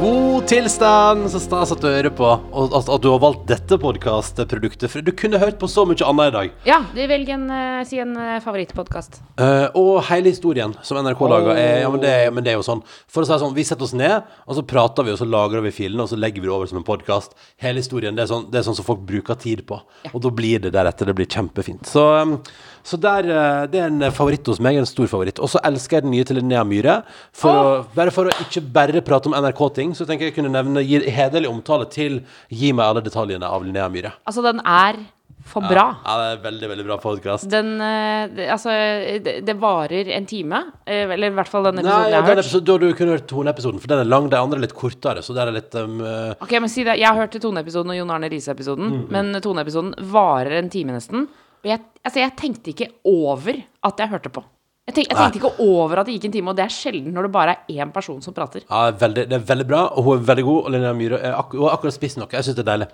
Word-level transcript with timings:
God 0.00 0.44
tilstand! 0.44 1.24
Så 1.32 1.40
stas 1.40 1.70
at 1.72 1.80
du 1.80 1.86
hører 1.88 2.12
på, 2.12 2.26
og 2.28 2.74
at, 2.76 2.90
at 2.92 3.00
du 3.00 3.06
har 3.08 3.20
valgt 3.22 3.46
dette 3.48 3.78
podkastproduktet. 3.80 4.90
For 4.92 5.00
du 5.00 5.08
kunne 5.16 5.40
hørt 5.40 5.56
på 5.56 5.70
så 5.72 5.86
mye 5.88 6.04
annet 6.04 6.28
i 6.28 6.34
dag. 6.34 6.58
Ja, 6.68 6.76
du 6.92 7.00
velger 7.08 7.38
en, 7.38 7.46
uh, 7.48 7.80
si 7.88 8.02
en 8.02 8.12
uh, 8.12 8.34
favorittpodkast. 8.44 9.16
Uh, 9.40 9.72
og 9.72 10.02
hele 10.10 10.34
historien 10.34 10.76
som 10.84 11.00
NRK 11.00 11.24
lager, 11.32 11.52
er, 11.56 11.80
ja, 11.86 11.88
men 11.94 12.04
det, 12.04 12.12
men 12.36 12.44
det 12.44 12.52
er 12.52 12.58
jo 12.60 12.66
sånn 12.66 12.80
For 12.84 13.22
å 13.22 13.26
si 13.26 13.32
det 13.32 13.40
sånn, 13.42 13.56
Vi 13.56 13.64
setter 13.68 13.88
oss 13.88 13.96
ned, 13.96 14.28
og 14.44 14.60
så 14.60 14.66
prater 14.68 15.08
vi, 15.08 15.16
og 15.16 15.20
så 15.22 15.28
lagrer 15.28 15.64
vi 15.64 15.72
filene, 15.78 16.04
og 16.04 16.12
så 16.12 16.20
legger 16.20 16.44
vi 16.44 16.50
det 16.50 16.54
over 16.58 16.68
som 16.68 16.82
en 16.82 16.86
podkast. 16.86 17.32
Hele 17.64 17.80
historien, 17.80 18.16
det 18.16 18.26
er, 18.26 18.32
sånn, 18.34 18.50
det 18.52 18.60
er 18.60 18.68
sånn 18.68 18.76
som 18.76 18.88
folk 18.88 19.00
bruker 19.08 19.40
tid 19.40 19.64
på. 19.64 19.80
Og 20.12 20.20
da 20.28 20.34
blir 20.42 20.60
det 20.66 20.76
deretter. 20.76 21.08
Det 21.08 21.16
blir 21.16 21.32
kjempefint. 21.32 21.88
Så, 21.88 22.04
um, 22.20 22.36
så 22.86 22.98
der, 23.02 23.26
eh, 23.26 23.66
det 23.66 23.80
er 23.80 23.90
en 23.90 24.12
favoritt 24.14 24.46
hos 24.46 24.60
meg. 24.62 24.78
En 24.78 24.86
stor 24.86 25.08
favoritt. 25.10 25.40
Og 25.42 25.50
så 25.50 25.58
elsker 25.66 25.98
jeg 25.98 26.06
den 26.06 26.12
nye 26.14 26.26
til 26.26 26.38
Linnea 26.38 26.62
Myhre. 26.68 27.00
For 27.34 27.50
å, 27.50 27.72
bare 27.96 28.12
for 28.14 28.30
å 28.30 28.34
ikke 28.44 28.62
bare 28.74 29.02
prate 29.06 29.26
om 29.30 29.34
NRK-ting, 29.34 29.85
så 29.94 30.06
tenker 30.08 30.26
jeg 30.30 30.34
kunne 30.34 30.50
nevne 30.50 30.82
gi 30.82 30.98
hederlig 31.10 31.48
omtale 31.50 31.86
til 31.92 32.22
Gi 32.50 32.72
meg 32.72 32.86
alle 32.88 33.02
detaljene 33.06 33.46
av 33.46 33.62
Linnea 33.64 33.88
Myhre. 33.92 34.12
Altså, 34.26 34.42
den 34.42 34.58
er 34.64 34.96
for 35.46 35.62
bra. 35.62 35.84
Ja, 36.02 36.14
det 36.18 36.26
er 36.32 36.40
veldig, 36.42 36.68
veldig 36.72 36.84
bra 36.88 36.96
podkast. 36.98 37.46
Den 37.52 37.68
eh, 37.80 38.26
det, 38.34 38.48
Altså, 38.50 38.72
det, 39.22 39.34
det 39.46 39.54
varer 39.62 40.08
en 40.16 40.26
time. 40.26 40.58
eh, 40.86 41.04
Eller 41.14 41.30
i 41.30 41.34
hvert 41.36 41.46
fall 41.52 41.68
den 41.68 41.76
Nei, 41.78 41.84
episoden 41.84 42.02
ja, 42.02 42.10
jeg 42.10 42.18
har 42.24 42.26
hørt. 42.32 42.40
episode, 42.42 42.66
da 42.66 42.78
du 42.82 42.94
kunne 42.98 43.14
hørt 43.14 43.28
Tone-episoden, 43.30 43.78
for 43.84 43.92
den 43.92 44.02
er 44.02 44.10
lang. 44.10 44.26
De 44.32 44.40
andre 44.40 44.58
er 44.58 44.64
litt 44.66 44.74
kortere, 44.74 45.22
så 45.22 45.36
der 45.36 45.46
er 45.52 45.54
litt 45.60 45.74
um, 45.78 46.00
eh, 46.02 46.34
Ok, 46.42 46.56
men 46.58 46.72
si 46.72 46.82
det. 46.82 46.96
Jeg 46.98 47.06
har 47.06 47.20
hørt 47.22 47.38
Tone-episoden 47.38 47.94
og 47.94 48.00
Jon 48.00 48.10
Arne 48.16 48.32
Riise-episoden, 48.32 48.90
Mm, 48.96 49.06
men 49.14 49.40
Tone-episoden 49.44 49.94
varer 50.10 50.58
en 50.58 50.68
time 50.72 50.96
nesten. 50.98 51.28
Og 51.62 51.70
jeg, 51.70 51.80
altså, 52.02 52.20
jeg 52.24 52.34
tenkte 52.42 52.74
ikke 52.74 52.90
over 53.06 53.62
at 53.86 54.02
jeg 54.02 54.10
hørte 54.16 54.30
på. 54.34 54.42
Jeg, 54.86 54.94
tenk, 54.94 55.08
jeg 55.10 55.18
tenkte 55.18 55.38
ikke 55.40 55.64
over 55.64 55.98
at 55.98 56.06
det 56.06 56.12
gikk 56.14 56.28
en 56.28 56.34
time, 56.36 56.52
og 56.52 56.58
det 56.60 56.62
er 56.62 56.70
sjelden 56.70 57.10
når 57.10 57.26
det 57.26 57.30
bare 57.34 57.54
er 57.56 57.80
én 57.82 57.88
person 57.90 58.20
som 58.22 58.34
prater. 58.34 58.62
ja, 58.70 58.82
veldig, 58.94 59.24
Det 59.32 59.34
er 59.34 59.46
veldig 59.48 59.64
bra, 59.66 59.80
og 59.98 60.04
hun 60.06 60.20
er 60.20 60.26
veldig 60.28 60.44
god. 60.46 60.60
Og 60.60 60.70
Linnea 60.70 60.92
Myhre 60.94 61.18
er 61.26 61.32
ak 61.34 61.56
hun 61.56 61.64
har 61.66 61.72
akkurat 61.74 61.96
spist 61.96 62.20
noe. 62.20 62.28
Jeg 62.30 62.46
syns 62.46 62.54
det 62.54 62.62
er 62.62 62.68
deilig. 62.70 62.86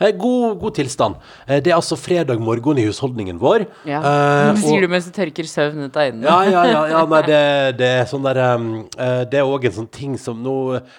Eh, 0.00 0.10
god, 0.18 0.56
god 0.58 0.74
tilstand. 0.74 1.14
Eh, 1.46 1.60
det 1.62 1.70
er 1.70 1.76
altså 1.76 1.94
fredag 1.98 2.42
morgen 2.42 2.80
i 2.82 2.88
husholdningen 2.88 3.38
vår. 3.38 3.68
Ja. 3.86 4.00
Eh, 4.02 4.50
det 4.50 4.62
sier 4.64 4.82
og- 4.82 4.88
du 4.88 4.92
mens 4.96 5.06
du 5.06 5.12
tørker 5.14 5.46
søvn 5.46 5.84
ut 5.86 5.96
av 5.96 6.08
øynene. 6.08 6.26
Ja, 6.26 6.40
ja, 6.42 6.64
ja, 6.72 6.82
ja 6.90 7.04
nei, 7.06 7.22
det, 7.30 7.38
det 7.78 7.92
er 8.00 8.10
sånn 8.10 8.26
der 8.26 8.42
um, 8.56 8.66
eh, 8.98 9.22
Det 9.30 9.38
er 9.38 9.46
òg 9.46 9.68
en 9.70 9.76
sånn 9.78 9.88
ting 9.94 10.18
som 10.18 10.42
nå 10.42 10.56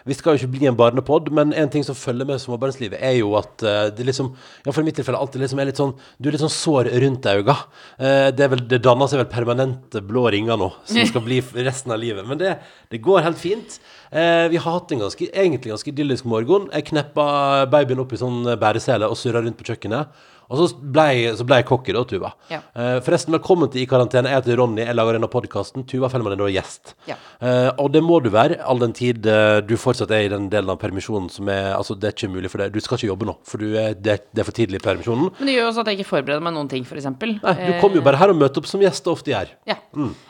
Vi 0.08 0.16
skal 0.16 0.38
jo 0.38 0.46
ikke 0.46 0.54
bli 0.56 0.72
en 0.72 0.80
barnepod, 0.80 1.28
men 1.36 1.52
en 1.52 1.68
ting 1.76 1.84
som 1.84 2.00
følger 2.00 2.28
med 2.32 2.40
småbarnslivet, 2.40 2.96
er 3.04 3.18
jo 3.20 3.36
at 3.42 3.68
uh, 3.68 3.92
det 3.92 4.08
liksom 4.08 4.32
Ja, 4.64 4.72
for 4.72 4.80
i 4.80 4.88
mitt 4.88 4.96
tilfelle 5.04 5.20
alltid 5.20 5.44
liksom 5.44 5.60
er 5.60 5.68
litt 5.74 5.84
sånn 5.84 5.92
Du 6.16 6.32
er 6.32 6.38
litt 6.40 6.46
sånn 6.48 6.56
sår 6.56 6.94
rundt 7.04 7.28
øynene. 7.28 7.60
Uh, 8.00 8.32
det, 8.32 8.48
er 8.48 8.56
vel, 8.56 8.64
det 8.72 8.82
danner 8.88 9.12
seg 9.12 9.20
vel 9.26 9.32
permanente 9.36 10.00
blå 10.08 10.29
ringer 10.34 10.60
nå, 10.60 10.72
som 10.88 11.00
skal 11.10 11.24
bli 11.26 11.40
resten 11.68 11.94
av 11.94 12.00
livet. 12.02 12.28
Men 12.28 12.40
det, 12.42 12.56
det 12.92 13.02
går 13.06 13.26
helt 13.26 13.40
fint. 13.42 13.80
Eh, 14.12 14.48
vi 14.52 14.58
har 14.62 14.80
hatt 14.80 14.92
en 14.96 15.04
ganske, 15.06 15.30
egentlig 15.30 15.74
ganske 15.74 15.94
idyllisk 15.94 16.28
morgen. 16.30 16.68
Jeg 16.74 16.90
kneppa 16.92 17.30
babyen 17.72 18.02
opp 18.04 18.16
i 18.16 18.22
sånn 18.22 18.44
bæresele 18.62 19.10
og 19.10 19.20
surra 19.20 19.44
rundt 19.46 19.60
på 19.60 19.68
kjøkkenet. 19.72 20.26
Og 20.50 20.58
så 20.58 20.66
ble, 20.82 21.04
så 21.38 21.46
ble 21.46 21.60
jeg 21.60 21.68
cocky 21.70 21.94
da, 21.94 22.02
Tuva. 22.10 22.32
Ja. 22.50 22.58
Eh, 22.74 22.96
forresten, 23.06 23.36
velkommen 23.36 23.70
til 23.70 23.84
I 23.84 23.90
karantene. 23.90 24.32
Jeg 24.32 24.42
heter 24.42 24.58
Ronny, 24.58 24.82
jeg 24.82 24.98
lager 24.98 25.20
denne 25.20 25.30
podkasten. 25.30 25.84
Tuva 25.90 26.10
Fellmann 26.10 26.34
er 26.34 26.40
da 26.42 26.48
gjest. 26.50 26.96
Ja. 27.06 27.18
Eh, 27.38 27.68
og 27.78 27.92
det 27.94 28.02
må 28.02 28.18
du 28.26 28.32
være, 28.34 28.58
all 28.66 28.82
den 28.82 28.96
tid 28.98 29.30
eh, 29.30 29.60
du 29.62 29.76
fortsatt 29.78 30.10
er 30.16 30.26
i 30.26 30.32
den 30.34 30.48
delen 30.50 30.74
av 30.74 30.80
permisjonen 30.82 31.30
som 31.30 31.52
er 31.54 31.70
Altså, 31.76 31.94
det 31.94 32.10
er 32.10 32.16
ikke 32.16 32.32
mulig 32.34 32.50
for 32.50 32.64
deg. 32.64 32.74
Du 32.74 32.82
skal 32.82 32.98
ikke 32.98 33.12
jobbe 33.12 33.28
nå, 33.30 33.36
for 33.46 33.62
du 33.62 33.78
er, 33.78 33.94
det, 33.94 34.18
det 34.34 34.42
er 34.42 34.48
for 34.48 34.58
tidlig 34.58 34.82
i 34.82 34.86
permisjonen. 34.88 35.30
Men 35.38 35.52
det 35.52 35.58
gjør 35.60 35.70
også 35.70 35.84
at 35.86 35.92
jeg 35.94 36.00
ikke 36.00 36.10
forbereder 36.16 36.42
meg 36.48 36.58
noen 36.58 36.72
ting, 36.72 36.88
f.eks. 36.88 37.10
Nei, 37.14 37.56
du 37.70 37.72
kommer 37.84 38.02
jo 38.02 38.06
bare 38.10 38.22
her 38.24 38.34
og 38.34 38.42
møter 38.42 38.64
opp 38.64 38.72
som 38.72 38.82
gjest 38.82 39.12
ofte 39.14 39.36
gjør. 39.36 39.54
Ja. 39.70 39.78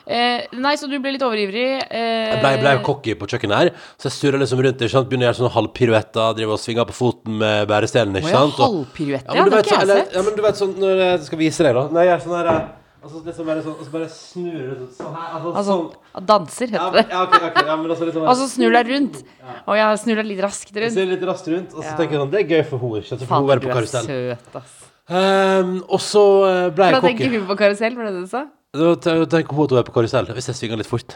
Eh, 0.10 0.48
nei, 0.58 0.72
så 0.76 0.88
du 0.90 0.96
ble 1.00 1.12
litt 1.14 1.22
overivrig. 1.22 1.84
Eh, 1.86 2.34
Jeg 2.34 2.40
ble, 2.42 2.54
ble 2.64 2.72
jo 2.80 2.84
cocky 2.88 3.14
på 3.14 3.28
kjøkkenet 3.30 3.58
her, 3.60 3.70
så 3.96 4.10
jeg 4.10 4.16
surra 4.18 4.40
liksom 4.42 4.64
rundt. 4.66 4.82
Ikke 4.82 4.90
sant? 4.96 5.08
Begynner 5.12 5.28
å 5.28 5.30
gjøre 5.30 5.40
sånne 5.44 5.54
halvpiruetter, 5.54 6.34
driver 6.40 6.54
og 6.58 6.60
svinger 6.64 6.86
på 6.90 6.96
foten 6.98 7.38
med 7.38 7.68
bærestelen. 7.70 8.18
Ikke 8.18 8.34
sant? 8.34 8.58
Og- 8.58 8.66
halvpiruetter, 8.90 9.36
Ja, 9.36 9.44
men 9.44 9.46
du 9.46 9.50
det 9.50 9.54
har 9.54 9.62
vet 9.62 9.66
ikke 9.70 9.78
sånn- 9.78 9.80
jeg 9.80 9.90
eller- 9.90 10.04
sett. 10.06 10.14
Ja, 10.16 10.22
men 10.26 10.36
du 10.36 10.42
vet 10.42 10.56
sånn 10.56 10.74
når 10.82 10.98
jeg 11.06 11.22
skal 11.30 11.38
vise 11.38 11.64
deg, 11.64 11.74
da. 11.76 11.84
Når 11.94 12.00
jeg 12.04 12.10
gjør 12.10 12.22
sånn 12.26 12.38
her 12.42 12.48
eh, 12.56 12.68
Altså 13.02 13.24
liksom 13.24 13.46
bare 13.48 13.62
sånn, 13.64 13.76
og 13.80 13.86
så 13.88 13.92
bare 13.94 14.08
snur 14.12 14.60
jeg 14.60 14.88
sånn 14.98 15.14
her. 15.16 15.28
Altså, 15.32 15.54
Altså, 15.56 15.72
sånn. 15.72 16.26
danser, 16.26 16.68
Ja, 16.74 16.80
heter 16.90 16.98
det. 17.00 17.06
ja, 17.10 17.22
ok, 17.24 17.36
ok, 17.48 17.66
ja, 17.66 17.76
men 17.78 17.92
altså 17.92 18.06
liksom 18.10 18.28
Og 18.28 18.36
så 18.36 18.48
snur 18.50 18.72
deg 18.76 18.88
rundt. 18.92 19.24
Og 19.70 19.76
jeg 19.80 20.00
snur 20.00 20.16
deg 20.20 20.26
litt 20.26 20.42
raskt 20.44 20.74
Jeg 20.76 20.84
rundt. 20.84 20.94
ser 20.94 21.06
litt 21.06 21.22
raskt 21.24 21.48
rundt, 21.48 21.74
og 21.74 21.80
så 21.82 21.92
Ja. 21.92 21.96
tenker 21.96 22.12
jeg 22.12 22.20
sånn 22.20 22.32
Det 22.32 22.40
er 22.44 22.48
gøy 22.58 22.66
for 22.68 22.78
henne, 22.80 22.98
ikke 23.00 23.08
sant? 23.08 23.22
For 23.24 23.36
hun 23.36 23.48
Fader, 23.48 23.56
være 23.56 23.60
du 23.62 23.68
på 23.68 23.72
er 23.72 23.80
karusell. 23.80 24.06
søt, 24.06 24.56
ass. 24.56 24.74
Ehm, 25.10 25.84
og 25.88 26.00
så 26.00 26.24
eh, 26.44 26.70
ble 26.72 26.84
jeg 26.86 26.94
Da 26.94 27.00
tenker 27.02 27.24
cocky. 27.24 27.38
hun 27.40 27.48
på 27.48 27.58
karusell, 27.58 27.96
var 27.96 28.04
det 28.04 28.14
det 28.14 28.22
du 28.22 28.28
sa? 28.28 28.46
Da 28.70 28.94
på 28.94 29.64
at 29.66 29.72
hun 29.74 29.80
er 29.80 29.86
på 29.88 29.94
karusell, 29.96 30.28
hvis 30.38 30.46
jeg 30.52 30.58
svinger 30.60 30.78
litt 30.78 30.90
fort. 30.90 31.16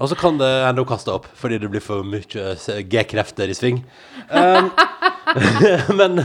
Og 0.00 0.08
så 0.08 0.16
kan 0.16 0.38
det 0.40 0.48
hende 0.64 0.80
hun 0.80 0.88
kaster 0.88 1.12
opp, 1.12 1.26
fordi 1.36 1.58
det 1.60 1.68
blir 1.68 1.84
for 1.84 2.00
mye 2.08 2.24
eh, 2.24 2.78
G-krefter 2.88 3.52
i 3.52 3.56
sving. 3.56 3.82
Um, 4.32 4.70
men, 6.00 6.22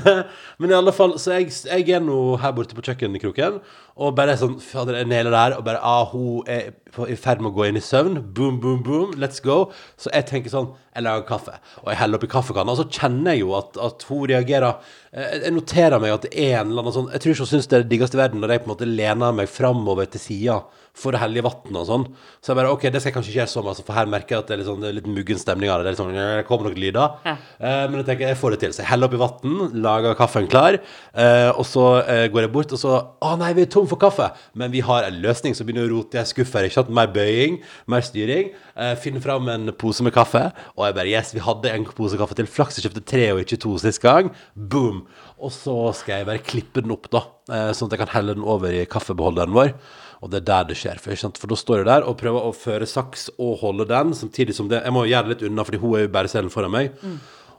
men 0.62 0.72
i 0.72 0.76
alle 0.78 0.94
fall, 0.94 1.16
så 1.18 1.40
jeg, 1.40 1.50
jeg 1.66 1.96
er 1.98 2.04
nå 2.06 2.18
her 2.42 2.54
borte 2.54 2.78
på 2.78 2.84
kjøkkenkroken, 2.86 3.58
og 4.02 4.14
bare 4.18 4.38
sånn 4.40 4.60
Fader, 4.64 5.00
jeg 5.02 5.10
nailer 5.10 5.34
det 5.34 5.42
her, 5.42 5.56
og 5.58 5.66
bare 5.68 5.82
ah, 5.84 6.06
hun 6.12 6.48
er 6.50 6.70
i 7.10 7.18
ferd 7.20 7.42
med 7.42 7.52
å 7.52 7.56
gå 7.56 7.68
inn 7.68 7.80
i 7.80 7.84
søvn. 7.84 8.20
Boom, 8.36 8.60
boom, 8.64 8.82
boom, 8.86 9.16
let's 9.22 9.44
go. 9.44 9.72
Så 10.00 10.12
jeg 10.14 10.28
tenker 10.30 10.54
sånn 10.54 10.72
Jeg 10.92 11.06
lager 11.06 11.24
kaffe, 11.24 11.54
og 11.82 11.88
jeg 11.88 12.02
heller 12.02 12.20
oppi 12.20 12.28
kaffekanna, 12.32 12.74
og 12.74 12.82
så 12.82 12.88
kjenner 12.92 13.36
jeg 13.36 13.46
jo 13.46 13.54
at, 13.56 13.78
at 13.80 14.04
hun 14.10 14.26
reagerer 14.28 14.74
eh, 15.14 15.38
Jeg 15.46 15.56
noterer 15.56 16.04
meg 16.04 16.18
at 16.18 16.26
det 16.28 16.34
er 16.36 16.58
en 16.60 16.74
eller 16.74 16.84
annen 16.84 16.96
sånn 16.98 17.08
Jeg 17.14 17.24
tror 17.24 17.32
ikke 17.32 17.46
hun 17.46 17.52
syns 17.54 17.70
det 17.72 17.78
er 17.78 17.86
det 17.86 17.94
diggeste 17.94 18.20
i 18.20 18.22
verden 18.22 18.44
når 18.44 18.56
jeg 18.56 18.64
på 18.64 18.68
en 18.68 18.74
måte 18.74 18.90
lener 18.90 19.38
meg 19.38 19.52
framover 19.52 20.12
til 20.12 20.24
sida 20.26 20.58
for 20.98 21.16
helle 21.16 21.40
i 21.40 21.44
vann 21.46 21.78
og 21.80 21.86
sånn. 21.88 22.06
Så 22.44 22.52
jeg 22.52 22.60
bare 22.60 22.72
OK, 22.74 22.84
det 22.92 23.00
skal 23.00 23.12
jeg 23.12 23.16
kanskje 23.16 23.32
ikke 23.32 23.40
gjøre 23.40 23.52
så 23.54 23.64
mye, 23.64 23.84
for 23.88 23.96
her 23.96 24.10
merker 24.12 24.36
jeg 24.36 24.44
at 24.44 24.50
det 24.50 24.56
er 24.56 24.60
litt, 24.62 24.68
sånn, 24.68 24.82
det 24.84 24.90
er 24.90 24.98
litt 24.98 25.08
muggen 25.08 25.40
stemning 25.40 25.72
av 25.72 25.80
det. 25.80 25.86
Det 25.86 25.92
er 25.92 25.96
litt 25.96 26.02
sånn, 26.02 26.18
det 26.18 26.48
kommer 26.50 26.68
noen 26.68 26.82
lyder. 26.84 27.16
Ja. 27.28 27.36
Eh, 27.62 27.84
men 27.88 28.02
jeg 28.02 28.08
tenker 28.10 28.28
jeg 28.28 28.40
får 28.42 28.56
det 28.56 28.60
til. 28.66 28.76
Så 28.76 28.84
jeg 28.84 28.92
heller 28.92 29.08
oppi 29.08 29.22
vann, 29.22 29.62
lager 29.88 30.18
kaffen 30.20 30.51
klar, 30.52 30.78
eh, 31.16 31.50
og 31.52 31.66
så 31.68 31.86
eh, 32.04 32.26
går 32.32 32.46
jeg 32.46 32.52
bort, 32.54 32.76
og 32.76 32.82
så 32.82 32.98
Å 33.22 33.32
nei, 33.40 33.52
vi 33.58 33.66
er 33.66 33.72
tom 33.72 33.88
for 33.90 34.02
kaffe! 34.02 34.30
Men 34.58 34.74
vi 34.74 34.84
har 34.86 35.08
en 35.08 35.20
løsning, 35.24 35.56
så 35.58 35.66
begynner 35.66 35.86
jeg 35.86 35.92
å 35.92 35.96
rote 35.98 36.22
i. 36.22 36.68
Ikke 36.68 36.76
sant? 36.76 36.92
Mer 36.94 37.10
bøying, 37.14 37.60
mer 37.92 38.06
styring. 38.06 38.52
Eh, 38.76 38.94
finner 39.02 39.24
fram 39.24 39.50
en 39.54 39.74
pose 39.78 40.04
med 40.06 40.16
kaffe, 40.16 40.44
og 40.76 40.86
jeg 40.88 40.98
bare 40.98 41.12
Yes, 41.12 41.34
vi 41.36 41.44
hadde 41.44 41.74
en 41.74 41.88
pose 41.98 42.20
kaffe 42.20 42.38
til. 42.38 42.50
Flaks 42.50 42.80
jeg 42.80 42.88
kjøpte 42.88 43.06
tre 43.14 43.26
og 43.34 43.42
ikke 43.44 43.60
to 43.64 43.76
sist 43.82 44.04
gang. 44.04 44.32
Boom! 44.56 45.06
Og 45.42 45.54
så 45.56 45.76
skal 45.98 46.22
jeg 46.22 46.30
bare 46.30 46.46
klippe 46.46 46.84
den 46.84 46.94
opp, 46.94 47.10
da, 47.14 47.26
eh, 47.50 47.72
sånn 47.74 47.90
at 47.90 47.98
jeg 47.98 48.04
kan 48.04 48.16
helle 48.16 48.38
den 48.38 48.46
over 48.48 48.74
i 48.74 48.86
kaffebeholderen 48.90 49.56
vår. 49.56 49.76
Og 50.22 50.30
det 50.30 50.44
er 50.44 50.48
der 50.52 50.68
det 50.70 50.78
skjer. 50.78 51.02
For, 51.02 51.18
for 51.42 51.50
da 51.50 51.58
står 51.58 51.82
jeg 51.82 51.90
der 51.90 52.06
og 52.06 52.20
prøver 52.20 52.46
å 52.46 52.54
føre 52.54 52.88
saks 52.90 53.32
og 53.42 53.62
holde 53.64 53.88
den, 53.90 54.14
samtidig 54.18 54.54
som 54.58 54.70
det 54.70 54.84
Jeg 54.84 54.94
må 54.94 55.08
gjøre 55.10 55.30
det 55.30 55.34
litt 55.34 55.48
unna, 55.50 55.66
fordi 55.66 55.82
hun 55.82 55.96
er 55.98 56.06
jo 56.06 56.12
bæreselen 56.14 56.54
foran 56.54 56.74
meg. 56.76 56.92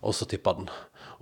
Og 0.03 0.15
så 0.17 0.27
tippa 0.27 0.57
den. 0.59 0.67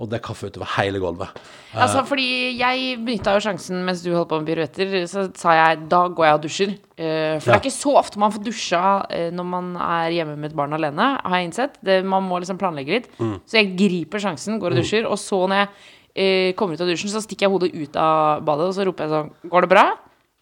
Og 0.01 0.09
det 0.09 0.17
er 0.17 0.23
kaffe 0.25 0.49
utover 0.49 0.71
hele 0.79 0.97
gulvet. 1.03 1.29
Altså, 1.77 2.01
fordi 2.09 2.57
jeg 2.57 2.95
benytta 3.05 3.35
jo 3.37 3.43
sjansen 3.45 3.83
mens 3.85 4.01
du 4.01 4.09
holdt 4.15 4.31
på 4.31 4.39
med 4.41 4.49
piruetter, 4.49 4.95
så 5.11 5.27
sa 5.37 5.53
jeg 5.59 5.83
da 5.93 5.99
går 6.09 6.25
jeg 6.25 6.39
og 6.39 6.45
dusjer. 6.47 6.73
For 6.97 7.43
for 7.45 7.51
det 7.51 7.57
er 7.59 7.61
ikke 7.61 7.75
så 7.75 7.93
ofte 8.01 8.21
man 8.23 8.33
får 8.33 8.45
dusja 8.47 8.83
eh, 9.13 9.29
når 9.37 9.47
man 9.51 9.69
er 9.77 10.15
hjemme 10.17 10.39
med 10.41 10.51
et 10.51 10.57
barn 10.57 10.73
alene, 10.77 11.11
har 11.21 11.37
jeg 11.37 11.51
innsett. 11.51 11.77
Det, 11.85 11.99
man 12.09 12.25
må 12.25 12.41
liksom 12.41 12.59
planlegge 12.61 12.97
litt. 12.97 13.11
Så 13.21 13.61
jeg 13.61 13.75
griper 13.77 14.25
sjansen, 14.25 14.57
går 14.63 14.73
og 14.73 14.81
dusjer, 14.81 15.05
og 15.09 15.21
så 15.21 15.43
når 15.53 15.61
jeg 15.61 15.69
eh, 16.15 16.55
kommer 16.57 16.81
ut 16.81 16.85
av 16.87 16.89
dusjen, 16.89 17.13
så 17.13 17.21
stikker 17.25 17.47
jeg 17.49 17.53
hodet 17.53 17.71
ut 17.77 18.01
av 18.01 18.41
badet, 18.49 18.71
og 18.73 18.77
så 18.79 18.89
roper 18.89 19.05
jeg 19.05 19.13
sånn 19.19 19.53
Går 19.53 19.67
det 19.67 19.73
bra? 19.77 19.85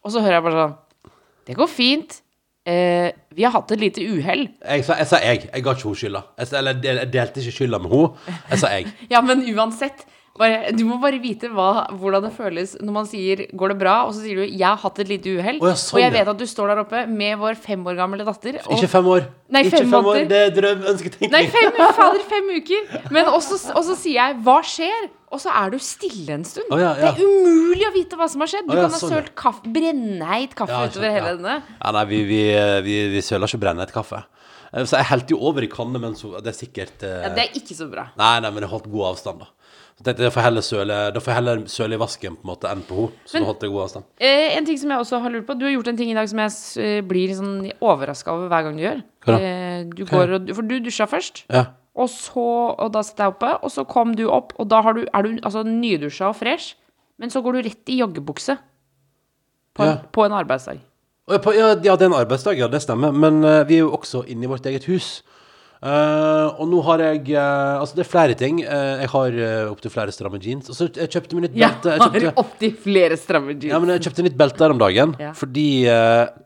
Og 0.07 0.15
så 0.15 0.23
hører 0.23 0.39
jeg 0.39 0.47
bare 0.47 0.63
sånn 0.63 1.13
Det 1.51 1.59
går 1.59 1.75
fint. 1.75 2.21
Eh, 2.69 3.09
vi 3.33 3.47
har 3.47 3.55
hatt 3.55 3.71
et 3.73 3.81
lite 3.81 4.03
uhell. 4.05 4.45
Jeg 4.61 4.85
jeg. 4.99 5.09
Sa 5.09 5.21
jeg. 5.25 5.47
jeg 5.49 5.65
ga 5.65 5.73
ikke 5.73 5.87
henne 5.89 6.01
skylda. 6.03 6.23
Jeg, 6.37 6.51
eller 6.61 6.83
jeg 6.85 7.11
delte 7.15 7.41
ikke 7.41 7.57
skylda 7.63 7.81
med 7.81 7.95
henne. 7.95 8.39
Jeg 8.51 8.63
sa 8.63 8.73
jeg. 8.75 8.93
Ja, 9.15 9.23
men 9.25 9.45
uansett. 9.55 10.05
Bare, 10.39 10.73
du 10.77 10.85
må 10.87 11.01
bare 11.03 11.19
vite 11.23 11.51
hva, 11.51 11.89
hvordan 11.99 12.25
det 12.29 12.33
føles 12.37 12.77
når 12.79 12.95
man 12.95 13.09
sier 13.11 13.45
'går 13.51 13.75
det 13.75 13.79
bra', 13.81 14.07
og 14.07 14.15
så 14.15 14.23
sier 14.23 14.39
du 14.39 14.45
'jeg 14.47 14.67
har 14.67 14.79
hatt 14.79 14.99
et 15.03 15.09
lite 15.09 15.35
uhell'. 15.35 15.59
Å, 15.59 15.69
ja, 15.73 15.75
sånn, 15.75 15.99
og 15.99 16.03
jeg 16.05 16.13
ja. 16.13 16.17
vet 16.19 16.33
at 16.33 16.39
du 16.39 16.47
står 16.47 16.73
der 16.73 16.83
oppe 16.85 17.07
med 17.11 17.39
vår 17.39 17.59
fem 17.59 17.85
år 17.85 17.99
gamle 17.99 18.25
datter. 18.25 18.61
Og, 18.67 18.79
Ikke 18.79 18.89
fem 18.89 19.07
år. 19.07 19.29
Nei, 19.51 19.65
ikke 19.65 19.79
fem 19.79 19.91
fem 19.91 20.11
år. 20.15 20.23
Det 20.31 20.41
er 20.47 20.51
drøm, 20.55 20.83
ønsketenkning. 20.95 21.31
Nei, 21.33 21.45
fem, 21.47 21.73
fader, 21.99 22.25
fem 22.31 22.51
uker! 22.55 23.11
Men 23.11 23.25
også, 23.27 23.73
og 23.75 23.85
så 23.85 23.97
sier 23.97 24.19
jeg 24.23 24.37
'hva 24.43 24.61
skjer?' 24.63 25.15
Og 25.29 25.41
så 25.43 25.53
er 25.53 25.75
du 25.75 25.77
stille 25.77 26.33
en 26.39 26.45
stund. 26.45 26.71
Oh, 26.73 26.81
ja, 26.81 26.95
ja. 26.97 27.13
Det 27.13 27.21
er 27.21 27.27
umulig 27.29 27.85
å 27.85 27.93
vite 27.93 28.17
hva 28.17 28.29
som 28.33 28.41
har 28.41 28.49
skjedd. 28.49 28.65
Du 28.65 28.73
oh, 28.73 28.79
ja, 28.79 28.87
kan 28.87 28.95
ha 28.95 29.01
sånn, 29.03 29.13
sølt 29.13 29.35
kaffe, 29.37 29.69
brennheit 29.75 30.55
kaffe 30.57 30.73
Ja, 30.73 30.89
utover 30.89 31.13
hele 31.13 31.35
ja. 31.35 31.37
denne. 31.37 31.57
Ja, 31.85 31.93
nei, 31.99 32.05
vi, 32.09 32.23
vi, 32.31 32.41
vi, 32.87 32.97
vi 33.13 33.21
søler 33.21 33.51
ikke 33.51 33.61
brennhet 33.67 33.93
kaffe. 33.93 34.23
Eh, 34.73 34.85
Så 34.89 34.97
jeg 35.01 35.09
helte 35.11 35.37
jo 35.37 35.41
over 35.51 35.65
i 35.65 35.71
kanne, 35.73 36.01
men 36.01 36.17
så, 36.19 36.33
det 36.41 36.53
er 36.53 36.59
sikkert 36.59 37.05
eh, 37.05 37.23
Ja, 37.27 37.33
det 37.37 37.45
er 37.45 37.61
ikke 37.61 37.77
så 37.77 37.89
bra. 37.93 38.09
Nei, 38.21 38.35
nei, 38.45 38.53
men 38.55 38.65
jeg 38.65 38.73
holdt 38.73 38.89
god 38.93 39.11
avstand, 39.13 39.45
da. 39.45 39.53
Så 39.99 40.05
tenkte 40.07 40.23
jeg, 40.23 40.31
får 40.31 40.45
heller 40.47 40.63
søle, 40.63 40.97
da 41.11 41.19
får 41.21 41.33
jeg 41.33 41.39
heller 41.41 41.63
søle 41.67 41.97
i 41.97 41.99
vasken 41.99 42.37
på 42.39 42.45
en 42.47 42.51
måte 42.53 42.69
enn 42.71 42.83
på 42.87 42.95
henne. 43.01 43.25
Så 43.27 43.35
Men- 43.35 43.43
da 43.43 43.47
holdt 43.49 43.63
jeg 43.67 43.71
god 43.73 43.83
avstand. 43.83 44.05
Eh, 44.21 44.57
en 44.57 44.65
ting 44.69 44.79
som 44.79 44.91
jeg 44.95 44.99
også 45.03 45.21
har 45.25 45.31
lurt 45.35 45.47
på 45.49 45.59
Du 45.59 45.65
har 45.67 45.73
gjort 45.75 45.89
en 45.89 45.97
ting 45.99 46.11
i 46.13 46.15
dag 46.15 46.29
som 46.31 46.39
jeg 46.39 46.53
eh, 46.85 47.01
blir 47.03 47.35
sånn 47.35 47.73
overraska 47.83 48.31
over 48.31 48.49
hver 48.49 48.63
gang 48.69 48.77
du 48.79 48.83
gjør. 48.85 49.03
Hva 49.27 49.35
da? 49.35 49.39
Eh, 49.43 49.85
du 49.91 50.05
går 50.07 50.35
og, 50.37 50.55
for 50.55 50.63
du 50.63 50.77
dusja 50.81 51.07
først. 51.11 51.43
Ja. 51.51 51.65
Og 51.99 52.09
så, 52.09 52.47
og 52.79 52.93
da 52.95 53.03
sitter 53.03 53.25
jeg 53.27 53.35
oppe, 53.35 53.51
og 53.65 53.71
så 53.75 53.85
kom 53.91 54.15
du 54.15 54.29
opp, 54.31 54.53
og 54.57 54.69
da 54.71 54.83
har 54.83 54.95
du, 54.95 55.03
er 55.13 55.23
du 55.23 55.33
altså 55.43 55.65
nydusja 55.67 56.29
og 56.31 56.37
fresh. 56.37 56.77
men 57.19 57.29
så 57.31 57.43
går 57.43 57.53
du 57.59 57.63
rett 57.69 57.89
i 57.91 57.99
joggebukse 57.99 58.55
på, 59.75 59.83
Ja. 59.83 59.91
en, 59.91 59.99
på 60.13 60.25
en 60.25 60.31
arbeidsdag. 60.33 60.79
Ja, 61.29 61.39
ja, 61.53 61.75
det 61.97 62.03
er 62.03 62.07
en 62.07 62.15
arbeidsdag, 62.15 62.57
ja, 62.57 62.69
det 62.69 62.81
stemmer. 62.83 63.11
Men 63.13 63.43
uh, 63.45 63.65
vi 63.67 63.75
er 63.75 63.79
jo 63.83 63.91
også 63.97 64.23
inne 64.31 64.45
i 64.45 64.47
vårt 64.49 64.65
eget 64.65 64.85
hus. 64.87 65.23
Eh, 65.79 66.47
og 66.59 66.67
nå 66.67 66.81
har 66.89 67.03
jeg 67.05 67.21
uh, 67.39 67.79
Altså, 67.79 67.95
det 67.95 68.03
er 68.03 68.11
flere 68.11 68.35
ting. 68.39 68.59
Uh, 68.67 68.99
jeg 69.05 69.11
har 69.13 69.37
uh, 69.39 69.71
opptil 69.71 69.93
flere 69.95 70.15
stramme 70.15 70.41
jeans. 70.43 70.71
Og 70.73 70.75
så 70.75 70.89
jeg 70.91 71.11
kjøpte 71.13 71.39
meg 71.39 71.47
nytt 71.47 71.55
belte. 71.55 71.93
Jeg 71.95 72.03
har 72.03 72.17
kjøpte, 72.17 72.33
opptil 72.43 72.73
flere 72.83 73.19
stramme 73.21 73.55
jeans. 73.55 73.71
ja, 73.71 73.81
men 73.83 73.95
jeg 73.95 74.07
kjøpte 74.09 74.27
nytt 74.27 74.39
belte 74.41 74.67
her 74.67 74.75
om 74.75 74.83
dagen. 74.83 75.15
Ja. 75.23 75.31
Fordi 75.39 75.69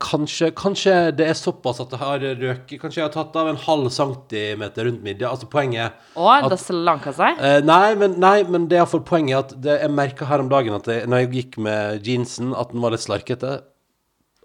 kanskje, 0.03 0.51
kanskje 0.57 0.95
det 1.17 1.27
er 1.31 1.37
såpass 1.37 1.81
at 1.83 1.93
det 1.93 2.01
har 2.01 2.21
røket 2.21 2.81
Kanskje 2.83 2.99
jeg 2.99 3.05
har 3.07 3.13
tatt 3.13 3.35
av 3.39 3.49
en 3.49 3.59
halv 3.59 3.89
centimeter 3.93 4.87
rundt 4.89 5.03
midja. 5.05 5.31
Altså 5.31 5.47
poenget 5.49 5.97
Å, 6.19 6.29
det 6.51 6.59
slanka 6.61 7.13
seg? 7.15 7.41
Nei, 7.65 7.93
men, 7.99 8.17
nei, 8.21 8.37
men 8.45 8.67
det 8.69 8.77
er 8.77 8.83
iallfall 8.83 9.03
poenget 9.07 9.39
at 9.39 9.53
det, 9.63 9.77
jeg 9.81 9.93
merka 9.93 10.27
her 10.29 10.43
om 10.43 10.49
dagen 10.51 10.75
at 10.77 10.89
jeg, 10.89 11.07
når 11.09 11.23
jeg 11.23 11.31
gikk 11.37 11.59
med 11.65 12.07
jeansen, 12.07 12.53
at 12.57 12.73
den 12.73 12.83
var 12.83 12.93
litt 12.93 13.05
slarkete. 13.05 13.61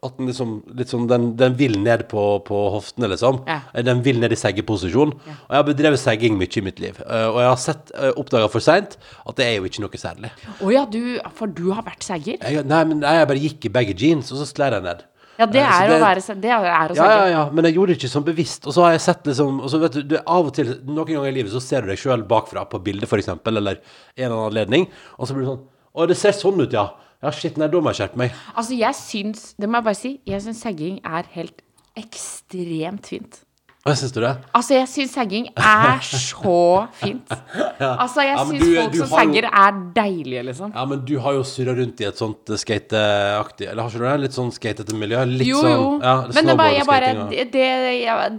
At 0.04 0.14
den 0.14 0.28
liksom 0.30 0.52
sånn, 0.86 1.06
den, 1.10 1.24
den 1.40 1.56
vil 1.58 1.74
ned 1.82 2.04
på, 2.10 2.24
på 2.46 2.58
hoftene, 2.74 3.08
liksom. 3.10 3.40
Ja. 3.48 3.60
Eh, 3.72 3.82
Den 3.86 4.04
vil 4.06 4.20
ned 4.22 4.34
i 4.34 4.38
seggeposisjon. 4.38 5.14
Og 5.18 5.50
jeg 5.50 5.58
har 5.58 5.66
bedrevet 5.66 6.02
segging 6.02 6.38
mye 6.38 6.60
i 6.60 6.64
mitt 6.64 6.78
liv. 6.82 7.00
Eh, 7.02 7.26
og 7.26 7.40
jeg 7.42 7.50
har 7.50 7.60
sett, 7.62 7.92
uh, 7.98 8.12
oppdaga 8.20 8.50
for 8.52 8.62
seint 8.62 8.94
at 8.98 9.38
det 9.38 9.48
er 9.48 9.58
jo 9.58 9.66
ikke 9.68 9.82
noe 9.82 10.00
særlig. 10.00 10.30
Å 10.62 10.72
ja, 10.72 10.84
du, 10.86 11.18
for 11.34 11.50
du 11.50 11.70
har 11.74 11.86
vært 11.86 12.06
segger? 12.06 12.38
Jeg, 12.38 12.66
nei, 12.68 12.82
men 12.88 13.02
jeg 13.02 13.30
bare 13.32 13.42
gikk 13.42 13.66
i 13.66 13.72
begge 13.74 13.96
jeans, 13.98 14.30
og 14.32 14.42
så 14.42 14.46
skled 14.48 14.78
jeg 14.78 14.86
ned. 14.86 15.06
Ja, 15.38 15.46
det 15.46 15.60
er, 15.62 15.70
så 15.70 15.82
er 15.86 15.92
å 15.94 15.98
være 16.02 16.34
Det 16.42 16.50
er 16.50 16.56
å 16.58 16.94
Ja, 16.98 17.08
ja, 17.08 17.26
ja, 17.30 17.42
men 17.54 17.66
jeg 17.68 17.76
gjorde 17.76 17.92
det 17.92 17.98
ikke 18.00 18.10
sånn 18.10 18.26
bevisst. 18.26 18.64
Og 18.66 18.74
så 18.74 18.82
har 18.82 18.96
jeg 18.96 19.04
sett 19.04 19.28
liksom 19.30 19.60
Og 19.62 19.70
så 19.70 19.78
vet 19.78 19.94
du, 19.94 20.00
du 20.10 20.16
av 20.18 20.48
og 20.48 20.54
til, 20.56 20.72
noen 20.82 21.06
ganger 21.06 21.30
i 21.30 21.36
livet, 21.36 21.52
så 21.54 21.62
ser 21.62 21.86
du 21.86 21.92
deg 21.92 22.00
sjøl 22.02 22.24
bakfra 22.26 22.64
på 22.70 22.80
bildet, 22.82 23.12
eksempel, 23.18 23.60
eller 23.60 23.78
en 23.78 24.24
eller 24.24 24.34
annen 24.34 24.48
anledning, 24.48 24.88
og 25.14 25.28
så 25.28 25.36
blir 25.36 25.46
du 25.46 25.52
sånn 25.52 25.62
Å, 25.94 26.08
det 26.10 26.18
ser 26.18 26.34
sånn 26.36 26.58
ut, 26.58 26.74
ja. 26.74 26.88
Ja, 27.22 27.32
shit, 27.34 27.56
nei, 27.58 27.66
da 27.72 27.80
må 27.82 27.90
jeg 27.90 27.98
skjerpe 28.02 28.20
meg. 28.20 28.34
Altså, 28.54 28.76
jeg 28.78 28.94
syns 28.94 29.54
Det 29.58 29.66
må 29.68 29.80
jeg 29.80 29.84
bare 29.88 29.98
si. 29.98 30.12
Jeg 30.28 30.42
syns 30.44 30.60
sagging 30.62 31.00
er 31.04 31.26
helt 31.34 31.62
ekstremt 31.98 33.06
fint. 33.10 33.40
Hva 33.86 33.94
syns 33.96 34.12
du 34.12 34.18
det? 34.20 34.30
Altså, 34.58 34.74
jeg 34.74 34.88
syns 34.90 35.12
sagging 35.16 35.46
er 35.56 36.00
så 36.04 36.54
fint. 36.98 37.30
Altså, 37.78 38.24
jeg 38.26 38.34
Ja, 38.34 38.44
syns 38.44 38.64
folk 38.74 38.96
som 38.98 39.10
segger, 39.14 39.46
jo- 39.46 39.50
er 39.62 39.76
deilige, 39.96 40.42
liksom. 40.48 40.72
Ja, 40.74 40.84
men 40.90 41.04
du 41.06 41.14
har 41.22 41.36
jo 41.38 41.44
surra 41.46 41.74
rundt 41.78 42.00
i 42.02 42.06
et 42.08 42.18
sånt 42.18 42.50
eh, 42.50 42.58
skateaktig 42.58 43.68
Eller 43.70 43.82
har 43.86 43.90
ikke 43.92 44.02
du 44.02 44.06
det? 44.08 44.14
Litt 44.24 44.34
sånn 44.36 44.50
skatete 44.54 44.96
miljø? 44.98 45.22
Litt 45.30 45.46
Jo, 45.48 45.60
sånn 45.62 45.74
jo. 45.78 45.86
ja, 46.02 46.14
Men 46.34 46.50
det 46.50 46.56
bare, 46.58 46.74
jeg 46.74 46.88
bare 46.90 47.12
det, 47.30 47.44
det, 47.54 47.68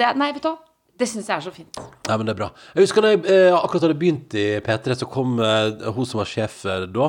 det 0.01 0.11
Nei, 0.19 0.29
vet 0.35 0.43
du 0.43 0.49
hva? 0.51 0.57
Det 0.99 1.07
syns 1.07 1.29
jeg 1.31 1.37
er 1.37 1.43
så 1.47 1.51
fint. 1.55 1.79
Nei, 2.09 2.15
men 2.19 2.27
det 2.27 2.33
er 2.35 2.39
bra. 2.41 2.49
Jeg 2.75 2.83
husker 2.83 3.05
da 3.07 3.13
jeg 3.13 3.21
eh, 3.31 3.53
akkurat 3.55 3.85
hadde 3.87 3.95
begynt 4.01 4.35
i 4.35 4.47
P3, 4.65 4.97
så 4.99 5.07
kom 5.07 5.37
eh, 5.39 5.87
hun 5.95 6.03
som 6.09 6.19
var 6.19 6.27
sjef 6.27 6.57
eh, 6.67 6.83
da, 6.91 7.07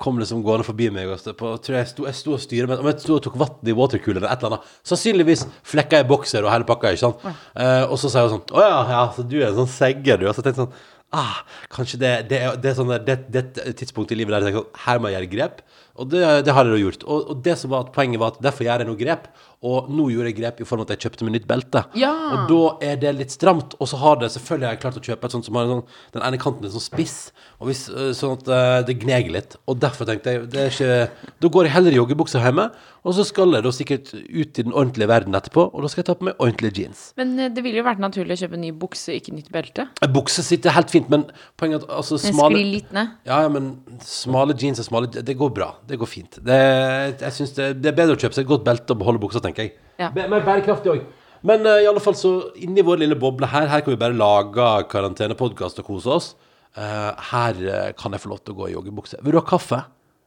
kom 0.00 0.18
liksom 0.18 0.42
gående 0.42 0.64
forbi 0.66 0.88
meg 0.90 1.08
og 1.12 1.20
på, 1.38 1.50
tror 1.62 1.76
jeg 1.78 1.88
sto, 1.90 2.06
jeg 2.08 2.14
sto 2.18 2.32
og 2.34 2.40
styret 2.42 2.68
med 2.70 2.78
Om 2.82 2.86
jeg 2.90 3.00
sto 3.04 3.14
og 3.18 3.22
tok 3.22 3.36
vann 3.38 3.68
i 3.70 3.74
watercooler 3.76 4.22
eller 4.22 4.32
et 4.32 4.42
eller 4.42 4.56
annet. 4.58 4.76
Sannsynligvis 4.88 5.46
flekka 5.68 6.00
i 6.02 6.06
bokser 6.08 6.42
og 6.46 6.50
hele 6.54 6.64
pakka, 6.68 6.94
ikke 6.96 7.04
sant. 7.04 7.26
Eh, 7.56 7.84
og 7.88 7.98
så 8.00 8.10
sier 8.12 8.26
hun 8.28 8.38
sånn 8.38 8.54
Å 8.56 8.64
ja, 8.64 8.78
ja, 8.94 9.02
så 9.14 9.22
du 9.28 9.36
er 9.42 9.50
en 9.50 9.58
sånn 9.60 9.70
segger, 9.76 10.18
du. 10.22 10.26
Og 10.30 10.34
så 10.38 10.42
tenkte 10.46 10.64
jeg 10.64 10.68
sånn 10.68 10.94
Ah, 11.08 11.38
kanskje 11.72 11.96
det, 12.02 12.08
det, 12.28 12.38
er- 12.44 12.56
det, 12.60 12.68
er 12.68 12.74
sånn 12.76 12.90
der- 12.92 13.04
det, 13.06 13.14
det 13.32 13.40
er 13.62 13.70
et 13.70 13.78
tidspunkt 13.80 14.10
i 14.12 14.16
livet 14.18 14.34
der 14.34 14.42
jeg 14.44 14.50
tenker 14.50 14.66
sånn 14.66 14.82
Her 14.84 14.98
må 15.00 15.08
jeg 15.08 15.16
gjøre 15.16 15.30
grep. 15.32 15.62
Og 15.98 16.08
det, 16.12 16.22
det 16.46 16.54
har 16.54 16.68
jeg 16.70 16.84
gjort. 16.84 17.04
Og, 17.10 17.30
og 17.32 17.44
det 17.44 17.56
som 17.60 17.72
var 17.72 17.86
at 17.86 17.92
poenget 17.94 18.20
var 18.22 18.34
at 18.34 18.42
derfor 18.44 18.66
gjør 18.66 18.84
jeg 18.84 18.90
noe 18.90 19.00
grep. 19.00 19.28
Og 19.66 19.88
nå 19.90 20.04
gjorde 20.12 20.30
jeg 20.30 20.36
grep 20.38 20.60
i 20.62 20.66
form 20.68 20.84
av 20.84 20.86
at 20.86 20.92
jeg 20.94 21.08
kjøpte 21.08 21.26
meg 21.26 21.34
nytt 21.34 21.46
belte. 21.50 21.80
Ja. 21.98 22.12
Og 22.34 22.44
da 22.50 22.60
er 22.92 23.00
det 23.02 23.10
litt 23.18 23.34
stramt. 23.34 23.74
Og 23.82 23.90
så 23.90 23.98
har 23.98 24.20
det 24.20 24.30
selvfølgelig 24.30 24.68
har 24.68 24.76
jeg 24.76 24.82
klart 24.84 25.00
å 25.00 25.02
kjøpe 25.08 25.26
et 25.26 25.34
sånt 25.34 25.48
som 25.48 25.58
har 25.58 25.66
en 25.66 25.72
sånn, 25.72 25.96
den 26.14 26.26
ene 26.28 26.38
kanten 26.38 26.68
er 26.68 26.70
sånn 26.74 26.84
spiss, 26.84 27.16
og 27.58 27.66
hvis, 27.70 27.88
øh, 27.90 28.12
sånn 28.14 28.36
at 28.36 28.52
øh, 28.54 28.76
det 28.86 28.94
gneger 29.02 29.34
litt. 29.34 29.56
Og 29.66 29.80
derfor 29.82 30.06
tenkte 30.06 30.36
jeg 30.36 30.46
det 30.52 30.60
er 30.62 30.70
ikke, 30.70 31.32
Da 31.42 31.50
går 31.56 31.66
jeg 31.66 31.74
heller 31.74 31.96
i 31.96 31.98
joggebukse 31.98 32.42
hjemme, 32.44 32.68
og 33.02 33.16
så 33.16 33.24
skal 33.26 33.56
jeg 33.56 33.64
da 33.66 33.72
sikkert 33.74 34.12
ut 34.14 34.60
i 34.60 34.64
den 34.66 34.74
ordentlige 34.76 35.08
verden 35.10 35.34
etterpå, 35.34 35.64
og 35.72 35.82
da 35.82 35.90
skal 35.90 36.02
jeg 36.04 36.08
ta 36.10 36.16
på 36.20 36.28
meg 36.28 36.38
ordentlige 36.38 36.84
jeans. 36.84 37.02
Men 37.18 37.34
eh, 37.40 37.50
det 37.50 37.64
ville 37.66 37.80
jo 37.82 37.86
vært 37.88 38.02
naturlig 38.02 38.38
å 38.38 38.42
kjøpe 38.44 38.62
ny 38.62 38.70
bukse, 38.78 39.16
ikke 39.18 39.34
nytt 39.34 39.50
belte. 39.54 39.88
Bukse 40.14 40.46
sitter 40.46 40.76
helt 40.76 40.94
fint, 40.94 41.10
men 41.10 41.26
poenget 41.58 41.82
er 41.82 41.90
at 41.90 41.98
altså, 41.98 42.20
Den 42.22 42.36
smale 42.36 42.54
sklir 42.54 42.72
litt 42.76 42.94
ned. 42.94 43.18
ja, 43.26 43.42
ja, 43.42 43.50
men 43.50 43.72
smale 44.06 44.54
jeans 44.58 44.78
og 44.84 44.86
smale 44.86 45.10
Det 45.10 45.34
går 45.38 45.50
bra. 45.56 45.72
Det 45.88 45.96
går 46.00 46.10
fint. 46.10 46.38
Det, 46.44 46.58
jeg 47.22 47.32
synes 47.38 47.54
det, 47.56 47.68
det 47.82 47.90
er 47.92 47.96
bedre 47.96 48.16
å 48.16 48.20
kjøpe 48.20 48.36
seg 48.36 48.44
et 48.44 48.50
godt 48.50 48.66
belte 48.66 48.94
og 48.94 49.00
beholde 49.00 49.22
buksa, 49.22 49.40
tenker 49.44 49.66
jeg. 49.66 49.72
Ja. 50.00 50.10
Mer 50.14 50.44
bærekraftig 50.44 50.92
òg. 50.92 51.06
Men 51.48 51.64
uh, 51.66 51.78
i 51.80 51.86
alle 51.88 52.02
fall 52.02 52.16
så 52.18 52.32
inni 52.58 52.82
vår 52.84 53.00
lille 53.04 53.16
boble 53.18 53.48
her, 53.50 53.68
her 53.70 53.82
kan 53.84 53.94
vi 53.94 54.00
bare 54.00 54.16
lage 54.18 54.68
karantenepodkast 54.92 55.80
og 55.82 55.86
kose 55.88 56.10
oss. 56.16 56.28
Uh, 56.76 57.12
her 57.30 57.60
uh, 57.64 57.90
kan 57.98 58.12
jeg 58.14 58.22
få 58.22 58.32
lov 58.34 58.42
til 58.42 58.54
å 58.54 58.58
gå 58.60 58.68
i 58.68 58.74
joggebukse. 58.74 59.20
Vil 59.24 59.36
du 59.36 59.40
ha 59.40 59.46
kaffe? 59.46 59.82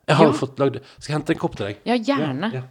Jeg 0.10 0.18
har 0.18 0.32
Ja. 0.32 0.34
fått 0.34 0.58
lagd 0.60 0.80
Skal 0.98 1.12
jeg 1.12 1.18
hente 1.20 1.36
en 1.36 1.40
kopp 1.40 1.54
til 1.60 1.68
deg? 1.70 1.84
Ja, 1.88 1.96
gjerne. 1.96 2.50
Ja. 2.56 2.64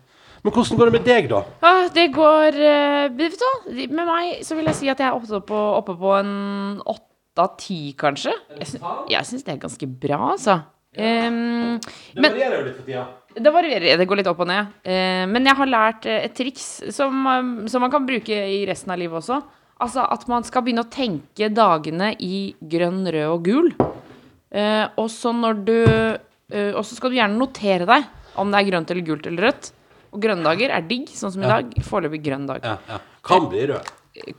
Men 0.42 0.52
hvordan 0.56 0.80
går 0.80 0.88
det 0.88 0.94
med 0.96 1.04
deg, 1.06 1.28
da? 1.30 1.44
Ah, 1.62 1.86
det 1.94 2.08
går 2.16 2.56
Vet 3.16 3.36
du? 3.38 3.70
Med 3.92 4.08
meg 4.08 4.40
så 4.44 4.56
vil 4.58 4.66
jeg 4.66 4.78
si 4.80 4.88
at 4.90 4.98
jeg 4.98 5.06
er 5.12 5.16
oppe 5.16 5.40
på, 5.46 5.60
oppe 5.78 5.94
på 6.00 6.12
en 6.16 6.32
åtte 6.80 7.44
av 7.44 7.54
ti, 7.60 7.92
kanskje. 7.96 8.32
Jeg 8.58 9.24
syns 9.28 9.44
det 9.46 9.54
er 9.54 9.60
ganske 9.62 9.86
bra, 10.00 10.18
altså. 10.32 10.58
Ehm, 10.96 11.78
Det 12.14 12.22
varierer 12.24 12.58
jo 12.58 12.64
litt 12.66 12.76
for 12.80 12.86
tida. 12.88 13.06
det 13.34 13.52
varierer, 13.54 13.96
det 13.98 14.06
går 14.08 14.16
litt 14.18 14.26
opp 14.26 14.40
og 14.40 14.48
ned. 14.50 14.66
Eh, 14.82 15.24
men 15.30 15.44
jeg 15.46 15.54
har 15.56 15.66
lært 15.70 16.06
eh, 16.06 16.24
et 16.26 16.34
triks 16.34 16.64
som, 16.90 17.20
eh, 17.26 17.68
som 17.70 17.80
man 17.84 17.90
kan 17.92 18.06
bruke 18.06 18.28
i 18.34 18.64
resten 18.66 18.90
av 18.90 18.98
livet 18.98 19.20
også. 19.22 19.40
Altså 19.80 20.02
at 20.12 20.26
man 20.28 20.42
skal 20.44 20.62
begynne 20.62 20.82
å 20.84 20.90
tenke 20.90 21.48
dagene 21.54 22.10
i 22.20 22.54
grønn, 22.60 23.04
rød 23.06 23.28
og 23.30 23.44
gul. 23.46 23.70
Og 24.98 25.06
så 25.08 25.30
når 25.32 25.64
du 25.64 26.18
Og 26.50 26.82
så 26.82 26.96
skal 26.96 27.10
du 27.10 27.14
gjerne 27.16 27.38
notere 27.38 27.86
deg 27.86 28.04
om 28.36 28.50
det 28.50 28.58
er 28.58 28.66
grønt 28.72 28.90
eller 28.90 29.04
gult 29.06 29.26
eller 29.30 29.44
rødt. 29.46 29.68
Og 30.12 30.20
grønne 30.20 30.42
dager 30.42 30.72
er 30.74 30.82
digg, 30.82 31.06
sånn 31.06 31.30
som 31.30 31.44
i 31.44 31.46
dag. 31.46 31.70
Foreløpig 31.86 32.20
grønn 32.24 32.48
dag. 32.48 32.58
Ja, 32.66 32.76
ja. 32.88 32.98
Kan 33.22 33.46
bli 33.48 33.68
rød. 33.70 33.86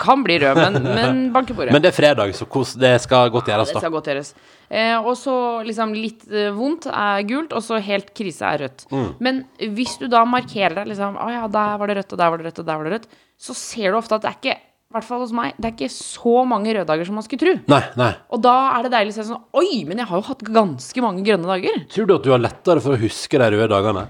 Kan 0.01 0.24
bli 0.25 0.38
rød, 0.42 0.57
men, 0.60 0.88
men 0.98 1.22
banke 1.36 1.56
rød. 1.57 1.72
Men 1.74 1.83
det 1.83 1.92
er 1.92 1.98
fredag, 1.98 2.33
så 2.38 2.48
kos, 2.50 2.74
det 2.80 2.94
skal 3.04 3.31
godt 3.33 3.51
gjøres, 3.51 3.74
Det 3.74 3.83
skal 3.83 3.94
godt 3.94 4.10
gjøres. 4.12 4.33
Eh, 4.72 4.95
og 4.98 5.13
så 5.19 5.36
liksom 5.68 5.94
litt 5.98 6.25
eh, 6.31 6.50
vondt 6.56 6.88
er 6.92 7.22
gult, 7.30 7.54
og 7.57 7.66
så 7.66 7.81
helt 7.83 8.13
krise 8.18 8.48
er 8.48 8.66
rødt. 8.66 8.86
Mm. 8.94 9.07
Men 9.19 9.45
hvis 9.78 9.98
du 10.01 10.07
da 10.12 10.24
markerer 10.28 10.81
deg 10.81 10.92
liksom 10.94 11.18
Å 11.19 11.30
ja, 11.33 11.45
der 11.51 11.80
var 11.81 11.92
det 11.92 12.01
rødt, 12.01 12.13
og 12.16 12.22
der 12.22 12.33
var 12.33 12.42
det 12.42 12.50
rødt, 12.50 12.62
og 12.62 12.68
der 12.68 12.81
var 12.81 12.88
det 12.88 12.94
rødt, 12.98 13.16
så 13.42 13.57
ser 13.57 13.92
du 13.92 14.00
ofte 14.00 14.19
at 14.19 14.25
det 14.25 14.31
er 14.31 14.38
ikke 14.39 14.60
i 14.92 14.94
hvert 14.98 15.07
fall 15.07 15.22
hos 15.24 15.31
meg, 15.31 15.54
det 15.56 15.69
er 15.69 15.72
ikke 15.72 15.88
så 15.95 16.42
mange 16.44 16.74
røde 16.75 16.84
dager 16.89 17.07
som 17.07 17.16
man 17.16 17.24
skulle 17.24 17.39
tro. 17.39 17.51
Nei, 17.72 17.84
nei. 17.95 18.10
Og 18.36 18.42
da 18.44 18.56
er 18.74 18.84
det 18.84 18.89
deilig 18.92 19.13
å 19.13 19.16
se 19.22 19.24
sånn 19.30 19.62
Oi, 19.62 19.86
men 19.88 20.01
jeg 20.01 20.10
har 20.10 20.19
jo 20.19 20.25
hatt 20.27 20.44
ganske 20.44 21.04
mange 21.06 21.24
grønne 21.24 21.48
dager. 21.48 21.77
Tror 21.94 22.10
du 22.10 22.18
at 22.18 22.25
du 22.25 22.34
har 22.34 22.42
lettere 22.44 22.84
for 22.84 22.98
å 22.98 23.00
huske 23.00 23.39
de 23.39 23.48
røde 23.54 23.69
dagene? 23.72 24.04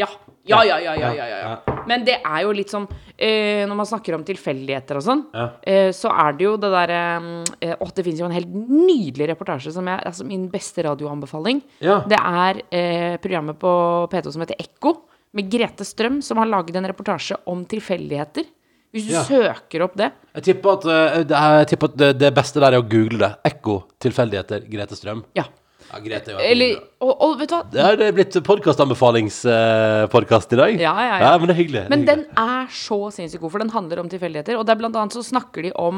Ja. 0.00 0.08
Ja, 0.44 0.64
ja, 0.66 0.78
ja, 0.82 0.94
ja, 0.98 1.10
ja, 1.14 1.26
ja. 1.38 1.74
Men 1.86 2.04
det 2.04 2.16
er 2.24 2.40
jo 2.42 2.50
litt 2.56 2.70
sånn 2.72 2.88
eh, 3.16 3.62
Når 3.70 3.76
man 3.78 3.86
snakker 3.86 4.14
om 4.16 4.24
tilfeldigheter 4.26 4.98
og 4.98 5.02
sånn, 5.06 5.20
Ja. 5.34 5.44
eh, 5.62 5.90
så 5.94 6.10
er 6.10 6.32
det 6.34 6.44
jo 6.48 6.56
det 6.58 6.70
derre 6.72 7.00
eh, 7.60 7.76
Å, 7.78 7.86
det 7.94 8.04
finnes 8.04 8.18
jo 8.20 8.26
en 8.26 8.34
helt 8.34 8.50
nydelig 8.50 9.28
reportasje 9.30 9.70
som 9.72 9.86
er 9.88 10.02
Altså 10.06 10.26
min 10.26 10.48
beste 10.50 10.82
radioanbefaling. 10.82 11.62
Ja. 11.80 12.00
Det 12.10 12.18
er 12.18 12.62
eh, 12.74 13.16
programmet 13.22 13.58
på 13.62 13.70
P2 14.10 14.32
som 14.34 14.42
heter 14.42 14.58
Ekko, 14.58 14.96
med 15.32 15.48
Grete 15.50 15.86
Strøm, 15.86 16.18
som 16.22 16.36
har 16.42 16.50
laget 16.50 16.76
en 16.76 16.90
reportasje 16.90 17.38
om 17.46 17.62
tilfeldigheter. 17.64 18.44
Hvis 18.92 19.06
du 19.08 19.14
Ja. 19.14 19.22
søker 19.24 19.82
opp 19.86 19.94
det. 19.96 20.10
Jeg 20.34 20.42
tipper 20.50 20.72
at, 20.74 20.84
eh, 20.84 21.22
det, 21.24 21.32
er, 21.38 21.58
jeg 21.62 21.68
tipper 21.70 21.88
at 21.88 21.96
det, 21.96 22.10
det 22.20 22.34
beste 22.34 22.60
der 22.60 22.74
er 22.76 22.82
å 22.82 22.88
google 22.88 23.18
det. 23.22 23.30
Ekko, 23.48 23.78
tilfeldigheter, 23.98 24.66
Grete 24.68 24.98
Strøm. 24.98 25.22
Ja. 25.38 25.44
Ja, 25.92 25.98
Grete 26.00 26.32
er 26.32 26.38
jo 26.38 26.44
Eller. 26.48 26.78
Og, 27.04 27.12
og 27.12 27.34
vet 27.42 27.50
du 27.50 27.54
hva? 27.58 27.64
Det 27.68 28.06
er 28.08 28.14
blitt 28.16 28.32
podkastanbefalingspodkast 28.46 30.54
i 30.56 30.58
dag. 30.60 30.72
Ja, 30.80 30.94
ja, 31.04 31.16
ja. 31.20 31.32
men 31.36 31.46
det 31.50 31.54
er 31.54 31.60
hyggelig. 31.60 31.82
Men 31.92 32.06
det 32.06 32.12
er 32.14 32.18
den 32.22 32.28
er 32.40 32.64
så 32.72 32.98
sinnssykt 33.12 33.42
god, 33.42 33.52
for 33.52 33.60
den 33.64 33.74
handler 33.74 33.96
om 34.00 34.08
tilfeldigheter. 34.12 34.54
Og 34.56 34.62
det 34.64 34.72
er 34.72 34.80
blant 34.80 34.96
annet 34.96 35.16
så 35.18 35.24
snakker 35.26 35.60
de 35.68 35.72
om 35.76 35.96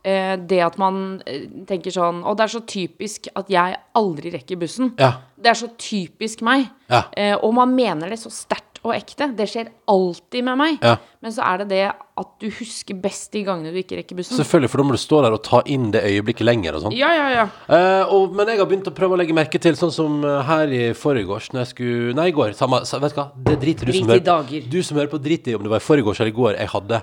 eh, 0.00 0.40
det 0.40 0.60
at 0.64 0.78
man 0.80 1.20
eh, 1.28 1.44
tenker 1.68 1.90
sånn 1.92 2.24
Og 2.24 2.32
det 2.38 2.44
er 2.46 2.52
så 2.54 2.62
typisk 2.68 3.28
at 3.36 3.46
jeg 3.52 3.76
aldri 4.00 4.28
rekker 4.38 4.56
bussen. 4.64 4.86
Ja. 5.00 5.10
Det 5.36 5.48
er 5.52 5.58
så 5.60 5.68
typisk 5.76 6.40
meg. 6.46 6.60
Ja. 6.88 7.02
Eh, 7.12 7.36
og 7.36 7.52
man 7.60 7.68
mener 7.76 8.08
det 8.08 8.18
så 8.24 8.30
sterkt 8.32 8.73
og 8.84 8.92
ekte. 8.94 9.30
Det 9.36 9.46
skjer 9.48 9.70
alltid 9.90 10.44
med 10.44 10.58
meg. 10.60 10.82
Ja. 10.84 10.96
Men 11.24 11.32
så 11.32 11.44
er 11.48 11.62
det 11.62 11.66
det 11.72 11.82
at 11.90 12.30
du 12.42 12.46
husker 12.52 12.98
best 13.00 13.30
de 13.34 13.40
gangene 13.46 13.72
du 13.72 13.78
ikke 13.80 13.96
rekker 13.98 14.18
bussen. 14.18 14.36
Selvfølgelig, 14.38 14.70
for 14.70 14.82
da 14.82 14.86
må 14.86 14.94
du 14.96 15.00
stå 15.00 15.20
der 15.24 15.36
og 15.36 15.42
ta 15.46 15.62
inn 15.72 15.88
det 15.94 16.02
øyeblikket 16.04 16.46
lenger 16.46 16.76
og 16.78 16.84
sånn. 16.84 16.96
Ja, 16.98 17.10
ja, 17.16 17.26
ja. 17.32 17.46
Eh, 17.66 18.12
og, 18.12 18.34
men 18.36 18.52
jeg 18.52 18.60
har 18.60 18.68
begynt 18.70 18.90
å 18.90 18.94
prøve 18.96 19.16
å 19.16 19.20
legge 19.20 19.36
merke 19.36 19.60
til, 19.62 19.78
sånn 19.80 19.94
som 19.94 20.18
eh, 20.28 20.40
her 20.50 20.74
i 20.74 20.82
forgårs 20.98 21.50
når 21.54 21.64
jeg 21.64 21.72
skulle 21.72 22.16
Nei, 22.18 22.28
i 22.30 22.36
går. 22.36 22.52
Samme, 22.58 22.82
vet 22.84 23.16
du 23.16 23.20
hva? 23.22 23.28
Det 23.48 23.56
driter 23.64 23.90
du 23.90 23.96
som 23.96 24.12
hører 24.12 24.26
dager. 24.28 24.68
Du 24.70 24.80
som 24.84 25.00
hører 25.00 25.12
på, 25.16 25.22
drit 25.24 25.48
i 25.50 25.56
om 25.58 25.64
det 25.64 25.72
var 25.72 25.82
i 25.82 25.88
forgårs 25.88 26.20
eller 26.20 26.34
i 26.34 26.38
går. 26.38 26.58
Jeg 26.60 26.72
hadde 26.76 27.00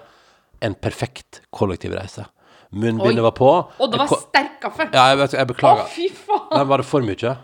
en 0.62 0.78
perfekt 0.78 1.42
kollektivreise. 1.50 2.28
Munnbindet 2.72 3.26
var 3.26 3.34
på. 3.36 3.50
Og 3.82 3.92
det 3.92 4.00
var 4.00 4.14
sterk 4.22 4.60
kaffe! 4.64 4.88
Ja, 4.94 5.10
jeg, 5.12 5.20
vet- 5.26 5.34
jeg 5.36 5.58
Å, 5.60 5.88
fy 5.92 6.08
faen! 6.14 6.46
Nei, 6.54 6.64
var 6.70 6.84
det 6.86 6.88
for 6.88 7.04
mye? 7.04 7.36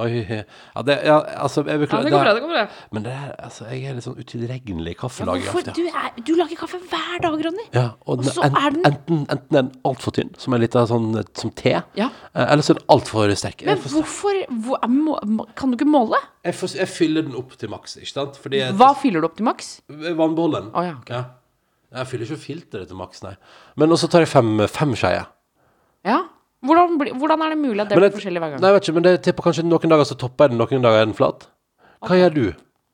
Oi, 0.00 0.22
ja, 0.24 0.82
det, 0.86 0.94
ja, 1.04 1.16
altså, 1.44 1.62
jeg 1.66 1.76
Ja, 1.80 2.00
det 2.04 2.12
går 2.12 2.22
bra, 2.24 2.32
det 2.36 2.42
går 2.44 2.52
bra. 2.54 2.62
Men 2.96 3.04
det 3.04 3.12
er, 3.12 3.34
altså, 3.46 3.66
jeg 3.70 3.84
er 3.90 3.96
litt 3.98 4.06
sånn 4.06 4.16
utilregnelig 4.20 4.94
Ja, 4.94 4.98
kaffelager. 5.02 5.50
hvorfor? 5.52 5.74
Du, 5.76 5.82
er, 5.86 6.10
du 6.24 6.32
lager 6.38 6.56
kaffe 6.62 6.80
hver 6.90 7.20
dag, 7.24 7.36
Ronny. 7.46 7.66
Ja, 7.76 7.84
og, 8.06 8.18
Og 8.22 8.24
så 8.30 8.44
en, 8.46 8.56
er 8.56 8.70
den- 8.76 8.86
enten, 8.90 9.18
enten 9.34 9.56
er 9.60 9.62
den 9.66 9.72
altfor 9.84 10.14
tynn, 10.16 10.30
som 10.40 10.54
er 10.56 10.62
litt 10.64 10.76
av 10.80 10.88
sånn 10.88 11.10
eh, 11.20 11.28
som 11.34 11.50
te, 11.50 11.74
Ja. 11.98 12.08
eh, 12.34 12.46
eller 12.46 12.62
så 12.66 12.74
er 12.74 12.80
den 12.80 12.86
altfor 12.96 13.34
sterk. 13.36 13.64
Men 13.66 13.76
Jeg, 13.76 13.84
hvorfor 13.92 14.40
hvor, 14.66 14.88
må, 14.88 15.46
Kan 15.54 15.70
du 15.70 15.76
ikke 15.76 15.90
måle? 15.90 16.16
jeg, 16.44 16.54
for, 16.54 16.66
jeg 16.68 16.88
fyller 16.88 17.22
den 17.28 17.34
opp 17.36 17.56
til 17.60 17.68
maks, 17.68 17.96
ikke 18.00 18.12
sant? 18.14 18.40
Jeg, 18.50 18.72
Hva 18.74 18.94
fyller 18.96 19.20
du 19.20 19.26
opp 19.28 19.36
til 19.36 19.44
maks? 19.44 19.80
Vannbollen. 19.88 20.70
Oh, 20.74 20.82
ja, 20.82 20.94
okay. 21.02 21.14
ja. 21.14 21.24
Jeg 22.00 22.06
fyller 22.06 22.26
ikke 22.30 22.38
filteret 22.46 22.86
til 22.88 22.96
maks, 22.96 23.22
nei. 23.24 23.34
Men 23.76 23.90
også 23.90 24.08
tar 24.08 24.20
jeg 24.22 24.28
fem, 24.30 24.66
fem 24.70 24.92
skeier. 24.94 25.26
Ja. 26.06 26.22
Hvordan, 26.64 26.98
bli- 27.00 27.12
hvordan 27.16 27.42
er 27.46 27.54
det 27.54 27.58
mulig 27.58 27.80
at 27.80 27.88
det 27.88 27.96
Men 27.96 28.02
blir 28.02 28.10
jeg- 28.10 28.18
forskjellig 28.20 28.40
hver 28.42 28.50
gang? 28.52 28.60
Nei, 28.60 28.68
jeg 28.70 28.74
vet 28.80 28.88
ikke, 28.88 28.94
men 28.94 29.02
det 29.08 29.22
tipper 29.24 29.42
kanskje 29.48 29.64
noen 29.64 29.88
dager 29.94 30.04
så 30.04 30.18
topper 30.18 30.44
jeg 30.44 30.50
den, 30.50 30.58
noen 30.60 30.82
dager 30.84 31.00
er 31.00 31.06
den 31.06 31.14
flat. 31.16 31.46
Hva 32.04 32.16
gjør 32.20 32.34
du? 32.34 32.46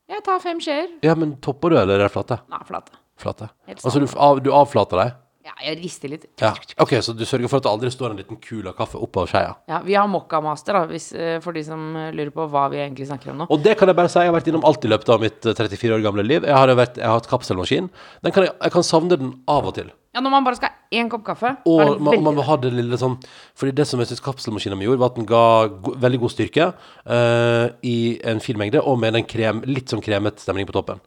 Jeg 0.09 0.23
tar 0.23 0.39
fem 0.41 0.59
skjeer. 0.61 0.89
Ja, 1.03 1.15
men 1.19 1.37
topper 1.43 1.71
du, 1.71 1.77
eller 1.77 1.99
er 1.99 2.07
det 2.07 2.13
flate? 2.15 2.39
Nei, 2.49 2.59
flate. 2.65 2.93
Flate. 3.19 3.49
Helt 3.67 3.83
Altså, 3.85 3.99
du, 4.01 4.07
av, 4.19 4.41
du 4.43 4.51
avflater 4.53 4.97
deg? 5.03 5.15
Ja, 5.47 5.53
jeg 5.63 5.79
rister 5.83 6.09
litt. 6.11 6.25
Ja. 6.43 6.53
Ok, 6.83 6.91
så 7.07 7.15
du 7.17 7.23
sørger 7.25 7.49
for 7.49 7.59
at 7.59 7.63
det 7.63 7.71
aldri 7.71 7.91
står 7.95 8.11
en 8.11 8.17
liten 8.19 8.37
kul 8.43 8.67
av 8.67 8.75
kaffe 8.75 8.99
oppå 8.99 9.23
skeia? 9.31 9.55
Ja, 9.71 9.79
vi 9.81 9.95
har 9.95 10.09
Mokka-master, 10.11 10.73
da, 10.75 10.87
hvis, 10.91 11.13
eh, 11.15 11.39
for 11.41 11.53
de 11.53 11.63
som 11.63 11.95
eh, 11.97 12.11
lurer 12.13 12.33
på 12.35 12.49
hva 12.51 12.69
vi 12.71 12.79
egentlig 12.83 13.07
snakker 13.07 13.31
om 13.31 13.39
nå. 13.39 13.47
Og 13.49 13.63
det 13.63 13.77
kan 13.79 13.87
jeg 13.87 13.95
bare 13.97 14.09
si, 14.11 14.19
jeg 14.19 14.27
har 14.33 14.35
vært 14.41 14.49
innom 14.51 14.65
alt 14.67 14.85
i 14.85 14.89
løpet 14.89 15.09
av 15.15 15.21
mitt 15.23 15.47
eh, 15.47 15.55
34 15.55 15.95
år 15.99 16.03
gamle 16.03 16.25
liv. 16.27 16.43
Jeg 16.43 16.53
har, 16.55 16.67
vært, 16.75 16.97
jeg 16.99 17.07
har 17.07 17.15
hatt 17.21 17.29
kapselmaskin. 17.31 17.91
Den 18.23 18.33
kan 18.33 18.45
jeg, 18.49 18.55
jeg 18.61 18.73
kan 18.73 18.83
savne 18.83 19.17
den 19.19 19.33
av 19.47 19.67
og 19.71 19.75
til. 19.75 19.91
Ja, 20.17 20.23
når 20.25 20.33
man 20.33 20.47
bare 20.47 20.57
skal 20.57 20.73
ha 20.73 20.97
én 20.97 21.11
kopp 21.13 21.27
kaffe, 21.27 21.51
er 21.53 21.67
Og 21.69 21.81
det 21.83 22.01
man, 22.01 22.15
veldig 22.15 22.25
man 22.25 22.39
må 22.39 22.45
ha 22.47 22.55
det 22.57 22.71
lille 22.73 22.97
sånn 22.97 23.19
Fordi 23.53 23.75
det 23.77 23.85
som 23.85 24.01
jeg 24.01 24.09
syns 24.09 24.25
kapselmaskinen 24.25 24.81
min 24.81 24.89
gjorde, 24.89 25.03
var 25.03 25.13
at 25.13 25.19
den 25.19 25.29
ga 25.29 25.43
go 25.69 25.93
veldig 26.01 26.21
god 26.23 26.33
styrke 26.33 26.71
uh, 26.73 27.67
i 27.85 27.99
en 28.25 28.41
fin 28.41 28.57
mengde, 28.57 28.81
og 28.81 28.97
med 29.03 29.19
en 29.19 29.29
krem, 29.29 29.61
litt 29.69 29.93
sånn 29.93 30.05
kremet 30.05 30.41
stemning 30.41 30.69
på 30.69 30.73
toppen. 30.77 31.03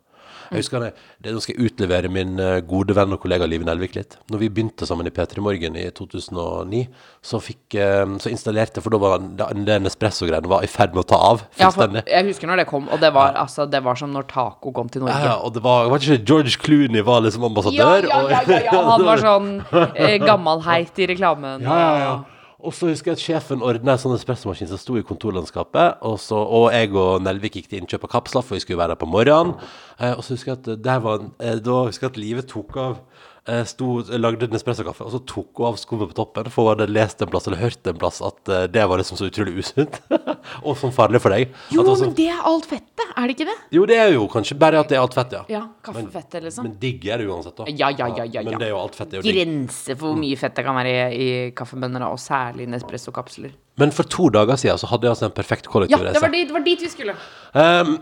Jeg 0.50 0.64
husker 0.64 0.82
det, 0.82 0.90
det 1.22 1.34
Nå 1.36 1.42
skal 1.44 1.56
jeg 1.56 1.70
utlevere 1.70 2.10
min 2.12 2.40
eh, 2.42 2.60
gode 2.66 2.96
venn 2.98 3.14
og 3.14 3.22
kollega 3.22 3.48
Live 3.50 3.68
Nelvik 3.68 3.96
litt. 3.98 4.18
Når 4.32 4.42
vi 4.44 4.50
begynte 4.54 4.88
sammen 4.90 5.08
i 5.10 5.14
P3 5.14 5.44
Morgen 5.46 5.78
i 5.78 5.86
2009, 5.96 6.82
så, 7.22 7.42
fikk, 7.44 7.78
eh, 7.78 8.06
så 8.24 8.32
installerte 8.32 8.84
For 8.86 8.96
da 8.96 9.02
var 9.02 9.20
den, 9.22 9.66
den 9.68 9.86
Nespresso-greien 9.86 10.50
var 10.50 10.66
i 10.66 10.72
ferd 10.72 10.96
med 10.96 11.06
å 11.06 11.10
ta 11.14 11.22
av 11.30 11.46
Ja, 11.60 11.70
for 11.76 12.00
jeg 12.00 12.28
husker 12.32 12.50
når 12.50 12.64
det 12.64 12.68
kom, 12.72 12.90
og 12.90 13.02
det 13.04 13.14
var, 13.16 13.38
altså, 13.40 13.68
det 13.70 13.84
var 13.86 14.00
som 14.00 14.12
når 14.16 14.28
taco 14.32 14.74
kom 14.76 14.90
til 14.92 15.06
Norge. 15.06 15.22
Ja, 15.26 15.38
og 15.44 15.54
det 15.56 15.64
var, 15.66 15.90
var 15.92 16.02
ikke 16.02 16.24
George 16.26 16.58
Clooney 16.62 17.06
var 17.06 17.24
liksom 17.26 17.46
ambassadør? 17.50 18.10
ja, 18.10 18.10
ja, 18.10 18.42
ja, 18.42 18.42
ja, 18.48 18.60
ja. 18.70 18.84
Han 18.90 19.06
var 19.06 19.22
sånn 19.22 19.50
eh, 19.94 20.18
gammalheit 20.24 20.98
i 21.00 21.10
reklamen. 21.14 21.66
Ja, 21.66 21.80
ja, 21.80 21.96
ja. 22.04 22.39
Og 22.60 22.74
så 22.76 22.90
husker 22.92 23.14
jeg 23.14 23.16
at 23.16 23.24
sjefen 23.24 23.62
ordna 23.64 23.94
en 23.96 24.02
sånn 24.02 24.18
espressomaskin 24.18 24.68
som 24.68 24.80
sto 24.82 24.98
i 25.00 25.04
kontorlandskapet. 25.08 26.02
Og, 26.04 26.18
så, 26.20 26.36
og 26.36 26.68
jeg 26.76 26.92
og 26.92 27.22
Nelvik 27.24 27.56
gikk 27.56 27.70
til 27.72 27.80
innkjøp 27.80 28.10
av 28.10 28.12
kapsler, 28.18 28.44
for 28.44 28.58
vi 28.58 28.64
skulle 28.66 28.82
være 28.82 28.98
der 28.98 29.00
på 29.00 29.08
morgenen. 29.08 29.54
Eh, 29.96 30.12
og 30.12 30.26
så 30.26 30.36
husker 30.36 30.52
jeg 30.52 30.60
at 30.60 30.84
der 30.84 31.00
var 31.06 31.24
eh, 31.40 31.56
da 31.64 31.78
husker 31.88 32.10
jeg 32.10 32.16
at 32.16 32.20
livet 32.20 32.50
tok 32.52 32.76
av 32.84 32.98
eh, 33.50 33.64
sto, 33.68 34.00
lagde 34.22 34.48
en 34.48 34.58
espressokaffe, 34.60 35.06
og 35.06 35.14
så 35.16 35.20
tok 35.28 35.60
hun 35.60 35.70
av 35.72 35.80
skummet 35.82 36.12
på 36.12 36.18
toppen. 36.20 36.50
For 36.54 36.68
hun 36.68 36.76
hadde 36.76 36.88
lest 36.94 37.22
en 37.26 37.32
plass, 37.32 37.48
eller 37.50 37.62
hørt 37.64 37.90
en 37.90 38.00
plass, 38.00 38.22
at 38.26 38.52
eh, 38.54 38.66
det 38.72 38.86
var 38.92 39.02
liksom 39.02 39.20
så 39.20 39.30
utrolig 39.30 39.58
usunt. 39.64 40.00
og 40.66 40.78
sånn 40.80 40.94
farlig 40.96 41.22
for 41.24 41.36
deg. 41.36 41.54
Jo, 41.74 41.82
At 41.82 41.90
det 41.90 41.94
var 41.94 41.96
men 41.96 42.04
sånn- 42.06 42.18
det 42.20 42.28
er 42.34 42.44
alt 42.52 42.70
fettet, 42.70 43.06
er 43.10 43.22
det 43.28 43.36
ikke 43.38 43.50
det? 43.50 43.58
jo, 43.76 43.86
det 43.90 43.98
er 44.00 44.14
jo 44.16 44.28
kanskje 44.32 44.60
bare 44.62 44.84
at 44.84 44.92
det 44.92 45.00
er 45.00 45.04
alt 45.04 45.18
fett, 45.18 45.36
ja. 45.36 45.44
Ja, 45.52 45.64
kaffefettet, 45.86 46.44
liksom. 46.46 46.70
Men 46.70 46.78
digg 46.82 47.10
er 47.10 47.24
det 47.24 47.30
uansett, 47.30 47.58
da. 47.58 47.68
Ja, 47.70 47.90
ja, 47.90 48.12
ja, 48.16 48.28
ja, 48.30 48.46
Men 48.46 48.62
det 48.62 48.70
er 48.70 48.76
jo 48.76 48.84
alt 48.84 49.00
fett. 49.00 49.14
er 49.14 49.22
jo. 49.22 49.26
Grense 49.28 49.98
for 49.98 50.12
hvor 50.12 50.22
mye 50.22 50.38
fett 50.40 50.56
det 50.60 50.68
kan 50.68 50.78
være 50.78 50.94
i, 50.94 51.18
i 51.18 51.32
kaffebønner, 51.58 52.06
og 52.10 52.22
særlig 52.22 52.70
Nespresso-kapsler. 52.70 53.58
Men 53.80 53.94
for 53.96 54.04
to 54.12 54.28
dager 54.34 54.60
siden 54.60 54.80
så 54.82 54.90
hadde 54.92 55.08
jeg 55.08 55.16
altså 55.16 55.30
en 55.30 55.36
perfekt 55.36 55.70
Ja, 55.90 55.98
det 56.04 56.22
var, 56.22 56.32
dit, 56.34 56.48
det 56.50 56.56
var 56.56 56.66
dit 56.66 56.82
vi 56.84 56.90
skulle. 56.92 57.16
Um, 57.54 57.98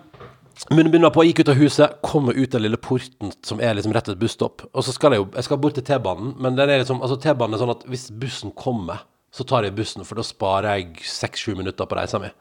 Munnbind 0.73 1.03
var 1.05 1.11
på, 1.15 1.23
gikk 1.27 1.39
ut 1.43 1.49
av 1.53 1.59
huset, 1.59 1.97
kommer 2.01 2.33
ut 2.33 2.51
den 2.51 2.63
lille 2.65 2.77
porten 2.81 3.31
som 3.45 3.59
er 3.61 3.75
liksom 3.77 3.93
rett 3.95 4.07
ved 4.09 4.15
et 4.17 4.23
busstopp. 4.23 4.63
Og 4.73 4.83
så 4.83 4.93
skal 4.95 5.13
jeg 5.13 5.21
jo 5.21 5.27
Jeg 5.35 5.43
skal 5.47 5.57
bort 5.61 5.75
til 5.77 5.83
T-banen, 5.85 6.33
men 6.41 6.55
den 6.57 6.69
er 6.69 6.81
liksom 6.81 7.01
Altså 7.01 7.19
T-banen 7.21 7.53
er 7.53 7.61
sånn 7.61 7.75
at 7.75 7.83
hvis 7.87 8.07
bussen 8.11 8.51
kommer, 8.57 9.03
så 9.31 9.45
tar 9.45 9.63
jeg 9.67 9.75
bussen, 9.77 10.03
for 10.07 10.15
da 10.17 10.23
sparer 10.25 10.79
jeg 10.79 10.97
seks-sju 11.05 11.53
minutter 11.59 11.85
på 11.85 11.95
reisa 11.99 12.17
mi. 12.19 12.31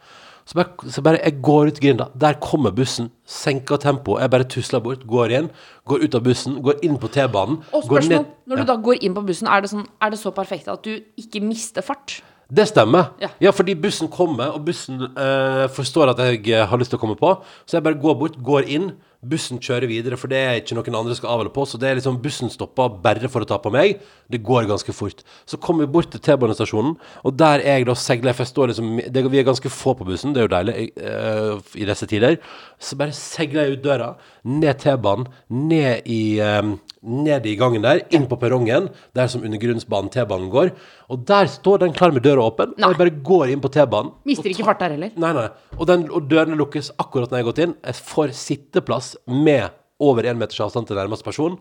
Så 0.46 0.54
bare, 0.54 0.90
så 0.94 1.02
bare 1.02 1.18
Jeg 1.24 1.42
går 1.42 1.66
ut 1.72 1.80
grinda. 1.82 2.06
Der 2.14 2.34
kommer 2.40 2.70
bussen. 2.70 3.10
Senker 3.26 3.76
tempoet. 3.82 4.22
Jeg 4.22 4.30
bare 4.30 4.44
tusler 4.48 4.80
bort, 4.80 5.02
går 5.06 5.32
inn, 5.34 5.50
går 5.90 6.04
ut 6.06 6.14
av 6.14 6.22
bussen, 6.22 6.60
går 6.62 6.80
inn 6.86 6.96
på 7.02 7.08
T-banen. 7.10 7.58
Og 7.74 7.82
går 7.82 8.00
spørsmål, 8.00 8.22
ned- 8.22 8.46
når 8.46 8.56
du 8.56 8.64
da 8.70 8.76
går 8.76 9.02
inn 9.02 9.14
på 9.14 9.26
bussen, 9.26 9.48
er 9.48 9.60
det, 9.60 9.70
sånn, 9.70 9.86
er 10.00 10.10
det 10.10 10.18
så 10.22 10.30
perfekt 10.32 10.68
at 10.68 10.82
du 10.86 11.00
ikke 11.18 11.42
mister 11.42 11.82
fart? 11.82 12.22
Det 12.46 12.68
stemmer. 12.70 13.10
Ja. 13.20 13.28
Ja, 13.42 13.50
fordi 13.50 13.74
bussen 13.74 14.08
kommer, 14.12 14.52
og 14.54 14.64
bussen 14.68 15.02
eh, 15.02 15.66
forstår 15.74 16.12
at 16.12 16.20
jeg 16.22 16.66
har 16.70 16.78
lyst 16.78 16.92
til 16.94 17.00
å 17.00 17.02
komme 17.02 17.18
på. 17.18 17.32
Så 17.66 17.78
jeg 17.78 17.86
bare 17.86 17.98
går 17.98 18.18
bort, 18.20 18.38
går 18.38 18.68
inn. 18.70 18.92
Bussen 19.24 19.60
kjører 19.62 19.88
videre, 19.90 20.18
for 20.20 20.30
det 20.30 20.38
er 20.38 20.58
ikke 20.60 20.76
noen 20.76 20.98
andre 21.00 21.16
skal 21.16 21.32
av 21.32 21.42
eller 21.42 21.52
på. 21.54 21.64
Så 21.68 21.80
det 21.80 21.88
er 21.88 21.98
liksom 21.98 22.18
bussen 22.22 22.52
stopper 22.52 22.98
bare 23.02 23.30
for 23.32 23.44
å 23.44 23.48
ta 23.48 23.58
på 23.62 23.72
meg. 23.74 24.00
Det 24.30 24.42
går 24.44 24.68
ganske 24.70 24.94
fort. 24.96 25.22
Så 25.48 25.58
kommer 25.62 25.86
vi 25.86 25.94
bort 25.96 26.10
til 26.12 26.22
T-banestasjonen, 26.22 26.96
og 27.24 27.38
der 27.40 27.64
er 27.64 27.80
jeg 27.80 27.88
da 27.88 27.96
seiler. 27.98 28.36
For 28.36 28.46
jeg 28.46 28.52
står 28.52 28.72
liksom 28.72 28.92
det, 29.12 29.24
Vi 29.26 29.40
er 29.40 29.48
ganske 29.48 29.72
få 29.72 29.96
på 29.98 30.06
bussen, 30.06 30.34
det 30.34 30.42
er 30.42 30.48
jo 30.48 30.54
deilig 30.54 30.90
uh, 31.00 31.62
i 31.74 31.88
disse 31.88 32.06
tider. 32.10 32.36
Så 32.78 32.98
bare 32.98 33.16
seiler 33.16 33.66
jeg 33.66 33.78
ut 33.78 33.86
døra, 33.86 34.14
ned 34.44 34.82
T-banen, 34.82 35.30
ned 35.48 36.06
i 36.06 36.38
um, 36.40 36.76
ned 37.06 37.46
i 37.46 37.54
gangen 37.58 37.84
der, 37.84 38.02
inn 38.14 38.26
på 38.28 38.38
perrongen, 38.40 38.88
der 39.16 39.30
som 39.30 39.44
undergrunnsbanen 39.46 40.10
T-banen 40.12 40.50
går. 40.52 40.72
Og 41.12 41.22
der 41.28 41.48
står 41.50 41.84
den 41.84 41.94
klar 41.96 42.12
med 42.14 42.24
døra 42.26 42.48
åpen, 42.48 42.74
Nei. 42.76 42.88
og 42.88 42.94
jeg 42.94 43.02
bare 43.02 43.22
går 43.30 43.52
inn 43.54 43.62
på 43.62 43.70
T-banen. 43.72 44.12
Mister 44.26 44.50
ikke 44.50 44.66
fart 44.66 44.82
der 44.82 44.96
heller? 44.96 45.12
Nei, 45.14 45.32
nei. 45.36 45.46
Og, 45.76 45.86
den, 45.88 46.08
og 46.10 46.26
dørene 46.30 46.58
lukkes 46.58 46.90
akkurat 46.98 47.30
når 47.30 47.38
jeg 47.38 47.44
har 47.46 47.50
gått 47.52 47.62
inn. 47.66 47.76
Jeg 47.86 48.00
får 48.10 48.34
sitteplass 48.36 49.14
med 49.26 49.70
over 50.00 50.26
én 50.28 50.36
meters 50.36 50.60
avstand 50.60 50.86
til 50.90 50.96
nærmeste 50.98 51.24
person. 51.24 51.56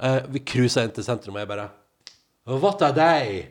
Eh, 0.00 0.20
vi 0.30 0.42
cruiser 0.46 0.84
inn 0.86 0.92
til 0.94 1.04
sentrum, 1.06 1.34
og 1.36 1.42
jeg 1.42 1.48
bare 1.50 1.68
What 2.50 2.82
are 2.82 2.92
they? 2.96 3.46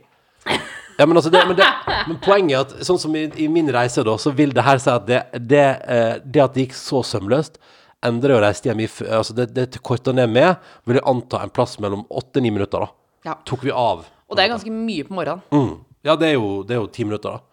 Ja, 0.99 1.05
men, 1.05 1.15
altså 1.15 1.29
det, 1.31 1.41
men, 1.47 1.55
det, 1.55 1.65
men 2.09 2.17
poenget 2.19 2.55
er 2.57 2.63
at 2.65 2.87
sånn 2.87 2.99
som 2.99 3.13
i, 3.15 3.25
i 3.39 3.47
min 3.51 3.69
reise, 3.71 4.03
da, 4.03 4.17
så 4.19 4.33
vil 4.35 4.51
det 4.55 4.63
her 4.65 4.79
si 4.83 4.89
at 4.91 5.05
det, 5.07 5.19
det, 5.47 5.65
eh, 5.87 6.15
det 6.25 6.41
at 6.43 6.55
det 6.57 6.65
gikk 6.65 6.75
så 6.75 6.99
sømløst, 7.07 7.59
endrer 8.03 8.35
jo 8.35 8.41
f- 8.87 9.05
Altså 9.07 9.33
det, 9.35 9.53
det 9.55 9.79
korta 9.83 10.11
ned 10.15 10.29
med, 10.31 10.55
vil 10.87 10.99
jeg 10.99 11.07
anta 11.07 11.41
en 11.43 11.49
plass 11.55 11.77
mellom 11.79 12.05
åtte-ni 12.09 12.51
minutter, 12.51 12.79
da. 12.83 12.89
Ja. 13.29 13.37
Tok 13.45 13.63
vi 13.63 13.71
av. 13.71 14.05
Og 14.27 14.35
det 14.35 14.43
er 14.45 14.51
ganske 14.53 14.71
mye 14.71 15.03
på 15.07 15.15
morgenen. 15.15 15.41
Mm. 15.51 15.77
Ja, 16.03 16.15
det 16.15 16.27
er 16.29 16.33
jo 16.37 16.63
det 16.63 16.75
er 16.75 16.79
jo 16.81 16.87
ti 16.87 17.03
minutter, 17.07 17.37
da. 17.39 17.48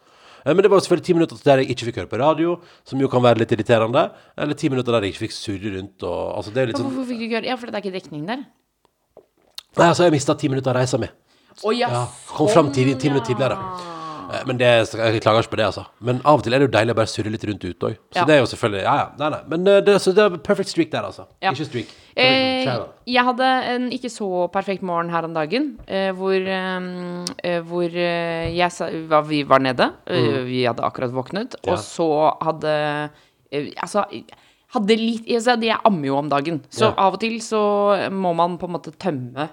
Eh, 0.47 0.55
Men 0.55 0.63
det 0.63 0.71
var 0.71 0.79
selvfølgelig 0.79 1.07
ti 1.09 1.15
minutter 1.19 1.37
der 1.43 1.59
jeg 1.65 1.75
ikke 1.75 1.89
fikk 1.91 1.97
høre 2.01 2.11
på 2.13 2.21
radio, 2.23 2.57
som 2.87 3.01
jo 3.03 3.09
kan 3.11 3.23
være 3.25 3.43
litt 3.43 3.51
irriterende. 3.57 4.07
Eller 4.39 4.55
ti 4.55 4.71
minutter 4.71 4.93
der 4.95 5.03
jeg 5.03 5.15
ikke 5.17 5.25
fikk 5.27 5.35
surre 5.35 5.73
rundt 5.77 6.07
og 6.07 6.37
Altså, 6.39 6.55
det 6.55 6.63
er 6.63 6.67
litt 6.71 6.79
sånn 6.79 6.87
Hvorfor 6.87 7.09
fikk 7.11 7.19
du 7.19 7.25
ikke 7.27 7.39
høre? 7.41 7.51
Ja, 7.51 7.57
for 7.57 7.67
det 7.67 7.75
er 7.75 7.85
ikke 7.85 7.99
dekning 7.99 8.27
der. 8.31 8.47
Nei, 9.77 9.89
altså, 9.91 10.07
jeg 10.07 10.15
mista 10.15 10.35
ti 10.39 10.49
minutter 10.49 10.71
av 10.71 10.79
reisa 10.81 10.99
mi. 11.03 11.11
Oh, 11.65 11.73
ja, 11.75 11.89
Ja, 11.91 12.07
kom 12.31 12.49
fram 12.49 12.71
sånn, 12.71 12.75
ti 12.77 12.85
minutter 12.87 13.27
tidligere. 13.27 13.59
Eh, 14.33 14.43
Men 14.47 14.57
det, 14.59 14.67
jeg 14.93 15.21
klager 15.23 15.43
ikke 15.43 15.51
på 15.55 15.57
det, 15.61 15.67
altså. 15.67 15.85
Men 16.01 16.21
av 16.25 16.39
og 16.39 16.43
til 16.45 16.55
er 16.55 16.59
det 16.63 16.67
jo 16.69 16.73
deilig 16.79 16.95
å 16.95 16.99
bare 16.99 17.07
surre 17.13 17.31
litt 17.31 17.45
rundt 17.45 17.65
ute 17.65 17.87
òg. 17.91 17.97
Så 18.13 18.17
Ja. 18.21 18.25
det 18.25 18.35
er 18.35 18.39
jo 18.41 18.47
selvfølgelig 18.51 18.83
Ja, 18.83 18.95
ja. 18.97 19.07
Nei, 19.19 19.29
nei. 19.31 19.41
Men 19.49 19.69
eh, 19.69 19.81
det, 19.81 19.95
så 20.03 20.15
det 20.15 20.25
er 20.25 20.37
perfect 20.39 20.69
streak 20.69 20.91
der, 20.91 21.03
altså. 21.03 21.27
Ja. 21.43 21.51
Ikke 21.53 21.65
streak. 21.69 21.87
Eh, 22.17 22.65
Shadow. 22.65 22.89
jeg 23.07 23.25
hadde 23.25 23.51
en 23.75 23.91
ikke 23.93 24.09
så 24.11 24.49
perfekt 24.51 24.83
morgen 24.83 25.11
her 25.11 25.25
om 25.25 25.35
dagen, 25.35 25.79
eh, 25.87 26.11
hvor, 26.13 26.33
eh, 26.33 27.25
eh, 27.45 27.61
hvor 27.61 27.85
eh, 27.85 28.57
jeg 28.57 28.73
sa, 28.73 28.89
var, 29.09 29.23
vi 29.23 29.43
var 29.45 29.59
nede. 29.61 29.93
eh, 30.07 30.43
Vi 30.45 30.63
hadde 30.65 30.83
akkurat 30.83 31.13
våknet, 31.13 31.55
Mm. 31.57 31.67
Ja. 31.67 31.73
og 31.73 31.79
så 31.79 32.37
hadde 32.43 33.11
eh, 33.53 33.71
Altså, 33.83 34.05
hadde 34.75 34.97
litt 34.99 35.27
Jeg, 35.29 35.41
sa, 35.43 35.55
jeg 35.57 35.79
ammer 35.85 36.07
jo 36.07 36.17
om 36.19 36.29
dagen, 36.29 36.63
så 36.71 36.87
Ja. 36.91 36.95
av 36.99 37.15
og 37.15 37.21
til 37.21 37.39
så 37.41 38.11
må 38.11 38.35
man 38.35 38.59
på 38.59 38.65
en 38.67 38.73
måte 38.75 38.93
tømme 38.99 39.39
eh, 39.45 39.49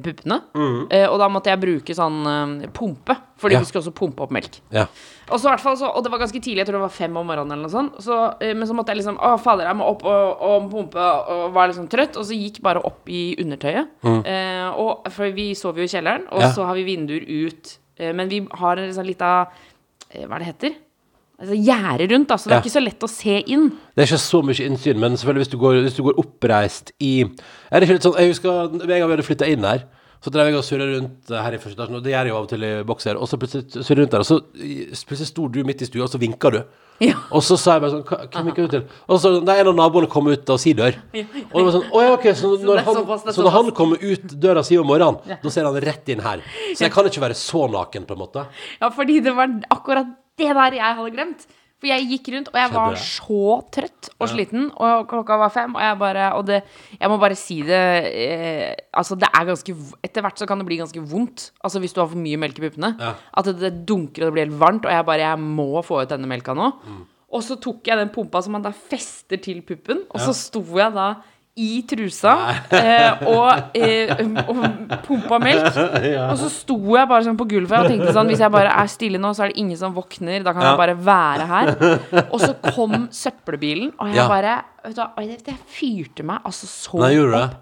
puppene. 0.00 0.38
Mm. 0.56 0.86
Eh, 0.90 1.04
og 1.10 1.18
da 1.20 1.28
måtte 1.28 1.50
jeg 1.52 1.60
bruke 1.60 1.92
sånn 1.94 2.22
eh, 2.62 2.68
pumpe, 2.72 3.16
fordi 3.36 3.52
Ja. 3.54 3.58
vi 3.60 3.66
skulle 3.66 3.82
også 3.84 3.92
pumpe 3.94 4.22
opp 4.22 4.30
melk. 4.32 4.60
Ja. 4.72 4.86
Og 5.30 5.38
så 5.40 5.52
så, 5.58 5.86
og 5.94 6.02
det 6.02 6.10
var 6.10 6.18
ganske 6.18 6.40
tidlig, 6.40 6.58
jeg 6.62 6.66
tror 6.66 6.78
det 6.80 6.86
var 6.86 6.88
fem 6.96 7.16
om 7.16 7.26
morgenen 7.26 7.52
eller 7.52 7.68
noe 7.68 7.70
sånt. 7.70 8.00
Så, 8.00 8.36
eh, 8.40 8.54
men 8.54 8.66
så 8.68 8.72
måtte 8.74 8.88
jeg 8.94 9.02
liksom 9.04 9.18
Å, 9.18 9.38
fader, 9.38 9.64
jeg 9.66 9.76
må 9.76 9.84
opp 9.90 10.04
og, 10.04 10.40
og 10.40 10.70
pumpe, 10.70 10.96
og 11.28 11.52
var 11.52 11.68
liksom 11.68 11.88
trøtt. 11.88 12.16
Og 12.16 12.24
så 12.24 12.32
gikk 12.38 12.62
bare 12.62 12.80
opp 12.84 13.06
i 13.08 13.36
undertøyet. 13.38 13.88
Eh, 14.04 14.70
og, 14.76 15.08
for 15.10 15.30
vi 15.30 15.54
sover 15.54 15.78
jo 15.82 15.84
i 15.84 15.92
kjelleren, 15.92 16.24
og 16.30 16.38
Mm. 16.40 16.46
Ja. 16.46 16.52
så 16.52 16.64
har 16.64 16.74
vi 16.74 16.84
vinduer 16.84 17.26
ut. 17.28 17.78
Eh, 17.98 18.12
men 18.12 18.28
vi 18.28 18.46
har 18.50 18.76
en 18.78 18.92
sånn 18.92 19.06
lita 19.06 19.46
eh, 20.10 20.26
Hva 20.26 20.36
er 20.36 20.38
det 20.38 20.46
heter? 20.54 20.74
Altså 21.40 21.56
Gjerde 21.58 22.06
rundt, 22.12 22.28
da, 22.28 22.36
så 22.36 22.44
det 22.48 22.52
Ja. 22.52 22.58
er 22.58 22.62
ikke 22.62 22.76
så 22.78 22.84
lett 22.84 23.00
å 23.02 23.08
se 23.10 23.38
inn. 23.50 23.70
Det 23.96 24.02
er 24.04 24.06
ikke 24.06 24.20
så 24.20 24.42
mye 24.44 24.66
innsyn, 24.68 24.98
men 24.98 25.16
selvfølgelig 25.16 25.42
hvis 25.46 25.50
du 25.50 25.58
går, 25.58 25.80
hvis 25.82 25.96
du 25.96 26.02
går 26.04 26.18
oppreist 26.22 26.92
i 27.00 27.22
Er 27.24 27.80
det 27.80 27.88
ikke 27.88 27.96
litt 27.98 28.02
sånn 28.06 28.18
Jeg 28.18 28.28
husker 28.34 28.50
en 28.68 28.78
gang 28.78 29.08
vi 29.08 29.16
hadde 29.16 29.26
flytta 29.26 29.48
inn 29.50 29.64
her, 29.64 29.84
så 30.22 30.30
drev 30.30 30.46
jeg 30.46 30.54
og 30.54 30.62
surra 30.62 30.86
rundt 30.86 31.28
her 31.34 31.52
i 31.52 31.58
første 31.58 31.74
etasjen, 31.74 31.96
og 31.96 32.02
det 32.04 32.12
gjør 32.12 32.22
jeg 32.22 32.28
jo 32.30 32.36
av 32.36 32.42
og 32.44 32.48
til 32.52 32.62
i 32.62 32.82
bokser, 32.86 33.16
og 33.18 33.26
så 33.26 33.36
plutselig 33.42 33.66
surra 33.82 33.98
rundt 34.04 34.10
der, 34.12 34.20
og 34.22 34.26
så 34.26 34.38
plutselig 35.08 35.26
sto 35.32 35.48
du 35.48 35.64
midt 35.64 35.82
i 35.82 35.86
stua, 35.90 36.04
og 36.06 36.10
så 36.14 36.20
vinka 36.22 36.50
du. 36.52 36.62
Ja. 37.02 37.14
Og 37.32 37.42
så 37.42 37.56
sa 37.58 37.72
jeg 37.74 37.80
bare 37.82 37.90
sånn 37.90 38.04
"Hva- 38.04 38.28
Hvem 38.30 38.44
vinker 38.46 38.62
du 38.62 38.68
til? 38.68 38.84
Og 39.08 39.18
så 39.18 39.42
Nei, 39.42 39.58
en 39.58 39.66
av 39.66 39.74
naboene 39.74 40.06
kom 40.08 40.28
ut 40.28 40.48
av 40.50 40.58
si 40.60 40.72
dør. 40.72 40.94
Og 40.94 41.56
det 41.58 41.64
var 41.64 41.72
sånn 41.72 41.90
Å 41.90 42.00
ja, 42.02 42.12
OK. 42.14 42.22
Så 42.36 42.56
når, 42.62 42.78
er 42.78 42.84
han, 42.84 42.94
såpass, 42.94 43.22
det 43.24 43.28
er 43.30 43.32
så 43.32 43.42
når 43.42 43.50
han 43.50 43.70
kommer 43.72 43.96
ut 44.00 44.26
døra 44.38 44.62
si 44.64 44.76
om 44.78 44.86
morgenen, 44.86 45.18
da 45.42 45.48
ser 45.50 45.64
han 45.64 45.74
rett 45.74 46.08
inn 46.08 46.20
her. 46.20 46.38
Så 46.76 46.84
jeg 46.86 46.92
kan 46.92 47.04
ikke 47.04 47.20
være 47.20 47.34
så 47.34 47.66
naken, 47.68 48.06
på 48.06 48.12
en 48.12 48.18
måte. 48.22 48.46
Ja, 48.80 48.90
fordi 48.90 49.20
det 49.24 49.34
var 49.34 49.48
akkurat 49.72 50.06
det 50.38 50.54
der 50.56 50.78
jeg 50.78 50.96
hadde 50.98 51.12
glemt. 51.14 51.50
For 51.82 51.90
jeg 51.90 52.06
gikk 52.12 52.28
rundt, 52.30 52.48
og 52.52 52.58
jeg 52.60 52.70
var 52.70 52.96
så 53.02 53.46
trøtt 53.74 54.08
og 54.22 54.28
sliten. 54.30 54.68
Og 54.70 55.08
klokka 55.10 55.34
var 55.40 55.50
fem, 55.50 55.72
og 55.74 55.82
jeg 55.82 55.96
bare 55.98 56.28
Og 56.38 56.44
det, 56.46 56.60
jeg 56.94 57.10
må 57.10 57.16
bare 57.18 57.34
si 57.34 57.56
det 57.66 57.80
eh, 58.06 58.68
Altså, 58.94 59.18
det 59.18 59.26
er 59.26 59.48
ganske 59.48 59.74
Etter 60.06 60.22
hvert 60.22 60.38
så 60.38 60.46
kan 60.46 60.62
det 60.62 60.68
bli 60.68 60.78
ganske 60.78 61.02
vondt. 61.02 61.48
Altså 61.58 61.82
hvis 61.82 61.96
du 61.96 61.98
har 61.98 62.06
for 62.12 62.22
mye 62.22 62.38
melk 62.38 62.60
i 62.60 62.68
puppene. 62.68 62.92
Ja. 63.02 63.16
At 63.34 63.50
det, 63.50 63.56
det 63.64 63.72
dunker 63.90 64.22
og 64.22 64.30
det 64.30 64.36
blir 64.36 64.46
helt 64.46 64.60
varmt, 64.62 64.86
og 64.86 64.94
jeg 64.94 65.08
bare 65.10 65.26
Jeg 65.26 65.42
må 65.42 65.82
få 65.82 66.04
ut 66.04 66.14
denne 66.14 66.30
melka 66.30 66.54
nå. 66.54 66.70
Mm. 66.86 67.02
Og 67.32 67.42
så 67.42 67.56
tok 67.58 67.88
jeg 67.88 67.98
den 67.98 68.14
pumpa 68.14 68.44
som 68.44 68.54
man 68.54 68.62
da 68.62 68.70
fester 68.76 69.40
til 69.42 69.62
puppen, 69.66 70.04
og 70.12 70.20
så 70.20 70.34
sto 70.36 70.60
jeg 70.76 70.92
da 70.92 71.14
i 71.60 71.82
trusa 71.84 72.32
eh, 72.72 73.24
og, 73.28 73.74
eh, 73.76 74.08
og 74.48 74.62
pumpa 75.04 75.36
melk. 75.42 75.66
Og 76.32 76.38
så 76.40 76.48
sto 76.48 76.78
jeg 76.96 77.08
bare 77.10 77.26
sånn 77.26 77.36
på 77.36 77.44
gulvet 77.50 77.76
og 77.84 77.90
tenkte 77.92 78.14
sånn 78.16 78.30
Hvis 78.32 78.40
jeg 78.40 78.54
bare 78.54 78.70
er 78.72 78.88
stille 78.88 79.20
nå, 79.20 79.34
så 79.36 79.44
er 79.44 79.52
det 79.52 79.60
ingen 79.60 79.76
som 79.76 79.92
våkner. 79.92 80.40
Da 80.46 80.54
kan 80.56 80.64
Ja. 80.64 80.70
jeg 80.72 80.80
bare 80.80 80.96
være 80.96 81.48
her. 81.50 81.74
Og 82.32 82.40
så 82.40 82.54
kom 82.72 83.08
søppelbilen, 83.12 83.92
og 83.98 84.08
jeg 84.08 84.16
Ja. 84.22 84.28
bare 84.32 84.54
du, 84.88 85.02
det, 85.44 85.54
fyrte 85.70 86.24
meg 86.26 86.40
altså 86.48 86.66
så 86.66 86.98
Nei, 87.04 87.12
opp. 87.20 87.60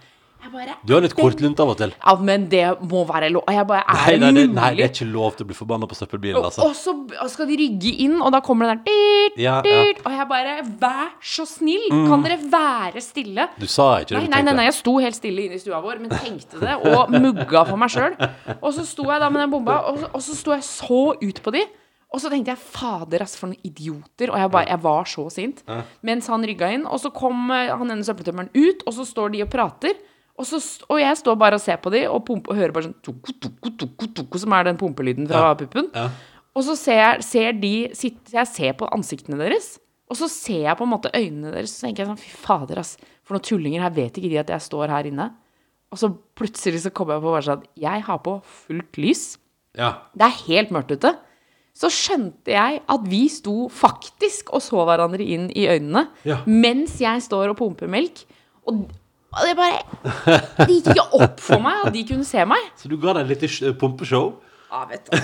Bare, 0.50 0.72
Du 0.82 0.94
har 0.96 1.02
litt 1.04 1.12
kortlunt 1.14 1.60
av 1.62 1.68
og 1.70 1.76
til. 1.78 1.92
Ja, 2.00 2.14
men 2.18 2.46
det 2.50 2.62
må 2.90 3.04
være 3.06 3.28
lov. 3.30 3.44
Og 3.46 3.54
jeg 3.54 3.66
bare 3.68 3.84
Er 3.86 4.18
Nei, 4.18 4.30
nei, 4.32 4.44
nei, 4.50 4.70
det 4.74 4.84
er 4.86 4.90
ikke 4.90 5.06
lov 5.12 5.36
til 5.36 5.44
å 5.44 5.48
bli 5.50 5.54
forbanna 5.58 5.86
på 5.86 5.94
søppelbilen, 5.94 6.38
Og, 6.40 6.48
altså. 6.48 6.64
og 6.66 6.74
så 6.74 7.28
skal 7.30 7.46
de 7.50 7.58
rygge 7.60 7.92
inn, 8.06 8.16
og 8.24 8.32
da 8.34 8.40
kommer 8.42 8.66
den 8.72 8.80
der 8.80 8.90
dyrt, 8.90 9.38
Ja, 9.38 9.56
ja. 9.60 9.62
dyrt, 9.84 10.00
Og 10.04 10.16
jeg 10.16 10.28
bare 10.32 10.54
Vær 10.80 11.12
så 11.22 11.46
snill! 11.46 11.86
Kan 12.08 12.24
dere 12.26 12.38
være 12.50 13.02
stille? 13.04 13.46
Du 13.60 13.66
sa 13.70 14.00
ikke 14.00 14.16
det 14.16 14.16
Nei, 14.16 14.26
du 14.26 14.34
nei, 14.34 14.42
nei, 14.48 14.56
nei, 14.58 14.64
jeg 14.70 14.78
sto 14.80 14.96
helt 14.98 15.18
stille 15.20 15.44
inne 15.46 15.60
i 15.60 15.62
stua 15.62 15.78
vår, 15.84 16.00
men 16.02 16.10
tenkte 16.16 16.58
det, 16.64 16.78
og 16.88 17.12
mugga 17.14 17.62
for 17.68 17.78
meg 17.78 17.92
sjøl. 17.94 18.16
Og 18.58 18.72
så 18.74 18.82
sto 18.88 19.06
jeg 19.12 19.20
da 19.22 19.28
med 19.30 19.44
den 19.44 19.52
bomba, 19.54 19.78
og, 19.92 20.00
så- 20.02 20.10
og 20.14 20.24
så 20.26 20.34
sto 20.40 20.56
jeg 20.56 20.66
så 20.66 21.02
ut 21.20 21.42
på 21.44 21.52
de. 21.54 21.62
Og 22.10 22.18
så 22.18 22.26
tenkte 22.32 22.50
jeg 22.50 22.58
fader, 22.58 23.22
ass, 23.22 23.36
for 23.38 23.46
noen 23.52 23.60
idioter. 23.62 24.32
Og 24.34 24.38
jeg, 24.40 24.50
bare, 24.50 24.66
jeg 24.66 24.82
var 24.82 25.04
så 25.06 25.28
sint. 25.30 25.60
Mens 26.02 26.26
han 26.26 26.42
rygga 26.42 26.72
inn, 26.74 26.86
og 26.90 26.98
så 26.98 27.12
kom 27.14 27.52
eh, 27.54 27.68
han 27.70 27.86
ene 27.94 28.02
søppeltømmeren 28.02 28.50
ut, 28.56 28.82
og 28.82 28.96
så 28.96 29.06
står 29.06 29.30
de 29.36 29.44
og 29.44 29.50
prater. 29.52 29.94
Og, 30.40 30.46
så, 30.48 30.58
og 30.88 30.96
jeg 31.02 31.18
står 31.20 31.36
bare 31.36 31.58
og 31.58 31.60
ser 31.60 31.76
på 31.84 31.90
de 31.92 32.06
og, 32.08 32.22
pumpe, 32.24 32.48
og 32.48 32.56
hører 32.56 32.72
bare 32.72 32.86
sånn 32.88 32.96
tuku, 33.04 33.34
tuku, 33.44 33.72
tuku, 33.82 34.06
tuku, 34.16 34.38
som 34.40 34.54
er 34.56 34.64
den 34.70 34.78
pumpelyden 34.80 35.26
fra 35.28 35.50
puppen. 35.60 35.90
Ja. 35.94 36.06
Og 36.56 36.64
så 36.66 36.74
ser, 36.80 36.96
jeg- 36.96 37.24
ser 37.26 37.52
de 37.60 37.72
sitt, 37.94 38.32
Jeg 38.32 38.46
ser 38.48 38.72
på 38.80 38.88
ansiktene 38.90 39.36
deres, 39.38 39.74
og 40.10 40.16
så 40.16 40.26
ser 40.32 40.62
jeg 40.64 40.76
på 40.80 40.86
en 40.88 40.90
måte 40.94 41.12
øynene 41.14 41.52
deres, 41.52 41.70
og 41.70 41.76
så 41.76 41.86
tenker 41.86 42.02
jeg 42.02 42.08
sånn 42.10 42.18
Fy 42.24 42.30
fader, 42.46 42.78
ass. 42.80 42.96
For 43.22 43.36
noen 43.36 43.44
tullinger. 43.46 43.82
Her 43.84 43.90
vet 43.94 44.16
ikke 44.18 44.30
de 44.32 44.38
at 44.40 44.48
jeg 44.48 44.60
står 44.64 44.88
her 44.88 45.04
inne. 45.12 45.28
Og 45.92 45.98
så 46.00 46.08
plutselig 46.34 46.80
så 46.82 46.90
kommer 46.94 47.14
jeg 47.18 47.22
på 47.22 47.34
bare 47.36 47.46
sånn 47.46 47.64
Jeg 47.78 48.02
har 48.08 48.18
på 48.24 48.38
fullt 48.42 48.98
lys. 48.98 49.36
Ja. 49.78 49.92
Det 50.16 50.26
er 50.26 50.40
helt 50.48 50.70
mørkt 50.74 50.90
ute. 50.96 51.12
Så 51.76 51.86
skjønte 51.94 52.50
jeg 52.50 52.80
at 52.90 53.04
vi 53.06 53.28
sto 53.30 53.68
faktisk 53.70 54.50
og 54.52 54.60
så 54.64 54.82
hverandre 54.88 55.22
inn 55.22 55.50
i 55.54 55.68
øynene 55.70 56.08
Ja. 56.26 56.40
mens 56.46 56.98
jeg 56.98 57.22
står 57.22 57.50
og 57.52 57.58
pumper 57.60 57.86
melk. 57.88 58.24
Og, 58.66 58.88
og 59.30 59.42
det 59.46 59.56
bare 59.58 59.80
Det 60.66 60.68
gikk 60.74 60.88
ikke 60.94 61.04
opp 61.22 61.42
for 61.42 61.62
meg 61.64 61.84
at 61.86 61.94
de 61.94 62.04
kunne 62.08 62.26
se 62.26 62.44
meg. 62.48 62.70
Så 62.80 62.90
du 62.90 62.96
ga 63.00 63.14
deg 63.20 63.30
litt 63.30 63.44
eh, 63.48 63.74
pumpeshow. 63.78 64.32
Ja, 64.70 64.84
vet 64.90 65.06
du. 65.10 65.16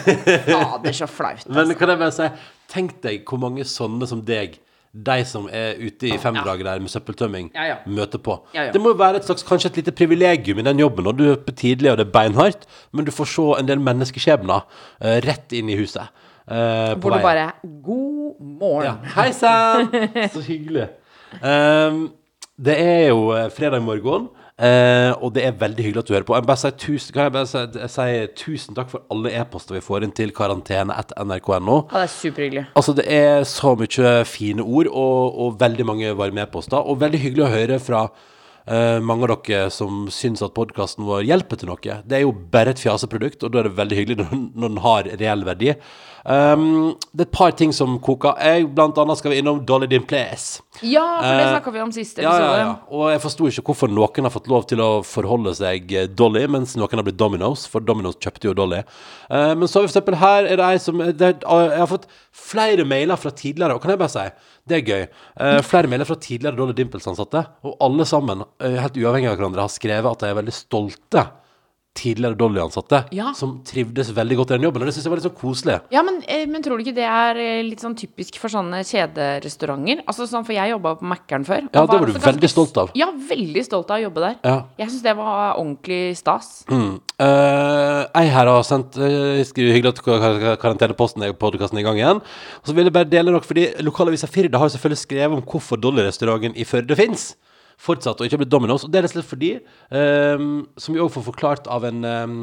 Fader, 0.47 0.95
så 0.95 1.07
flaut. 1.11 1.43
Men 1.55 1.75
kan 1.79 1.93
jeg 1.93 2.01
bare 2.01 2.15
si, 2.15 2.29
tenk 2.73 2.97
deg 3.05 3.27
hvor 3.29 3.39
mange 3.43 3.67
sånne 3.67 4.09
som 4.11 4.23
deg, 4.27 4.57
de 4.97 5.17
som 5.29 5.45
er 5.53 5.77
ute 5.79 6.09
i 6.09 6.17
femdraget 6.19 6.65
der 6.67 6.81
med 6.83 6.91
søppeltømming, 6.91 7.51
Ja, 7.55 7.67
ja. 7.69 7.77
møter 7.87 8.19
på. 8.23 8.39
Ja, 8.57 8.69
ja. 8.69 8.73
Det 8.75 8.81
må 8.81 8.95
jo 8.95 8.99
være 8.99 9.21
et 9.21 9.27
slags, 9.29 9.45
kanskje 9.47 9.71
et 9.71 9.81
lite 9.83 9.93
privilegium 9.95 10.63
i 10.63 10.65
den 10.67 10.81
jobben, 10.81 11.07
og 11.07 11.19
du 11.19 11.27
er 11.29 11.35
oppe 11.37 11.53
tidlig, 11.53 11.91
og 11.93 11.99
det 12.01 12.07
er 12.09 12.15
beinhardt, 12.15 12.65
men 12.97 13.07
du 13.07 13.13
får 13.15 13.29
se 13.35 13.47
en 13.61 13.69
del 13.69 13.83
menneskeskjebner 13.85 14.65
uh, 14.65 15.17
rett 15.27 15.53
inn 15.59 15.69
i 15.71 15.77
huset. 15.79 16.09
Uh, 16.49 16.95
Hvor 17.03 17.13
du 17.13 17.19
bare 17.23 17.51
God 17.85 18.41
morgen. 18.41 19.03
Ja. 19.05 19.15
Hei 19.19 19.31
sann! 19.37 19.91
Så 20.35 20.43
hyggelig. 20.47 20.89
Ehm, 21.43 22.07
det 22.57 22.77
er 22.81 23.09
jo 23.11 23.31
eh, 23.37 23.49
fredag 23.53 23.83
morgen, 23.85 24.29
eh, 24.57 25.13
og 25.21 25.35
det 25.37 25.45
er 25.45 25.59
veldig 25.61 25.85
hyggelig 25.85 26.03
at 26.03 26.09
du 26.09 26.15
hører 26.15 26.29
på. 26.29 26.37
Jeg 26.39 26.49
bare 26.49 26.63
sier 26.63 26.77
tusen, 26.81 27.13
kan 27.13 27.27
jeg 27.27 27.35
bare 27.35 27.51
si, 27.51 27.65
jeg 27.83 27.93
sier 27.93 28.31
tusen 28.41 28.79
takk 28.79 28.93
for 28.93 29.05
alle 29.13 29.35
e-poster 29.37 29.77
vi 29.77 29.83
får 29.85 30.07
inn 30.07 30.15
til 30.17 30.33
karantene 30.37 30.97
etter 30.97 31.21
nrk.no. 31.27 31.83
Ja, 31.91 32.01
det 32.01 32.07
er 32.07 32.15
superhyggelig. 32.15 32.65
Altså, 32.81 32.97
det 32.97 33.07
er 33.13 33.45
så 33.51 33.75
mye 33.77 34.15
fine 34.29 34.65
ord 34.65 34.89
og, 34.93 35.37
og 35.45 35.61
veldig 35.61 35.89
mange 35.93 36.17
varme 36.17 36.47
e-poster, 36.47 36.81
og 36.81 37.03
veldig 37.05 37.21
hyggelig 37.27 37.45
å 37.45 37.53
høre 37.53 37.81
fra 37.83 38.07
eh, 38.67 38.99
mange 39.01 39.27
av 39.27 39.37
dere 39.47 39.71
som 39.75 40.07
syns 40.13 40.45
at 40.45 40.55
podkasten 40.57 41.07
vår 41.07 41.25
hjelper 41.29 41.61
til 41.61 41.71
noe. 41.71 42.01
Det 42.05 42.19
er 42.19 42.27
jo 42.27 42.35
bare 42.35 42.75
et 42.75 42.83
fjaseprodukt, 42.83 43.43
og 43.43 43.55
da 43.55 43.63
er 43.63 43.71
det 43.71 43.79
veldig 43.79 44.01
hyggelig 44.01 44.19
når, 44.23 44.45
når 44.55 44.75
den 44.75 44.85
har 44.85 45.11
reell 45.23 45.47
verdi. 45.47 45.75
Um, 46.27 46.97
det 47.15 47.23
er 47.23 47.29
et 47.29 47.35
par 47.37 47.53
ting 47.55 47.71
som 47.75 48.01
koker. 48.03 48.35
Jeg, 48.43 48.65
blant 48.75 48.97
annet 48.99 49.21
skal 49.21 49.31
vi 49.31 49.37
innom 49.39 49.61
Dolly 49.67 49.87
Din 49.87 50.03
Place. 50.03 50.65
Ja, 50.83 51.05
for 51.21 51.39
det 51.39 51.45
uh, 51.45 51.51
snakka 51.53 51.75
vi 51.77 51.83
om 51.85 51.93
sist 51.95 52.19
episode. 52.19 52.41
ja, 52.43 52.57
ja. 52.65 52.73
Og 52.91 53.13
jeg 53.13 53.23
forsto 53.23 53.47
ikke 53.51 53.65
hvorfor 53.71 53.93
noen 53.93 54.27
har 54.27 54.35
fått 54.35 54.51
lov 54.51 54.67
til 54.67 54.83
å 54.83 54.89
forholde 55.07 55.55
seg 55.55 55.95
eh, 55.95 56.09
Dolly, 56.11 56.43
mens 56.51 56.75
noen 56.75 56.99
har 56.99 57.07
blitt 57.07 57.21
Domino's, 57.21 57.69
for 57.71 57.85
Domino's 57.87 58.19
kjøpte 58.19 58.51
jo 58.51 58.57
Dolly. 58.59 58.83
Uh, 59.31 59.55
men 59.55 59.71
så 59.71 59.79
har 59.79 59.87
vi 59.87 59.93
for 59.93 59.95
eksempel 59.95 60.19
her 60.19 60.51
er 60.51 60.59
det 60.59 60.67
ei 60.67 60.83
som 60.83 60.99
det, 60.99 61.31
Jeg 61.47 61.79
har 61.79 61.93
fått 61.93 62.11
flere 62.35 62.89
mailer 62.89 63.23
fra 63.23 63.31
tidligere, 63.31 63.79
og 63.79 63.85
kan 63.85 63.95
jeg 63.95 64.03
bare 64.03 64.17
si 64.17 64.27
det 64.67 64.81
er 64.81 64.87
gøy. 64.87 65.09
Eh, 65.41 65.59
flere 65.63 65.91
melder 65.91 66.09
fra 66.09 66.19
tidligere 66.19 66.59
Dolly 66.59 66.75
Dimples-ansatte, 66.77 67.45
og 67.67 67.77
alle 67.87 68.07
sammen, 68.09 68.45
eh, 68.61 68.79
helt 68.83 68.99
uavhengig 68.99 69.31
av 69.31 69.39
hverandre, 69.39 69.67
har 69.67 69.73
skrevet 69.73 70.11
at 70.11 70.25
de 70.25 70.31
er 70.31 70.41
veldig 70.41 70.57
stolte 70.57 71.27
tidligere 71.97 72.37
Dolly-ansatte, 72.39 73.05
Ja. 73.17 73.33
som 73.35 73.57
trivdes 73.67 74.13
veldig 74.15 74.37
godt 74.43 74.51
i 74.53 74.57
den 74.59 74.67
jobben. 74.69 74.83
Og 74.85 74.87
det 74.91 74.95
syns 74.97 75.07
jeg 75.09 75.13
var 75.15 75.21
litt 75.21 75.27
så 75.29 75.35
koselig. 75.41 75.81
Ja, 75.91 76.03
men, 76.07 76.21
eh, 76.29 76.45
men 76.47 76.63
tror 76.63 76.77
du 76.79 76.85
ikke 76.85 76.95
det 76.99 77.09
er 77.09 77.41
eh, 77.41 77.63
litt 77.67 77.81
sånn 77.83 77.97
typisk 77.99 78.37
for 78.43 78.53
sånne 78.53 78.83
kjederestauranter? 78.87 80.03
Altså 80.07 80.27
sånn, 80.29 80.45
For 80.47 80.53
jeg 80.55 80.71
jobba 80.71 80.95
på 81.01 81.09
Mækkern 81.11 81.45
før. 81.49 81.63
Ja, 81.73 81.87
det 81.87 81.89
var 81.99 82.07
du 82.07 82.13
ganske 82.13 82.29
veldig 82.33 82.51
stolt 82.53 82.77
av. 82.79 82.91
Ja, 82.95 83.09
veldig 83.11 83.65
stolt 83.67 83.91
av 83.91 83.99
å 83.99 84.05
jobbe 84.07 84.21
der. 84.27 84.37
Ja. 84.45 84.57
Jeg 84.79 84.91
syns 84.93 85.03
det 85.03 85.17
var 85.17 85.57
ordentlig 85.59 86.17
stas. 86.21 86.65
Mm. 86.69 87.01
Uh, 87.19 88.05
jeg 88.13 88.29
her 88.35 88.47
har 88.53 88.63
sendt 88.69 88.97
uh, 89.01 89.41
Hyggelig 89.57 89.89
at 89.95 90.03
kar- 90.05 90.21
kar- 90.21 90.57
karanteneposten 90.61 91.23
er 91.25 91.33
podkasten 91.33 91.79
i 91.81 91.83
gang 91.87 91.97
igjen. 91.97 92.21
Og 92.21 92.69
så 92.69 92.75
vil 92.77 92.85
jeg 92.85 92.93
bare 92.93 93.09
dele 93.09 93.33
noe, 93.33 93.41
fordi 93.41 93.71
lokalavisa 93.83 94.29
Firda 94.29 94.59
har 94.61 94.69
jo 94.69 94.77
selvfølgelig 94.77 95.01
skrevet 95.07 95.39
om 95.39 95.43
hvorfor 95.43 95.81
Dolly-restauranten 95.81 96.57
i 96.61 96.65
Førde 96.69 96.97
fins. 96.99 97.35
Fortsatt, 97.77 98.21
og 98.21 98.29
ikke 98.29 98.41
blitt 98.43 98.53
Domino's. 98.53 98.87
Og 98.87 98.93
det 98.93 99.01
er 99.01 99.07
rett 99.07 99.13
og 99.13 99.21
slett 99.21 99.33
fordi, 99.33 99.53
um, 99.93 100.65
som 100.81 100.97
vi 100.97 101.03
òg 101.03 101.13
får 101.13 101.27
forklart 101.29 101.69
av 101.73 101.85
en 101.89 102.07
um, 102.07 102.41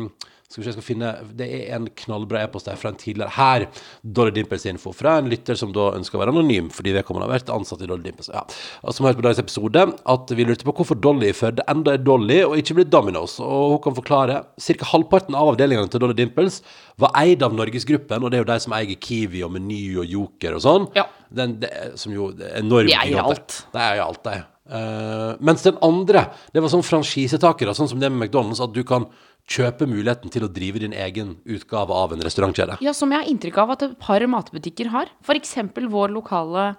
skal 0.54 0.62
vi 0.62 0.66
se, 0.68 0.70
jeg 0.70 0.78
skal 0.78 0.86
finne 0.86 1.12
Det 1.38 1.46
er 1.50 1.72
en 1.80 1.88
knallbra 2.04 2.44
e-post 2.46 2.68
her 2.70 2.78
fra 2.78 2.92
en 2.94 3.00
tidligere 3.00 3.34
Her! 3.34 3.66
Dolly 4.04 4.34
Dimples 4.36 4.68
info 4.70 4.94
fra 4.94 5.16
en 5.18 5.30
lytter 5.32 5.58
som 5.58 5.72
da 5.74 5.88
ønsker 5.98 6.20
å 6.20 6.22
være 6.22 6.34
anonym, 6.36 6.70
fordi 6.74 6.94
vedkommende 6.94 7.26
har 7.26 7.34
vært 7.34 7.50
ansatt 7.54 7.82
i 7.82 7.90
Dolly 7.90 8.06
Dimples. 8.06 8.30
Ja. 8.34 8.44
Og 8.84 8.94
som 8.94 9.08
har 9.08 9.14
hørt 9.14 9.22
på 9.22 9.26
dagens 9.26 9.42
episode, 9.42 9.86
at 10.14 10.34
vi 10.38 10.46
lurte 10.46 10.68
på 10.68 10.76
hvorfor 10.78 11.00
Dolly 11.02 11.32
i 11.32 11.38
Førde 11.38 11.66
enda 11.72 11.96
er 11.96 12.06
Dolly 12.06 12.44
og 12.46 12.58
ikke 12.60 12.78
blir 12.78 12.90
Domino's. 12.94 13.40
Og 13.42 13.76
hun 13.76 13.84
kan 13.88 13.98
forklare 13.98 14.40
ca. 14.68 14.90
halvparten 14.92 15.38
av 15.40 15.56
avdelingene 15.56 15.90
til 15.90 16.04
Dolly 16.04 16.18
Dimples 16.22 16.62
var 17.02 17.16
eid 17.24 17.46
av 17.46 17.58
Norgesgruppen, 17.58 18.22
og 18.22 18.30
det 18.30 18.40
er 18.40 18.46
jo 18.46 18.52
de 18.54 18.62
som 18.68 18.78
eier 18.78 18.94
Kiwi 19.10 19.42
og 19.48 19.56
Meny 19.56 19.84
og 20.04 20.18
Joker 20.18 20.60
og 20.60 20.66
sånn. 20.68 20.90
Ja. 20.98 21.08
Den, 21.34 21.58
det, 21.64 21.74
som 21.98 22.14
jo 22.14 22.30
enormt 22.54 22.94
De 22.94 23.00
eier 23.00 23.24
alt. 23.26 23.64
De 23.74 23.82
eier 23.82 24.06
alt, 24.06 24.22
de. 24.28 24.44
Eh, 24.70 25.36
mens 25.44 25.66
den 25.66 25.78
andre, 25.84 26.28
det 26.56 26.64
var 26.64 26.72
sånn 26.72 26.86
franchisetakere, 26.86 27.76
sånn 27.76 27.90
som 27.92 28.00
det 28.00 28.12
med 28.12 28.28
McDonald's, 28.28 28.64
at 28.64 28.74
du 28.76 28.84
kan 28.88 29.10
kjøpe 29.50 29.88
muligheten 29.92 30.32
til 30.32 30.46
å 30.46 30.52
drive 30.52 30.80
din 30.80 30.96
egen 30.96 31.36
utgave 31.44 31.92
av 31.92 32.14
en 32.16 32.24
restaurantkjede. 32.24 32.80
Ja, 32.82 32.94
Som 32.96 33.12
jeg 33.12 33.24
har 33.24 33.32
inntrykk 33.32 33.58
av 33.60 33.76
at 33.76 33.88
et 33.90 33.98
par 34.00 34.24
matbutikker 34.24 34.94
har. 34.94 35.12
F.eks. 35.26 35.58
vår 35.76 36.16
lokale 36.16 36.76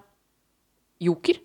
Joker. 1.03 1.43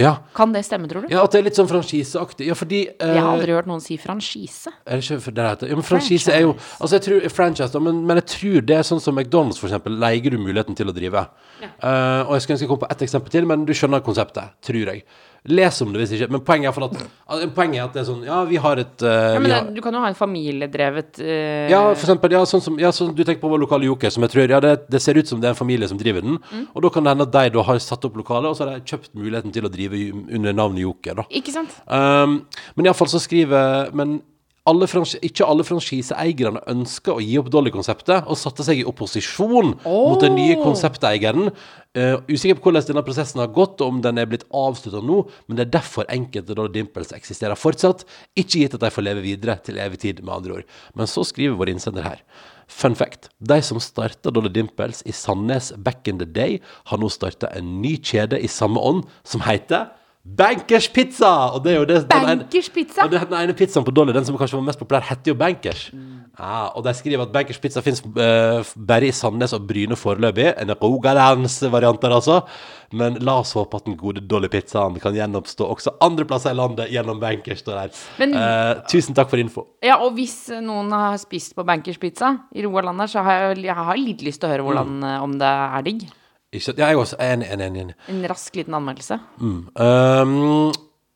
Ja. 0.00 0.14
Kan 0.32 0.54
det 0.54 0.62
stemme, 0.64 0.88
tror 0.88 1.04
du? 1.04 1.12
ja, 1.12 1.20
at 1.20 1.34
det 1.34 1.42
er 1.42 1.44
litt 1.50 1.58
sånn 1.58 1.68
franchiseaktig. 1.68 2.46
Ja, 2.48 2.54
fordi 2.56 2.86
uh, 2.88 3.10
Jeg 3.12 3.20
har 3.20 3.28
aldri 3.28 3.52
hørt 3.52 3.68
noen 3.68 3.82
si 3.84 3.98
franchise. 4.00 4.72
Er 4.88 4.98
det 4.98 5.04
ikke 5.04 5.18
for 5.26 5.36
det 5.36 5.48
heter? 5.50 5.68
Ja, 5.68 5.76
men 5.76 5.84
franchise 5.84 6.32
er 6.32 6.46
jo 6.46 6.54
Altså, 6.78 6.94
jeg 6.96 7.04
tror 7.04 7.26
franchise, 7.36 7.68
da, 7.74 7.82
men, 7.84 8.00
men 8.08 8.22
jeg 8.22 8.30
tror 8.32 8.64
det 8.70 8.78
er 8.78 8.88
sånn 8.88 9.02
som 9.04 9.20
McDonald's, 9.20 9.60
for 9.60 9.68
eksempel, 9.68 9.98
leier 10.00 10.32
du 10.32 10.38
muligheten 10.40 10.78
til 10.78 10.88
å 10.88 10.96
drive. 10.96 11.26
Eh, 11.60 12.22
og 12.24 12.32
jeg 12.32 12.46
skulle 12.46 12.56
ønske 12.56 12.64
jeg 12.64 12.72
kom 12.72 12.80
på 12.86 12.90
ett 12.94 13.04
eksempel 13.04 13.36
til, 13.36 13.50
men 13.52 13.68
du 13.68 13.74
skjønner 13.76 14.02
konseptet, 14.06 14.56
tror 14.64 14.94
jeg. 14.94 15.04
Les 15.50 15.80
om 15.82 15.90
det 15.90 15.98
hvis 15.98 16.12
ikke. 16.14 16.28
Men 16.30 16.42
poenget 16.46 16.70
er, 16.70 16.84
at, 16.86 16.98
altså, 17.26 17.48
poenget 17.56 17.80
er 17.80 17.86
at 17.88 17.96
det 17.96 18.00
er 18.04 18.06
sånn 18.06 18.20
Ja, 18.22 18.36
vi 18.46 18.60
har 18.62 18.78
et 18.78 19.02
uh, 19.02 19.10
Ja, 19.10 19.40
men 19.40 19.42
men 19.42 19.54
har, 19.56 19.70
du 19.74 19.80
kan 19.82 19.96
jo 19.96 20.02
ha 20.04 20.10
en 20.12 20.18
familiedrevet 20.18 21.18
uh, 21.18 21.66
Ja, 21.72 21.80
for 21.96 22.04
eksempel, 22.04 22.36
ja, 22.36 22.44
sånn 22.46 22.62
som 22.62 22.78
ja, 22.78 22.92
sånn 22.94 23.10
du 23.10 23.24
tenker 23.24 23.42
på 23.42 23.50
vår 23.50 23.64
lokale 23.64 23.88
Joker, 23.88 24.12
som 24.14 24.22
jeg 24.22 24.34
tror 24.36 24.54
Ja, 24.54 24.60
det, 24.62 24.76
det 24.92 25.02
ser 25.02 25.18
ut 25.18 25.26
som 25.26 25.42
det 25.42 25.50
er 25.50 25.56
en 25.56 25.58
familie 25.58 25.90
som 25.90 25.98
driver 25.98 26.22
den. 26.22 26.38
Mm. 26.38 26.68
Og 26.70 26.86
da 26.86 26.92
kan 26.94 27.02
det 27.02 27.16
hende 27.16 27.26
at 27.26 27.34
de 27.34 27.54
da 27.56 27.66
har 27.66 27.82
satt 27.82 28.06
opp 28.06 28.20
lokalet, 28.20 28.52
og 28.52 28.58
så 28.58 28.68
har 28.68 28.78
de 28.78 28.92
kjøpt 28.94 29.10
muligheten 29.18 29.54
til 29.54 29.66
å 29.66 29.72
drive 29.72 30.04
under 30.30 30.54
navnet 30.54 30.86
Joker, 30.86 31.18
da. 31.18 31.26
Ikke 31.34 31.54
sant? 31.54 31.74
Um, 31.90 32.44
men 32.76 32.88
iallfall 32.88 33.10
så 33.10 33.20
skriver 33.22 33.90
Men 33.98 34.20
alle 34.68 34.86
ikke 34.86 35.46
alle 35.46 35.64
franchiseeierne 35.66 36.60
ønska 36.70 37.16
å 37.16 37.22
gi 37.22 37.34
opp 37.40 37.48
Dolly-konseptet, 37.50 38.28
og 38.30 38.38
satte 38.38 38.62
seg 38.62 38.78
i 38.78 38.86
opposisjon 38.86 39.72
mot 39.82 40.22
den 40.22 40.36
nye 40.38 40.54
konsepteieren. 40.60 41.50
Uh, 41.98 42.22
usikker 42.30 42.56
på 42.56 42.68
hvordan 42.68 42.86
denne 42.88 43.02
prosessen 43.04 43.42
har 43.42 43.50
gått, 43.52 43.82
og 43.82 43.96
om 43.96 43.98
den 44.04 44.20
er 44.22 44.28
blitt 44.30 44.46
avslutta 44.54 45.02
nå, 45.02 45.24
men 45.48 45.58
det 45.58 45.66
er 45.66 45.72
derfor 45.74 46.06
enkelte 46.12 46.54
Dolly 46.54 46.70
Dimples 46.76 47.10
eksisterer 47.16 47.58
fortsatt. 47.58 48.06
Ikke 48.38 48.62
gitt 48.62 48.76
at 48.78 48.84
de 48.84 48.92
får 48.94 49.06
leve 49.08 49.24
videre 49.26 49.58
til 49.66 49.80
evig 49.82 49.98
tid, 50.04 50.22
med 50.22 50.36
andre 50.36 50.60
ord. 50.60 50.76
Men 50.94 51.10
så 51.10 51.26
skriver 51.26 51.58
vår 51.58 51.72
innsender 51.74 52.06
her. 52.06 52.22
Fun 52.70 52.94
fact. 52.96 53.32
De 53.42 53.58
som 53.66 53.82
starta 53.82 54.30
Dolly 54.30 54.52
Dimples 54.54 55.02
i 55.10 55.12
Sandnes 55.16 55.72
back 55.76 56.06
in 56.06 56.22
the 56.22 56.28
day, 56.28 56.60
har 56.86 57.02
nå 57.02 57.10
starta 57.10 57.50
en 57.58 57.80
ny 57.82 57.96
kjede 57.98 58.38
i 58.38 58.50
samme 58.50 58.78
ånd, 58.78 59.02
som 59.26 59.42
heter 59.44 59.90
Bankers 60.24 60.86
Pizza! 60.94 61.50
Og 61.56 61.64
det 61.64 61.72
er 61.72 61.78
jo 61.80 61.86
det, 61.88 61.96
den 62.08 62.28
ene- 62.30 62.44
Pizza? 62.46 63.02
Og 63.04 63.10
det, 63.10 63.20
den 63.26 63.34
ene 63.40 63.54
pizzaen 63.58 63.82
på 63.84 63.90
Dolly, 63.94 64.12
den 64.14 64.24
som 64.24 64.36
kanskje 64.38 64.54
var 64.54 64.62
mest 64.68 64.78
populær, 64.78 65.02
heter 65.08 65.32
jo 65.32 65.34
Bankers. 65.34 65.88
Ja, 66.38 66.68
og 66.78 66.84
de 66.86 66.92
skriver 66.94 67.24
at 67.26 67.32
Bankers 67.34 67.58
Pizza 67.58 67.82
fins 67.82 67.98
bare 68.06 69.08
i 69.08 69.10
Sandnes 69.12 69.52
og 69.52 69.66
Bryne 69.66 69.98
foreløpig. 69.98 70.46
En 70.62 70.70
Rogalandsvariant 70.80 72.00
der, 72.00 72.14
altså. 72.14 72.38
Men 72.94 73.18
la 73.24 73.34
oss 73.40 73.52
håpe 73.56 73.76
at 73.80 73.84
den 73.88 73.96
gode 73.98 74.22
Dolly-pizzaen 74.28 75.00
kan 75.02 75.14
gjenoppstå 75.16 75.66
også 75.74 75.96
andre 76.04 76.24
plasser 76.28 76.54
i 76.54 76.58
landet 76.60 76.90
gjennom 76.92 77.18
Bankers. 77.20 77.64
Men- 78.20 78.34
uh, 78.38 78.82
tusen 78.88 79.14
takk 79.18 79.28
for 79.32 79.42
info. 79.42 79.66
Ja, 79.82 79.98
og 79.98 80.14
hvis 80.14 80.48
noen 80.62 80.92
har 80.92 81.18
spist 81.18 81.56
på 81.56 81.66
Bankers 81.66 81.98
Pizza 81.98 82.36
i 82.54 82.62
Rogaland 82.62 83.00
så 83.10 83.22
har 83.26 83.54
jeg, 83.56 83.64
jeg 83.64 83.74
har 83.74 83.96
litt 83.96 84.22
lyst 84.22 84.40
til 84.40 84.48
å 84.48 84.52
høre 84.54 84.62
hvordan, 84.62 84.98
Mm. 85.00 85.04
eh, 85.04 85.22
om 85.22 85.32
det 85.38 85.48
er 85.48 85.82
digg. 85.82 86.02
Ikke, 86.52 86.74
ja, 86.76 86.90
jeg 86.90 87.00
også 87.00 87.18
enig, 87.24 87.48
enig, 87.48 87.68
enig. 87.86 87.94
En 88.12 88.24
rask 88.28 88.56
liten 88.58 88.74
anmeldelse. 88.76 89.16
Um, 89.40 90.72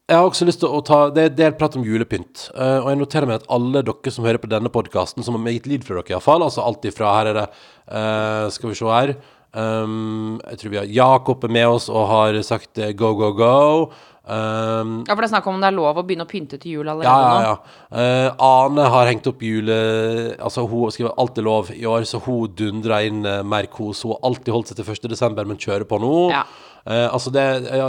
jeg 0.07 0.17
har 0.17 0.29
også 0.29 0.47
lyst 0.47 0.61
til 0.63 0.71
å 0.71 0.81
ta 0.87 0.99
Det 1.11 1.25
er 1.27 1.33
del 1.35 1.57
prat 1.59 1.77
om 1.77 1.85
julepynt. 1.85 2.47
Uh, 2.55 2.79
og 2.81 2.91
jeg 2.93 3.01
noterer 3.03 3.29
meg 3.29 3.43
at 3.43 3.49
alle 3.53 3.83
dere 3.85 4.13
som 4.15 4.25
hører 4.25 4.41
på 4.41 4.51
denne 4.51 4.73
podkasten, 4.73 5.27
som 5.27 5.37
har 5.37 5.57
gitt 5.59 5.69
lyd 5.69 5.85
fra 5.85 5.99
dere 5.99 6.17
iallfall, 6.17 6.47
altså 6.47 6.65
alt 6.65 6.89
ifra 6.89 7.13
Her 7.19 7.33
er 7.33 7.41
det 7.41 7.47
uh, 7.51 8.47
Skal 8.55 8.73
vi 8.73 8.79
se 8.79 8.89
her. 8.89 9.17
Um, 9.57 10.37
jeg 10.51 10.61
tror 10.61 10.73
vi 10.73 10.81
har 10.81 10.91
Jakob 10.93 11.45
er 11.47 11.53
med 11.57 11.69
oss 11.79 11.87
og 11.89 12.09
har 12.11 12.37
sagt 12.45 12.81
uh, 12.81 12.91
go, 12.97 13.13
go, 13.19 13.33
go. 13.37 13.55
Um, 14.27 15.05
Ja, 15.07 15.15
for 15.15 15.23
det 15.23 15.29
er 15.29 15.35
snakk 15.37 15.47
om 15.47 15.61
det 15.63 15.69
er 15.69 15.77
lov 15.77 16.01
å 16.01 16.03
begynne 16.03 16.25
å 16.27 16.31
pynte 16.31 16.59
til 16.59 16.81
jul 16.81 16.89
allerede 16.91 17.07
ja, 17.07 17.19
ja, 17.23 17.35
nå. 17.35 17.43
ja. 17.47 17.99
Eh, 18.03 18.31
Ane 18.43 18.87
har 18.91 19.11
hengt 19.11 19.29
opp 19.31 19.43
jule... 19.47 19.77
Altså, 20.43 20.65
hun 20.67 20.91
skriver 20.91 21.15
alt 21.23 21.39
er 21.39 21.47
lov 21.47 21.71
i 21.71 21.85
år, 21.87 22.07
så 22.11 22.19
hun 22.25 22.55
dundrer 22.59 23.07
inn 23.07 23.23
uh, 23.23 23.45
mer 23.47 23.71
kos. 23.71 24.03
Hun 24.03 24.17
har 24.17 24.25
alltid 24.27 24.51
holdt 24.55 24.73
seg 24.73 24.81
til 24.81 24.97
1. 24.97 25.07
desember, 25.15 25.47
men 25.47 25.61
kjører 25.63 25.87
på 25.87 26.01
nå. 26.03 26.15
Ja. 26.35 26.43
Uh, 26.87 27.07
altså 27.11 27.33
det, 27.35 27.45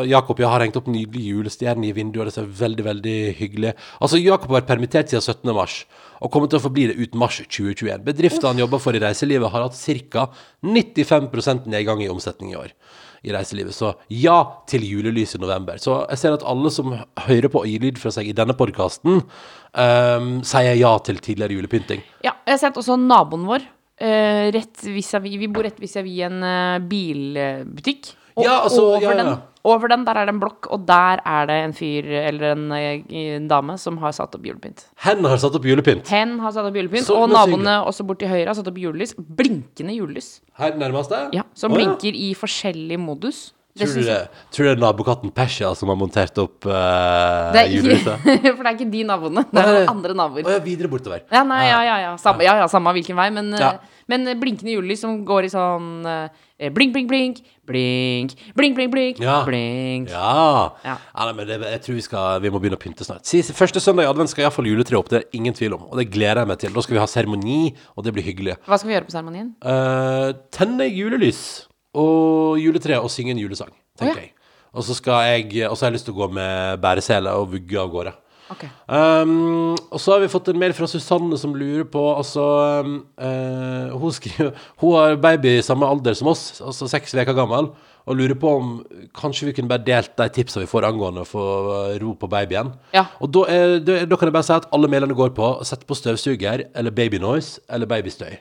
Jakob 0.10 0.39
jeg 0.41 0.50
har 0.50 0.63
hengt 0.65 0.78
opp 0.80 0.88
nydelige 0.89 1.34
julestjerner 1.36 1.89
i 1.89 1.95
vinduet, 1.97 2.23
og 2.23 2.30
det 2.30 2.34
ser 2.34 2.47
veldig 2.62 2.86
veldig 2.88 3.17
hyggelig 3.38 3.76
Altså, 4.02 4.17
Jakob 4.17 4.50
har 4.50 4.63
vært 4.63 4.71
permittert 4.71 5.13
siden 5.13 5.21
17. 5.21 5.54
mars, 5.58 5.76
og 6.17 6.34
kommer 6.34 6.50
til 6.50 6.58
å 6.58 6.65
forbli 6.65 6.88
det 6.89 6.97
ut 7.02 7.17
mars 7.17 7.38
2021. 7.45 8.06
Bedriften 8.06 8.50
han 8.50 8.62
jobber 8.62 8.82
for 8.82 8.97
i 8.97 9.02
reiselivet, 9.02 9.50
har 9.54 9.67
hatt 9.67 9.78
ca. 10.13 10.30
95% 10.65 11.69
nedgang 11.69 12.02
i 12.06 12.10
omsetning 12.13 12.54
i 12.54 12.62
år. 12.62 12.73
I 13.25 13.34
reiselivet. 13.34 13.75
Så 13.75 13.93
ja 14.13 14.38
til 14.69 14.86
julelys 14.88 15.36
i 15.38 15.41
november. 15.41 15.80
Så 15.82 16.01
jeg 16.12 16.21
ser 16.21 16.38
at 16.38 16.45
alle 16.47 16.71
som 16.73 16.93
hører 17.27 17.49
på 17.53 17.63
og 17.63 17.71
gir 17.71 17.84
lyd 17.84 18.01
fra 18.01 18.12
seg 18.13 18.30
i 18.30 18.36
denne 18.38 18.56
podkasten, 18.58 19.23
sier 20.47 20.77
ja 20.77 20.93
til 21.06 21.19
tidligere 21.21 21.58
julepynting. 21.58 22.06
Ja, 22.25 22.34
jeg 22.47 22.56
har 22.56 22.62
sett 22.62 22.80
også 22.80 22.97
naboen 22.99 23.45
vår. 23.49 23.65
Uh, 23.97 24.53
rett 24.53 24.84
vis-à-vis 24.86 25.39
Vi 25.41 25.47
bor 25.49 25.65
rett 25.65 25.80
vis-à-vis 25.82 26.19
en 26.27 26.43
uh, 26.45 26.77
bilbutikk. 26.86 28.12
Og 28.38 28.45
Ja, 28.45 28.60
altså, 28.62 28.84
over, 28.86 29.02
ja, 29.02 29.13
ja. 29.17 29.23
Den, 29.23 29.39
over 29.65 29.89
den 29.89 30.04
der 30.06 30.19
er 30.21 30.28
det 30.30 30.34
en 30.36 30.39
blokk, 30.39 30.67
og 30.69 30.86
der 30.86 31.21
er 31.26 31.47
det 31.50 31.56
en 31.65 31.73
fyr 31.73 32.06
eller 32.21 32.52
en, 32.54 32.71
eh, 32.71 33.02
en 33.10 33.47
dame 33.50 33.78
som 33.82 33.97
har 33.97 34.13
satt 34.13 34.36
opp 34.38 34.45
julepynt. 34.45 34.86
Hen 35.04 35.26
har 35.26 35.38
satt 35.41 35.58
opp 35.58 35.65
julepynt. 35.65 36.08
Hen 36.13 36.38
har 36.39 36.54
satt 36.54 36.69
opp 36.69 36.78
julepynt, 36.78 37.08
Så- 37.10 37.17
og 37.17 37.30
naboene 37.34 37.80
også 37.84 38.06
borti 38.06 38.30
høyre 38.30 38.47
har 38.47 38.54
satt 38.54 38.67
opp 38.69 38.78
julelys. 38.78 39.15
Blinkende 39.17 39.97
julelys. 39.97 40.41
Her 40.54 40.71
nærmest 40.78 41.10
det? 41.10 41.34
Ja, 41.34 41.43
som 41.56 41.71
ja. 41.71 41.78
blinker 41.78 42.13
i 42.13 42.34
forskjellig 42.38 43.00
modus. 43.00 43.54
Tror 43.77 43.93
du 43.93 44.07
det, 44.07 44.17
tror 44.53 44.65
du 44.65 44.69
det 44.69 44.75
er 44.75 44.81
nabokatten 44.81 45.33
Pesha 45.35 45.73
som 45.77 45.91
har 45.91 45.99
montert 45.99 46.37
opp 46.41 46.65
uh, 46.69 47.51
det 47.53 47.63
er 47.63 47.75
julehuset? 47.75 48.25
For 48.55 48.63
det 48.63 48.71
er 48.71 48.73
ikke 48.77 48.89
de 48.93 49.03
naboene, 49.07 49.43
det 49.51 49.61
er 49.61 49.69
noen 49.73 49.93
andre 49.93 50.17
naboer. 50.17 50.47
Å 50.47 50.57
ja, 50.57 50.63
videre 50.63 50.91
bortover. 50.91 51.23
Ja, 51.33 51.43
nei, 51.47 51.67
ja, 51.69 51.83
ja, 51.85 51.99
ja. 52.07 52.15
Samme, 52.21 52.45
ja, 52.47 52.57
ja, 52.63 52.67
samme 52.71 52.93
hvilken 52.97 53.17
vei, 53.19 53.29
men, 53.35 53.53
Ja. 53.57 53.75
eh, 53.77 53.95
men 54.07 54.27
blinkende 54.39 54.73
julelys 54.73 55.03
som 55.03 55.19
går 55.27 55.47
i 55.47 55.51
sånn 55.51 56.07
eh, 56.07 56.71
blink, 56.73 56.93
blink, 56.95 57.09
blink, 57.11 57.41
blink, 57.67 58.33
blink, 58.55 58.75
blink, 58.77 58.91
blink, 58.91 59.19
Ja. 59.19 59.43
blink. 59.45 60.09
Ja. 60.09 60.71
Ja. 60.83 60.97
ja 60.97 61.25
nei, 61.27 61.33
men 61.37 61.47
det, 61.47 61.59
jeg 61.61 61.81
tror 61.85 61.99
vi, 61.99 62.05
skal, 62.05 62.41
vi 62.41 62.51
må 62.53 62.61
begynne 62.63 62.79
å 62.79 62.81
pynte 62.81 63.05
snart. 63.07 63.27
Sist, 63.27 63.53
første 63.57 63.83
søndag 63.83 64.07
i 64.07 64.11
advent 64.11 64.31
skal 64.31 64.47
iallfall 64.47 64.69
juletreet 64.69 64.99
opp. 64.99 65.11
Det 65.11 65.21
er 65.21 65.37
ingen 65.37 65.53
tvil 65.57 65.75
om. 65.77 65.87
Og 65.91 65.99
det 65.99 66.09
gleder 66.13 66.43
jeg 66.43 66.51
meg 66.53 66.61
til. 66.63 66.73
Da 66.73 66.85
skal 66.85 66.97
vi 66.97 67.03
ha 67.03 67.07
seremoni, 67.11 67.61
og 67.95 68.07
det 68.07 68.15
blir 68.15 68.25
hyggelig. 68.25 68.57
Hva 68.65 68.79
skal 68.79 68.91
vi 68.91 68.97
gjøre 68.97 69.09
på 69.09 69.17
seremonien? 69.17 69.51
Uh, 69.61 70.31
tenne 70.55 70.87
julelys 70.89 71.66
og 71.97 72.62
juletreet 72.62 73.03
og 73.03 73.12
synge 73.13 73.33
en 73.36 73.41
julesang, 73.41 73.73
tenker 73.99 74.19
Å, 74.19 74.23
jeg. 74.25 74.33
Og 74.77 74.86
så 74.86 74.93
skal 74.97 75.25
jeg 75.25 75.67
Og 75.69 75.77
så 75.77 75.86
har 75.86 75.91
jeg 75.91 75.97
lyst 75.97 76.10
til 76.10 76.15
å 76.15 76.21
gå 76.21 76.31
med 76.38 76.81
bæresele 76.83 77.33
og 77.39 77.51
vugge 77.55 77.79
av 77.81 77.91
gårde. 77.93 78.15
Ok. 78.47 78.63
Um, 78.88 79.75
og 79.91 79.99
så 79.99 80.13
har 80.13 80.21
vi 80.23 80.29
fått 80.31 80.47
en 80.53 80.60
mail 80.60 80.71
fra 80.75 80.88
Susanne 80.88 81.36
som 81.39 81.51
lurer 81.57 81.83
på 81.91 81.99
Altså 82.13 82.45
um, 82.79 82.93
uh, 83.19 83.91
Hun 83.99 84.13
skriver 84.15 84.53
Hun 84.79 84.93
har 84.95 85.17
baby 85.19 85.57
i 85.57 85.65
samme 85.65 85.88
alder 85.88 86.15
som 86.15 86.29
oss, 86.31 86.62
altså 86.63 86.88
seks 86.88 87.12
uker 87.17 87.36
gammel, 87.36 87.67
og 88.07 88.15
lurer 88.15 88.39
på 88.39 88.53
om 88.55 88.69
kanskje 89.17 89.49
vi 89.49 89.55
kunne 89.57 89.67
bare 89.67 89.83
delt 89.83 90.13
de 90.15 90.29
tipsa 90.31 90.62
vi 90.62 90.69
får 90.69 90.88
angående 90.88 91.25
å 91.25 91.27
få 91.27 91.43
ro 91.99 92.13
på 92.15 92.29
babyen. 92.31 92.71
Ja. 92.95 93.03
Og 93.19 93.33
da, 93.36 93.43
er, 93.51 93.79
da, 93.83 93.97
da 94.07 94.19
kan 94.19 94.29
jeg 94.29 94.38
bare 94.38 94.47
si 94.47 94.55
at 94.55 94.69
alle 94.71 94.88
mailene 94.91 95.17
går 95.17 95.33
på 95.36 95.49
sett 95.67 95.83
på 95.83 95.97
støvsuger 95.97 96.69
eller 96.71 96.95
babynoise 96.95 97.60
eller 97.67 97.89
babystøy. 97.89 98.38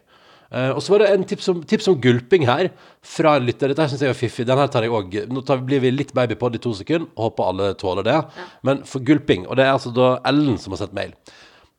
Eh, 0.51 0.71
og 0.71 0.83
så 0.85 0.95
var 0.95 1.03
det 1.03 1.11
en 1.15 1.25
tips 1.29 1.49
om, 1.53 1.63
tips 1.67 1.89
om 1.91 1.99
gulping 2.03 2.47
her 2.47 2.71
fra 3.03 3.37
en 3.39 3.47
lytter. 3.49 3.73
Dette 3.73 3.89
syns 3.91 4.05
jeg 4.05 4.13
er 4.13 4.19
fiffig. 4.19 4.47
Den 4.49 4.61
her 4.61 4.71
tar 4.73 4.87
jeg 4.87 4.95
òg. 4.95 5.19
Nå 5.33 5.43
tar, 5.47 5.63
blir 5.67 5.83
vi 5.83 5.95
litt 5.95 6.15
babypod 6.17 6.59
i 6.59 6.63
to 6.63 6.75
sekunder. 6.79 7.09
Håper 7.19 7.51
alle 7.51 7.73
tåler 7.81 8.07
det. 8.07 8.21
Men 8.67 8.85
for 8.89 9.05
gulping, 9.07 9.49
og 9.49 9.59
det 9.59 9.67
er 9.67 9.75
altså 9.75 9.95
da 9.95 10.17
Ellen 10.29 10.61
som 10.63 10.75
har 10.77 10.85
sendt 10.85 10.97
mail. 10.97 11.17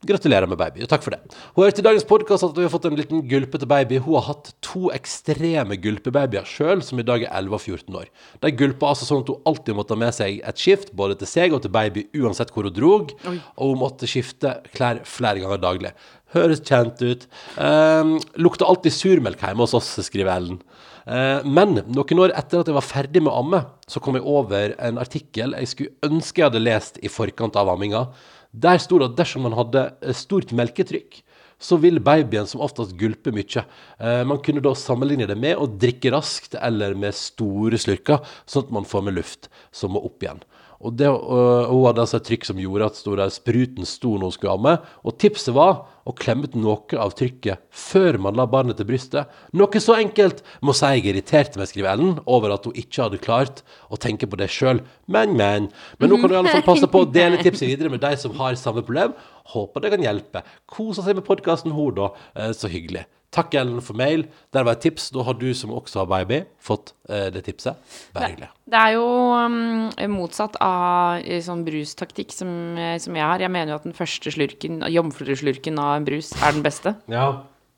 Gratulerer 0.05 0.45
med 0.45 0.59
baby, 0.59 0.83
og 0.85 0.91
takk 0.91 1.01
for 1.01 1.15
det. 1.15 1.17
Hun 1.55 1.63
har 1.63 1.71
hørt 1.71 1.79
i 1.81 1.83
dagens 1.87 2.03
podkast 2.05 2.45
at 2.45 2.53
vi 2.53 2.61
har 2.67 2.69
fått 2.69 2.83
en 2.85 2.99
liten 2.99 3.23
gulpete 3.25 3.65
baby. 3.65 3.97
Hun 3.97 4.19
har 4.19 4.27
hatt 4.27 4.51
to 4.61 4.91
ekstreme 4.93 5.73
gulpebabyer 5.81 6.45
sjøl, 6.45 6.83
som 6.85 7.01
i 7.01 7.05
dag 7.07 7.25
er 7.25 7.31
11 7.33 7.57
og 7.57 7.63
14 7.63 7.97
år. 8.03 8.11
De 8.45 8.51
gulpa 8.59 8.91
altså 8.91 9.07
sånn 9.07 9.23
at 9.23 9.31
hun 9.33 9.49
alltid 9.49 9.79
måtte 9.79 9.97
ha 9.97 10.01
med 10.03 10.13
seg 10.13 10.37
et 10.45 10.61
skift, 10.61 10.93
både 10.93 11.17
til 11.17 11.31
seg 11.31 11.57
og 11.57 11.63
til 11.63 11.73
baby, 11.73 12.05
uansett 12.13 12.53
hvor 12.53 12.69
hun 12.69 12.77
drog. 12.77 13.15
Og 13.25 13.73
hun 13.73 13.81
måtte 13.81 14.09
skifte 14.11 14.59
klær 14.77 15.01
flere 15.09 15.41
ganger 15.41 15.65
daglig. 15.65 15.95
Høres 16.35 16.61
kjent 16.61 17.01
ut. 17.01 17.25
Um, 17.57 18.19
lukta 18.37 18.69
alltid 18.69 18.93
surmelk 18.93 19.41
hjemme 19.41 19.65
hos 19.65 19.73
oss, 19.81 19.95
skriver 20.05 20.35
Ellen. 20.35 20.61
Eh, 21.07 21.45
men 21.47 21.77
noen 21.87 22.19
år 22.25 22.33
etter 22.35 22.61
at 22.61 22.67
jeg 22.67 22.75
var 22.75 22.83
ferdig 22.85 23.21
med 23.23 23.31
å 23.31 23.39
amme, 23.39 23.61
så 23.87 24.01
kom 24.03 24.17
jeg 24.17 24.27
over 24.27 24.73
en 24.83 24.99
artikkel 24.99 25.55
jeg 25.55 25.69
skulle 25.71 26.09
ønske 26.09 26.41
jeg 26.41 26.49
hadde 26.49 26.63
lest 26.65 26.99
i 26.99 27.11
forkant 27.11 27.55
av 27.59 27.71
amminga. 27.71 28.09
Der 28.51 28.79
sto 28.81 28.99
det 28.99 29.11
at 29.11 29.17
dersom 29.19 29.47
man 29.47 29.57
hadde 29.57 29.89
eh, 30.01 30.15
stort 30.15 30.53
melketrykk, 30.55 31.21
så 31.57 31.79
vil 31.81 31.97
babyen 32.03 32.45
som 32.49 32.61
oftest 32.61 32.93
gulpe 32.99 33.33
mye. 33.33 33.63
Eh, 33.99 34.21
man 34.29 34.41
kunne 34.45 34.61
da 34.63 34.75
sammenligne 34.77 35.27
det 35.29 35.37
med 35.39 35.57
å 35.57 35.69
drikke 35.69 36.13
raskt 36.13 36.57
eller 36.59 36.95
med 36.97 37.17
store 37.17 37.79
slurker, 37.81 38.21
sånn 38.45 38.67
at 38.67 38.75
man 38.77 38.87
får 38.87 39.07
med 39.07 39.17
luft 39.17 39.49
som 39.75 39.95
må 39.95 40.03
opp 40.05 40.23
igjen. 40.23 40.43
Og 40.85 40.93
det, 40.93 41.07
og 41.09 41.71
hun 41.71 41.85
hadde 41.87 42.03
altså 42.03 42.19
et 42.19 42.27
trykk 42.27 42.45
som 42.45 42.59
gjorde 42.61 42.89
at 42.91 42.99
der, 43.07 43.31
spruten 43.33 43.87
sto 43.89 44.11
når 44.13 44.29
hun 44.29 44.35
skulle 44.35 44.53
amme. 44.53 44.73
Og 45.07 45.15
tipset 45.21 45.55
var 45.55 45.87
å 46.07 46.13
klemme 46.15 46.47
ut 46.47 46.55
noe 46.55 46.99
av 47.01 47.15
trykket 47.17 47.63
før 47.73 48.19
man 48.23 48.37
la 48.37 48.45
barnet 48.49 48.77
til 48.79 48.87
brystet. 48.87 49.31
Noe 49.57 49.81
så 49.83 49.97
enkelt 49.97 50.43
må 50.61 50.75
si 50.77 50.91
jeg 50.93 51.07
irriterte 51.09 51.59
meg, 51.59 51.71
skriver 51.71 51.91
Ellen, 51.95 52.13
over 52.29 52.53
at 52.55 52.69
hun 52.69 52.77
ikke 52.77 53.07
hadde 53.07 53.21
klart 53.23 53.63
å 53.89 53.99
tenke 53.99 54.29
på 54.29 54.39
det 54.39 54.51
sjøl. 54.53 54.83
Men, 55.09 55.35
men. 55.39 55.71
Men 55.97 56.13
nå 56.13 56.21
kan 56.21 56.29
du 56.29 56.37
i 56.37 56.39
alle 56.43 56.53
fall 56.59 56.67
passe 56.67 56.89
på 56.93 57.03
å 57.03 57.09
dele 57.09 57.41
tipset 57.41 57.67
videre 57.67 57.91
med 57.93 58.03
de 58.05 58.13
som 58.21 58.37
har 58.37 58.57
samme 58.59 58.85
problem. 58.85 59.17
Håper 59.53 59.83
det 59.83 59.95
kan 59.95 60.05
hjelpe. 60.05 60.45
Kosa 60.69 61.03
seg 61.03 61.17
med 61.17 61.27
podkasten, 61.27 61.73
hun, 61.75 61.95
da. 61.97 62.11
Eh, 62.37 62.53
Så 62.55 62.69
hyggelig. 62.71 63.07
Takk, 63.35 63.57
Ellen, 63.59 63.81
for 63.83 63.97
mail. 63.99 64.23
Der 64.55 64.63
var 64.63 64.77
et 64.77 64.85
tips. 64.85 65.09
Da 65.11 65.25
har 65.27 65.35
du 65.35 65.49
som 65.57 65.73
også 65.75 65.99
har 65.99 66.07
baby, 66.09 66.39
fått 66.63 66.93
eh, 67.09 67.27
det 67.33 67.43
tipset. 67.45 67.75
Bare 68.15 68.31
hyggelig. 68.31 68.47
Det 68.71 68.79
er 68.79 68.95
jo 68.95 69.03
um, 69.35 69.91
motsatt 70.15 70.55
av 70.63 71.19
eh, 71.19 71.41
sånn 71.43 71.65
brustaktikk 71.67 72.31
som, 72.35 72.49
eh, 72.79 72.95
som 73.03 73.19
jeg 73.19 73.27
har. 73.27 73.43
Jeg 73.43 73.53
mener 73.53 73.75
jo 73.75 73.81
at 73.81 73.89
den 73.89 73.97
første 73.97 74.31
slurken, 74.33 74.79
jomfruslurken 74.95 75.83
av 75.83 75.99
en 75.99 76.07
brus, 76.07 76.31
er 76.39 76.55
den 76.55 76.63
beste. 76.65 76.95
Ja. 77.11 77.27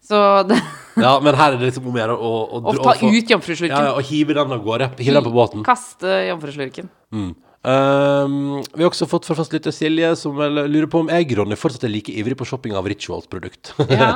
Så 0.06 0.22
det, 0.48 0.62
ja, 1.06 1.18
men 1.20 1.36
her 1.36 1.56
er 1.56 1.60
det 1.60 1.72
liksom 1.72 1.90
om 1.90 1.98
å 1.98 2.02
gjøre 2.04 2.16
å, 2.16 2.34
å 2.62 2.78
ta 2.78 2.96
ut 3.02 3.34
jomfruslurken. 3.34 3.90
Ja, 3.90 3.98
og 3.98 4.06
hive 4.08 4.38
den 4.38 4.54
av 4.54 4.64
gårde. 4.64 4.94
Hive 5.02 5.18
den 5.18 5.28
på 5.28 5.34
båten. 5.34 5.66
Kaste 5.66 6.14
jomfruslurken. 6.30 6.94
Mm. 7.10 7.34
Um, 7.60 8.62
vi 8.72 8.86
har 8.86 8.88
også 8.88 9.04
fått 9.12 9.26
fra 9.28 9.36
fastlytter 9.36 9.74
Silje, 9.76 10.14
som 10.16 10.38
lurer 10.40 10.86
på 10.88 11.02
om 11.04 11.10
jeg, 11.12 11.26
Ronny, 11.36 11.58
fortsatt 11.60 11.84
er 11.84 11.92
like 11.92 12.14
ivrig 12.16 12.38
på 12.40 12.46
shopping 12.48 12.72
av 12.80 12.88
Rituals-produkt. 12.88 13.74
Ja. 13.90 14.10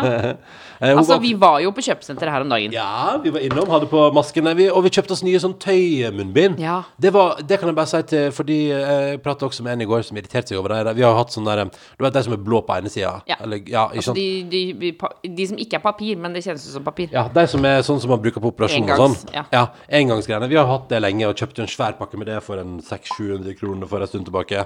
Eh, 0.80 0.94
Altså, 0.94 1.16
vi 1.20 1.34
var 1.40 1.58
jo 1.64 1.72
på 1.76 1.84
kjøpesenteret 1.84 2.32
her 2.32 2.44
om 2.44 2.50
dagen. 2.52 2.72
Ja, 2.76 3.18
vi 3.24 3.32
var 3.36 3.44
innom, 3.44 3.68
hadde 3.72 3.88
på 3.92 4.00
maskene, 4.16 4.54
vi, 4.56 4.66
og 4.72 4.84
vi 4.86 4.92
kjøpte 4.96 5.16
oss 5.16 5.24
nye 5.24 5.40
sånn 5.40 5.54
tøymunnbind. 5.64 6.58
Ja. 6.64 6.78
Det, 7.00 7.12
var, 7.16 7.38
det 7.44 7.58
kan 7.60 7.72
jeg 7.72 7.78
bare 7.78 7.90
si 7.92 8.02
til, 8.10 8.30
fordi 8.36 8.58
eh, 8.76 8.92
jeg 9.14 9.22
pratet 9.26 9.46
også 9.48 9.64
med 9.68 9.76
en 9.78 9.84
i 9.86 9.88
går 9.92 10.04
som 10.08 10.20
irriterte 10.20 10.54
seg 10.54 10.60
over 10.62 10.76
det. 10.88 10.96
Vi 11.00 11.06
har 11.08 11.16
hatt 11.20 11.36
sånn 11.36 11.48
der, 11.48 11.64
du 11.68 12.04
vet 12.08 12.16
de 12.16 12.24
som 12.28 12.36
er 12.36 12.42
blå 12.44 12.62
på 12.68 12.76
ene 12.80 12.92
sida? 12.92 13.14
Ja. 13.32 13.40
Eller, 13.44 13.64
ja, 13.68 13.86
Altså, 13.92 14.16
de, 14.16 14.26
de, 14.52 14.64
de, 14.80 14.94
de 15.40 15.48
som 15.52 15.60
ikke 15.60 15.80
er 15.82 15.84
papir, 15.84 16.20
men 16.24 16.36
det 16.36 16.44
kjennes 16.48 16.64
ut 16.68 16.76
som 16.80 16.88
papir. 16.88 17.12
Ja, 17.16 17.26
de 17.32 17.46
som 17.52 17.64
er 17.68 17.84
sånn 17.88 18.00
som 18.04 18.12
man 18.16 18.24
bruker 18.24 18.44
på 18.44 18.52
operasjon 18.54 18.88
og 18.88 19.04
sånn. 19.04 19.20
ja. 19.36 19.46
Ja, 19.56 19.66
engangsgreiene. 20.00 20.48
Vi 20.52 20.60
har 20.60 20.68
hatt 20.72 20.88
det 20.92 21.04
lenge 21.04 21.28
og 21.32 21.36
kjøpte 21.40 21.64
en 21.68 21.72
svær 21.72 22.00
pakke 22.00 22.20
med 22.20 22.32
det 22.32 22.40
for 22.46 22.60
en 22.62 22.78
600-700 22.84 23.33
700 23.34 23.58
kroner 23.60 23.90
for 23.90 24.04
en 24.04 24.10
stund 24.10 24.28
tilbake. 24.30 24.66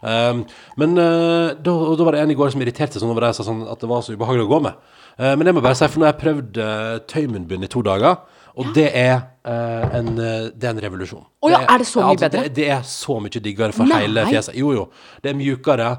Um, 0.00 0.44
men 0.80 0.96
uh, 0.98 1.52
da, 1.56 1.72
da 1.96 2.06
var 2.06 2.16
det 2.16 2.22
en 2.24 2.32
i 2.32 2.38
går 2.38 2.52
som 2.54 2.62
irriterte 2.64 3.00
seg 3.00 3.10
over 3.10 3.26
det 3.26 3.34
sånn 3.38 3.64
at 3.68 3.82
det 3.82 3.90
var 3.90 4.04
så 4.04 4.16
ubehagelig 4.16 4.46
å 4.46 4.52
gå 4.54 4.62
med. 4.68 4.80
Uh, 5.16 5.34
men 5.38 5.48
jeg 5.48 5.56
må 5.56 5.64
bare 5.64 5.78
si, 5.78 5.88
for 5.88 6.02
nå 6.02 6.08
har 6.08 6.14
jeg 6.14 6.22
prøvd 6.22 6.58
uh, 6.60 6.96
tøymunnbind 7.08 7.66
i 7.66 7.70
to 7.72 7.82
dager, 7.86 8.18
og 8.56 8.70
det, 8.76 8.86
er, 8.96 9.18
uh, 9.44 9.96
en, 9.98 10.14
det 10.16 10.64
er 10.64 10.70
en 10.72 10.80
revolusjon. 10.80 11.24
Å 11.44 11.52
ja, 11.52 11.60
er 11.64 11.82
det 11.82 11.88
så 11.88 12.00
mye 12.00 12.14
altså, 12.14 12.28
bedre? 12.28 12.44
Det, 12.46 12.54
det 12.56 12.70
er 12.72 12.86
så 12.88 13.18
mye 13.20 13.42
diggere 13.44 13.76
for 13.76 13.88
Nei. 13.88 14.02
hele 14.06 14.24
fjeset. 14.30 14.56
Jo, 14.56 14.72
jo. 14.76 14.86
Det 15.24 15.32
er 15.32 15.36
mjukere 15.36 15.90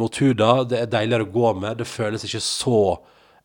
mot 0.00 0.20
huda, 0.22 0.52
det 0.68 0.82
er 0.82 0.90
deiligere 0.96 1.28
å 1.28 1.32
gå 1.32 1.52
med, 1.60 1.80
det 1.80 1.88
føles 1.88 2.24
ikke 2.24 2.42
så 2.44 2.80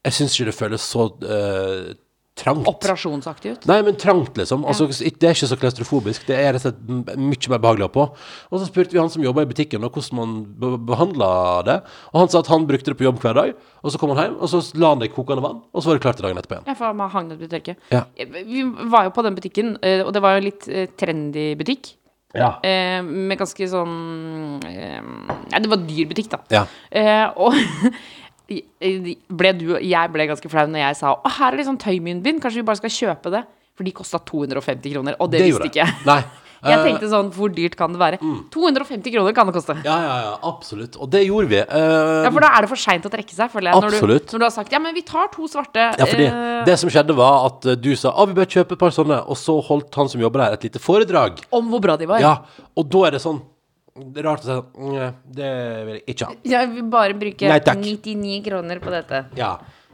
Jeg 0.04 0.16
syns 0.18 0.34
ikke 0.36 0.50
det 0.50 0.56
føles 0.58 0.86
så 0.94 1.04
eh, 1.24 1.92
trangt. 2.36 2.68
Operasjonsaktig 2.68 3.52
ut. 3.54 3.66
Nei, 3.70 3.80
men 3.86 3.98
trangt, 4.00 4.36
liksom. 4.38 4.66
Altså, 4.66 4.88
Det 4.90 5.24
er 5.28 5.36
ikke 5.36 5.50
så 5.52 5.58
klaustrofobisk. 5.60 6.26
Det 6.28 6.38
er 6.38 6.54
rett 6.56 6.66
og 6.66 6.74
slett 6.74 7.18
mye 7.20 7.52
mer 7.54 7.62
behagelig 7.62 7.86
å 7.86 7.90
ha 7.90 7.94
på. 7.94 8.06
Og 8.52 8.60
så 8.60 8.68
spurte 8.70 8.96
vi 8.96 9.02
han 9.02 9.12
som 9.14 9.24
jobba 9.24 9.46
i 9.46 9.50
butikken, 9.50 9.86
og 9.86 9.94
hvordan 9.94 10.20
man 10.20 10.36
be 10.60 10.74
behandla 10.94 11.30
det. 11.68 11.78
Og 12.14 12.20
han 12.24 12.30
sa 12.34 12.42
at 12.42 12.52
han 12.52 12.68
brukte 12.70 12.92
det 12.94 12.98
på 13.00 13.08
jobb 13.08 13.22
hver 13.24 13.38
dag. 13.38 13.54
Og 13.84 13.94
så 13.94 14.02
kom 14.02 14.16
han 14.16 14.24
hjem, 14.26 14.38
og 14.42 14.50
så 14.50 14.62
la 14.80 14.94
han 14.94 15.04
det 15.04 15.12
i 15.12 15.16
kokende 15.16 15.46
vann, 15.46 15.62
og 15.74 15.84
så 15.84 15.92
var 15.92 16.00
det 16.00 16.06
klart 16.06 16.18
til 16.22 16.28
dagen 16.28 16.40
etterpå 16.42 16.58
igjen. 16.60 16.70
Ja, 16.72 16.78
for 16.80 16.94
man 16.98 17.12
hang 17.14 17.30
det 17.30 17.42
i 17.42 17.52
tørke. 17.52 17.76
Ja. 17.94 18.06
Vi 18.18 18.64
var 18.94 19.10
jo 19.10 19.14
på 19.16 19.26
den 19.26 19.36
butikken, 19.38 19.76
eh, 19.84 20.02
og 20.06 20.14
det 20.16 20.24
var 20.24 20.38
jo 20.40 20.48
litt 20.50 20.68
eh, 20.70 20.88
trendy 20.98 21.54
butikk. 21.60 21.96
Ja. 22.34 22.56
Eh, 22.66 23.04
med 23.06 23.38
ganske 23.38 23.66
sånn 23.70 24.58
eh, 24.66 25.02
Nei, 25.04 25.60
det 25.62 25.70
var 25.70 25.84
dyr 25.86 26.08
butikk, 26.10 26.32
da. 26.32 26.40
Ja. 26.50 26.64
Eh, 26.90 27.28
og 27.38 27.54
ble 28.48 29.52
du, 29.58 29.68
jeg 29.80 30.14
ble 30.14 30.28
ganske 30.30 30.50
flau 30.52 30.66
når 30.70 30.84
jeg 30.84 31.00
sa 31.00 31.14
Å, 31.16 31.34
her 31.40 31.54
er 31.54 31.62
det 31.62 31.68
sånn 31.70 31.80
tøymunnbind, 31.82 32.42
kanskje 32.44 32.62
vi 32.62 32.68
bare 32.68 32.82
skal 32.82 32.92
kjøpe 32.94 33.32
det? 33.34 33.44
For 33.74 33.88
de 33.88 33.94
kosta 33.96 34.20
250 34.22 34.94
kroner, 34.94 35.16
og 35.18 35.32
det, 35.34 35.40
det 35.42 35.50
visste 35.50 35.70
ikke 35.72 35.82
jeg. 35.86 36.02
Nei. 36.06 36.22
Jeg 36.64 36.78
Eh, 36.78 36.80
mm. 36.80 36.86
tenkte 36.88 37.08
sånn, 37.12 37.30
hvor 37.36 37.50
dyrt 37.52 37.74
kan 37.76 37.92
det 37.92 38.00
være? 38.00 38.18
250 38.54 39.12
kroner 39.12 39.34
kan 39.36 39.50
det 39.50 39.54
koste. 39.58 39.74
Ja, 39.84 39.98
ja, 40.00 40.14
ja, 40.24 40.30
absolutt. 40.48 40.96
Og 40.96 41.10
det 41.12 41.26
gjorde 41.26 41.50
vi. 41.52 41.60
Uh, 41.60 42.24
Ja, 42.24 42.32
For 42.32 42.40
da 42.46 42.52
er 42.56 42.64
det 42.64 42.70
for 42.72 42.80
seint 42.80 43.04
å 43.04 43.12
trekke 43.12 43.36
seg, 43.36 43.52
føler 43.52 43.74
jeg. 43.74 43.82
Når 43.84 43.90
du, 43.92 43.98
Absolutt. 43.98 44.32
når 44.32 44.40
du 44.40 44.46
har 44.48 44.54
sagt 44.56 44.72
ja, 44.72 44.80
men 44.80 44.96
vi 44.96 45.04
tar 45.04 45.28
to 45.34 45.44
svarte. 45.52 45.90
Ja, 46.00 46.08
fordi 46.08 46.30
uh, 46.32 46.64
det 46.64 46.78
som 46.80 46.88
skjedde 46.94 47.18
var 47.20 47.50
at 47.50 47.68
eh, 47.68 47.76
du 47.76 47.92
sa 48.00 48.14
ah, 48.16 48.24
vi 48.30 48.38
bør 48.38 48.48
kjøpe 48.48 48.78
et 48.78 48.84
par 48.86 48.96
sånne, 48.96 49.18
og 49.28 49.36
så 49.42 49.58
holdt 49.60 50.00
han 50.00 50.08
som 50.14 50.24
jobber 50.24 50.46
der 50.46 50.56
et 50.56 50.64
lite 50.70 50.80
foredrag. 50.80 51.44
om 51.52 51.68
hvor 51.74 51.84
bra 51.84 51.98
de 52.00 52.08
var. 52.08 52.24
Ja, 52.24 52.34
og 52.80 52.88
da 52.96 53.04
er 53.10 53.18
det 53.18 53.22
sånn 53.26 53.44
Det 53.94 54.24
er 54.24 54.26
rart 54.26 54.42
å 54.42 54.48
si 54.48 54.54
sånn 54.56 55.18
Det 55.38 55.50
vil 55.86 55.96
jeg 56.00 56.04
ikke 56.16 56.28
ha. 56.28 56.36
Jeg 56.50 56.70
vil 56.72 56.86
bare 56.90 57.18
bruke 57.18 57.50
Nei, 57.52 57.60
99 57.62 58.38
kroner 58.48 58.82
på 58.82 58.94
dette. 58.94 59.26
Ja. 59.38 59.54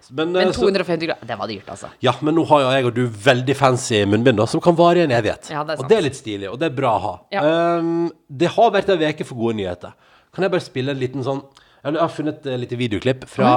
Men, 0.10 0.32
eh, 0.36 0.46
Men 0.46 0.54
250 0.56 1.10
kroner, 1.10 1.28
det 1.28 1.38
var 1.38 1.50
dyrt, 1.52 1.68
altså. 1.70 1.90
ja, 2.02 2.14
men 2.22 2.34
nå 2.36 2.46
har 2.50 2.62
jo 2.64 2.70
jeg 2.72 2.86
og 2.88 2.94
du 2.96 3.02
veldig 3.26 3.56
fancy 3.60 4.00
munnbind 4.10 4.42
som 4.50 4.62
kan 4.64 4.78
vare 4.78 5.04
i 5.04 5.06
en 5.06 5.12
evighet. 5.12 5.52
Ja, 5.52 5.64
det 5.68 5.78
og 5.78 5.90
det 5.90 5.98
er 5.98 6.06
litt 6.08 6.18
stilig, 6.18 6.48
og 6.50 6.58
det 6.62 6.72
er 6.72 6.78
bra 6.78 6.94
å 6.96 7.02
ha. 7.04 7.12
Ja. 7.36 7.44
Um, 7.78 8.08
det 8.30 8.50
har 8.56 8.72
vært 8.74 8.90
en 8.90 9.02
veke 9.02 9.28
for 9.28 9.38
gode 9.38 9.60
nyheter. 9.60 9.94
Kan 10.34 10.46
jeg 10.48 10.54
bare 10.56 10.66
spille 10.66 10.96
en 10.96 11.02
liten 11.02 11.26
sånn 11.26 11.44
Jeg 11.80 11.96
har 11.96 12.10
funnet 12.12 12.44
et 12.46 12.60
lite 12.60 12.76
videoklipp 12.76 13.22
fra, 13.32 13.52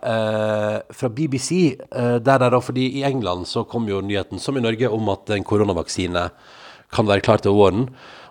eh, 0.00 0.78
fra 0.96 1.08
BBC. 1.12 1.76
Uh, 1.92 2.16
der 2.16 2.38
det 2.40 2.46
er 2.46 2.54
da, 2.54 2.60
fordi 2.60 2.86
I 3.00 3.04
England 3.04 3.44
så 3.46 3.66
kom 3.68 3.86
jo 3.88 4.00
nyheten, 4.00 4.40
som 4.40 4.56
i 4.56 4.62
Norge, 4.64 4.88
om 4.88 5.08
at 5.12 5.28
en 5.36 5.44
koronavaksine 5.44 6.30
kan 6.90 7.06
være 7.06 7.20
klar 7.20 7.42
til 7.44 7.52
våren. 7.52 7.90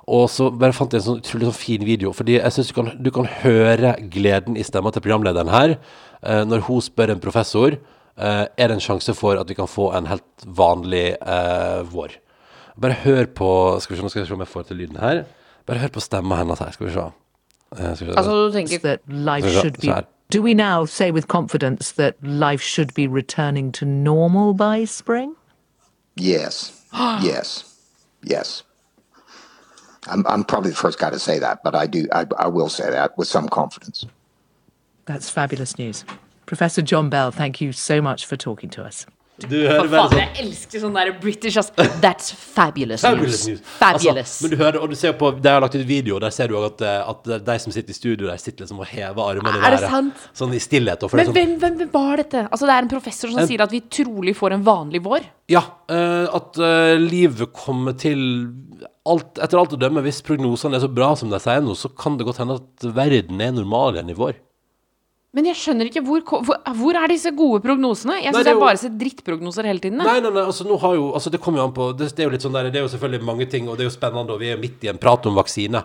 Og 0.10 0.26
så 0.34 0.48
bare 0.50 0.74
fant 0.74 0.94
jeg 0.96 1.04
en 1.04 1.06
sånn 1.06 1.20
utrolig 1.22 1.48
sånn 1.50 1.58
fin 1.60 1.84
video. 1.86 2.12
Fordi 2.18 2.40
jeg 2.40 2.54
synes 2.56 2.72
du 2.72 2.76
kan, 2.80 2.90
du 2.98 3.10
kan 3.14 3.28
høre 3.44 3.92
gleden 4.14 4.58
i 4.58 4.66
stemma 4.66 4.92
til 4.96 5.04
programlederen 5.06 5.52
her. 5.54 5.76
eh, 6.24 6.44
når 6.50 6.66
hun 6.68 6.82
spør 6.82 7.14
en 7.14 7.22
professor 7.24 7.76
eh, 8.18 8.46
er 8.58 8.68
det 8.68 8.76
en 8.76 8.84
sjanse 8.84 9.14
for 9.16 9.38
at 9.40 9.48
vi 9.48 9.56
kan 9.56 9.70
få 9.70 9.92
en 9.96 10.10
helt 10.10 10.46
vanlig 10.46 11.14
eh, 11.22 11.82
vår. 11.94 12.18
Bare 12.80 12.98
hør 13.04 13.26
på 13.36 13.50
Skal 13.84 13.94
vi 13.96 14.00
se, 14.00 14.04
nå 14.04 14.10
skal 14.10 14.22
jeg 14.24 14.28
se 14.30 14.34
om 14.34 14.44
jeg 14.44 14.52
får 14.54 14.64
til 14.68 14.78
lyden 14.82 15.00
her. 15.00 15.24
Bare 15.68 15.80
hør 15.84 15.94
på 15.96 16.04
stemma 16.04 16.40
hennes 16.42 16.60
her. 16.60 16.72
Skal 16.72 16.88
vi 16.88 16.94
se. 16.94 17.06
Eh, 17.78 17.94
skal 17.96 18.08
vi 18.08 18.14
se. 18.14 18.18
Altså, 18.18 18.32
du 18.48 18.52
tenker 18.56 18.80
that 18.88 19.00
life 19.08 19.50
should 19.50 19.78
be. 19.82 19.94
Do 20.32 20.42
we 20.44 20.54
now 20.54 20.86
say 20.86 21.12
with 21.12 21.28
confidence 21.28 21.92
that 21.96 22.16
life 22.22 22.62
should 22.62 22.94
be 22.94 23.08
returning 23.08 23.72
to 23.74 23.86
normal 23.86 24.54
by 24.54 24.86
spring? 24.86 25.36
Yes. 26.16 26.74
yes. 27.24 27.66
Yes. 28.24 28.64
I'm, 30.08 30.26
I'm 30.28 30.44
probably 30.44 30.72
the 30.72 30.78
first 30.78 30.98
guy 31.00 31.10
to 31.10 31.20
say 31.20 31.40
that, 31.40 31.62
but 31.64 31.76
I 31.76 31.86
do 31.88 32.08
I, 32.14 32.26
I 32.38 32.48
will 32.48 32.70
say 32.70 32.90
that 32.90 33.18
with 33.18 33.28
some 33.28 33.50
confidence. 33.50 34.06
That's 35.06 35.30
fabulous 35.30 35.78
news. 35.78 36.06
Professor 36.46 36.82
John 36.82 37.10
Bell, 37.10 37.32
thank 37.32 37.62
you 37.62 37.72
so 37.74 38.02
much 38.02 38.26
for 38.26 38.36
talking 38.38 38.70
to 38.72 38.84
us. 38.84 39.06
Du 39.40 39.56
hører 39.56 39.86
For 39.86 39.88
bare 39.88 40.02
faen, 40.02 40.10
sånn 40.12 40.20
jeg 40.20 40.44
elsker 40.44 40.82
sånn 40.84 40.96
der 40.98 41.10
British, 41.22 41.56
ass. 41.62 41.70
That's 42.04 42.32
fabulous, 42.36 43.02
Fabulous 43.06 43.46
news. 43.48 43.60
news. 43.62 43.62
Fabulous. 43.80 44.18
Altså, 44.34 44.44
men 44.44 44.52
du 44.52 44.58
hører, 44.60 44.78
og 44.84 44.90
du 44.92 44.96
ser 45.00 45.14
på, 45.16 45.30
De 45.42 45.48
har 45.54 45.62
lagt 45.64 45.78
ut 45.80 45.86
video, 45.88 46.18
og 46.18 46.22
der 46.26 46.34
ser 46.36 46.48
du 46.52 46.58
at, 46.60 46.82
eh, 46.84 47.08
at 47.14 47.30
de 47.48 47.56
som 47.64 47.72
sitter 47.72 47.90
i 47.90 47.96
studio, 47.96 48.28
der 48.28 48.36
sitter 48.42 48.66
liksom 48.66 48.82
og 48.84 48.90
hever 48.92 49.22
armene 49.30 49.54
i 49.54 49.62
det 49.62 49.64
været. 49.80 49.86
sant? 49.94 50.26
Sånn 50.36 50.54
i 50.54 50.60
stillhet. 50.60 51.06
Og 51.08 51.14
for 51.14 51.22
men 51.22 51.30
sånn, 51.32 51.38
hvem, 51.40 51.78
hvem 51.80 51.94
var 51.94 52.18
dette? 52.20 52.42
Altså, 52.52 52.68
det 52.68 52.76
er 52.76 52.84
en 52.84 52.92
professor 52.92 53.32
som 53.32 53.40
En- 53.40 53.48
sier 53.48 53.64
at 53.64 53.72
vi 53.72 53.80
trolig 53.88 54.36
får 54.36 54.58
en 54.58 54.64
vanlig 54.68 55.04
vår. 55.08 55.30
ja, 55.56 55.64
Uh, 55.90 56.28
at 56.36 56.60
uh, 56.62 57.00
livet 57.02 57.50
kommer 57.56 57.96
til 57.98 58.20
alt, 59.14 59.40
Etter 59.42 59.60
alt 59.62 59.74
å 59.76 59.80
dømme, 59.82 60.04
hvis 60.06 60.22
prognosene 60.26 60.78
er 60.78 60.84
så 60.86 60.90
bra 60.92 61.14
som 61.20 61.32
de 61.32 61.40
sier 61.42 61.64
nå, 61.66 61.76
så 61.78 61.90
kan 61.98 62.18
det 62.20 62.28
godt 62.28 62.42
hende 62.44 62.60
at 62.62 62.86
verden 62.96 63.42
er 63.42 63.52
normal 63.56 63.98
igjen 63.98 64.14
i 64.14 64.18
vår. 64.18 64.38
Men 65.38 65.46
jeg 65.46 65.60
skjønner 65.62 65.86
ikke 65.92 66.02
hvor, 66.08 66.24
hvor, 66.26 66.58
hvor 66.80 66.98
er 66.98 67.12
disse 67.12 67.30
gode 67.38 67.62
prognosene? 67.62 68.16
Jeg 68.24 68.34
syns 68.34 68.48
jeg 68.50 68.56
jo- 68.58 68.64
bare 68.64 68.80
ser 68.82 68.96
drittprognoser 68.98 69.68
hele 69.70 69.80
tiden. 69.84 70.00
Nei, 70.02 70.20
nei, 70.26 70.32
nei, 70.34 70.42
altså 70.42 70.66
nå 70.66 70.80
har 70.82 70.96
jo 70.98 71.12
altså 71.14 71.30
Det 71.30 71.40
kommer 71.44 71.62
jo 71.62 71.66
an 71.68 71.74
på 71.76 71.90
det, 71.98 72.08
det 72.16 72.24
er 72.24 72.30
jo 72.30 72.34
litt 72.34 72.42
sånn 72.48 72.56
der 72.58 72.72
Det 72.72 72.80
er 72.82 72.88
jo 72.88 72.94
selvfølgelig 72.96 73.26
mange 73.28 73.46
ting, 73.50 73.70
og 73.70 73.78
det 73.78 73.86
er 73.86 73.90
jo 73.92 73.94
spennende, 73.94 74.34
og 74.34 74.40
vi 74.42 74.50
er 74.50 74.56
jo 74.58 74.62
midt 74.64 74.84
i 74.84 74.90
en 74.90 74.98
prat 74.98 75.26
om 75.30 75.36
vaksine. 75.38 75.84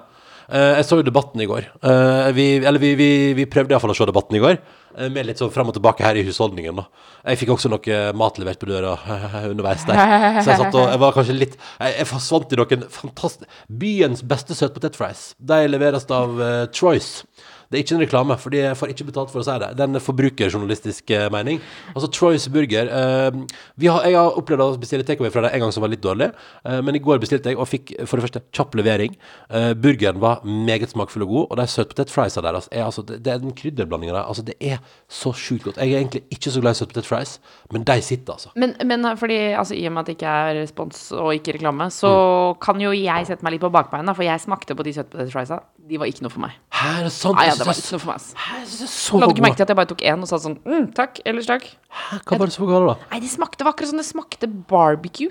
Eh, 0.49 0.71
jeg 0.79 0.87
så 0.89 0.99
jo 1.01 1.07
debatten 1.07 1.41
i 1.41 1.47
går. 1.49 1.69
Eh, 1.81 2.31
vi, 2.37 2.47
eller 2.61 2.83
vi, 2.83 2.93
vi, 2.99 3.11
vi 3.37 3.47
prøvde 3.51 3.75
iallfall 3.75 3.95
å 3.95 3.97
se 3.97 4.07
debatten 4.09 4.37
i 4.37 4.43
går, 4.43 4.59
eh, 4.99 5.09
med 5.13 5.29
litt 5.29 5.41
sånn 5.41 5.53
fram 5.55 5.71
og 5.73 5.77
tilbake 5.79 6.05
her 6.05 6.19
i 6.21 6.25
husholdningen. 6.27 6.77
da 6.83 6.85
Jeg 7.33 7.41
fikk 7.41 7.55
også 7.55 7.71
noe 7.73 8.01
mat 8.19 8.41
levert 8.41 8.61
på 8.61 8.69
døra 8.69 8.95
underveis 9.53 9.87
der. 9.89 10.03
Så 10.43 10.53
jeg 10.53 10.61
satt 10.61 10.79
og 10.79 10.91
Jeg 10.93 11.01
var 11.01 11.17
kanskje 11.17 11.39
litt 11.39 11.57
Jeg, 11.57 11.97
jeg 11.97 12.11
forsvant 12.11 12.53
i 12.53 12.61
noen 12.61 12.87
fantastisk 12.93 13.61
Byens 13.85 14.25
beste 14.27 14.57
søtpotetfries. 14.59 15.27
De 15.39 15.65
leveres 15.69 16.09
av 16.13 16.37
uh, 16.39 16.65
Troyes. 16.75 17.25
Det 17.75 17.81
er 17.81 17.85
ikke 17.85 17.97
en 17.97 18.03
reklame, 18.05 18.37
for 18.39 18.55
de 18.55 18.61
får 18.79 18.93
ikke 18.95 19.07
betalt 19.11 19.33
for 19.35 19.43
å 19.43 19.47
si 19.49 19.57
det. 19.59 19.73
Det 19.75 19.83
er 19.83 19.91
en 19.91 20.01
forbrukerjournalistisk 20.05 21.11
eh, 21.11 21.27
mening. 21.35 21.59
Altså 21.95 22.09
Troys 22.15 22.47
burger 22.55 22.89
eh, 22.89 23.39
vi 23.83 23.89
har, 23.91 24.05
Jeg 24.07 24.15
har 24.19 24.39
opplevd 24.39 24.63
å 24.63 24.69
bestille 24.81 25.05
takeaway 25.09 25.33
fra 25.35 25.43
deg 25.49 25.57
en 25.59 25.65
gang 25.67 25.75
som 25.75 25.83
var 25.85 25.91
litt 25.93 26.03
dårlig, 26.05 26.31
eh, 26.65 26.79
men 26.87 26.95
i 26.95 27.03
går 27.03 27.19
bestilte 27.23 27.51
jeg 27.51 27.59
og 27.59 27.67
fikk 27.71 27.93
for 28.07 28.17
det 28.21 28.29
første 28.29 28.45
kjapp 28.55 28.79
levering. 28.79 29.17
Eh, 29.51 29.73
burgeren 29.75 30.21
var 30.23 30.45
meget 30.47 30.95
smakfull 30.95 31.27
og 31.27 31.33
god, 31.35 31.47
og 31.51 31.61
de 31.61 31.67
søtpotetfriesa 31.75 32.45
deres 32.47 32.71
er 32.71 32.85
altså 32.87 33.03
Det, 33.05 33.19
det 33.27 33.33
er 33.35 33.43
den 33.43 33.53
krydderblandinga 33.59 34.15
der. 34.15 34.29
Altså, 34.31 34.45
det 34.47 34.55
er 34.63 34.79
så 35.11 35.35
sjukt 35.37 35.65
godt. 35.67 35.83
Jeg 35.83 35.93
er 35.93 36.01
egentlig 36.05 36.23
ikke 36.33 36.53
så 36.55 36.63
glad 36.63 36.77
i 36.77 36.81
søtpotetfries, 36.81 37.37
men 37.75 37.85
de 37.85 37.99
sitter, 38.07 38.33
altså. 38.39 38.53
Men, 38.57 38.77
men 38.87 39.05
fordi, 39.19 39.37
altså, 39.59 39.75
i 39.75 39.85
og 39.89 39.93
med 39.97 40.05
at 40.05 40.13
det 40.13 40.17
ikke 40.19 40.31
er 40.45 40.61
respons 40.63 41.03
og 41.19 41.35
ikke 41.35 41.59
reklame, 41.59 41.91
så 41.93 42.13
Mm. 42.15 42.59
kan 42.61 42.81
jo 42.81 42.91
jeg 42.95 43.27
sette 43.27 43.43
meg 43.45 43.55
litt 43.57 43.63
på 43.65 43.71
bakbeina, 43.75 44.15
for 44.15 44.23
jeg 44.23 44.41
smakte 44.41 44.75
på 44.77 44.85
de 44.87 44.93
søtpotetfriesa. 44.97 45.59
De 45.89 45.99
var 46.01 46.07
ikke 46.07 46.23
noe 46.25 46.31
for 46.33 46.41
meg. 46.45 46.53
Er 46.75 47.07
det 47.07 47.13
sant? 47.15 47.39
Nei, 47.39 47.47
ja, 47.47 47.55
det 47.55 47.67
var 47.69 47.79
ikke 47.79 47.95
noe 47.95 48.03
for 48.03 48.11
meg. 48.11 48.29
Hæ, 48.35 48.59
jeg 48.65 48.89
så 48.91 49.21
Du 49.23 49.29
ikke 49.29 49.45
merke 49.45 49.59
til 49.61 49.67
at 49.67 49.71
jeg 49.71 49.79
bare 49.79 49.91
tok 49.93 50.03
én 50.03 50.25
og 50.25 50.31
sa 50.31 50.41
sånn 50.43 50.57
mm, 50.65 50.89
takk, 50.97 51.21
ellers 51.29 51.47
takk. 51.47 51.69
Hæ, 51.87 52.19
Hva 52.27 52.39
var 52.41 52.51
det 52.51 52.57
som 52.57 52.65
var 52.67 52.73
galt, 52.73 52.91
da? 52.91 53.11
Nei, 53.13 53.21
de 53.23 53.31
smakte 53.31 53.61
det 53.61 53.69
var 53.69 53.77
akkurat 53.77 53.93
som 53.93 54.01
det 54.01 54.07
smakte 54.09 54.51
barbecue. 54.73 55.31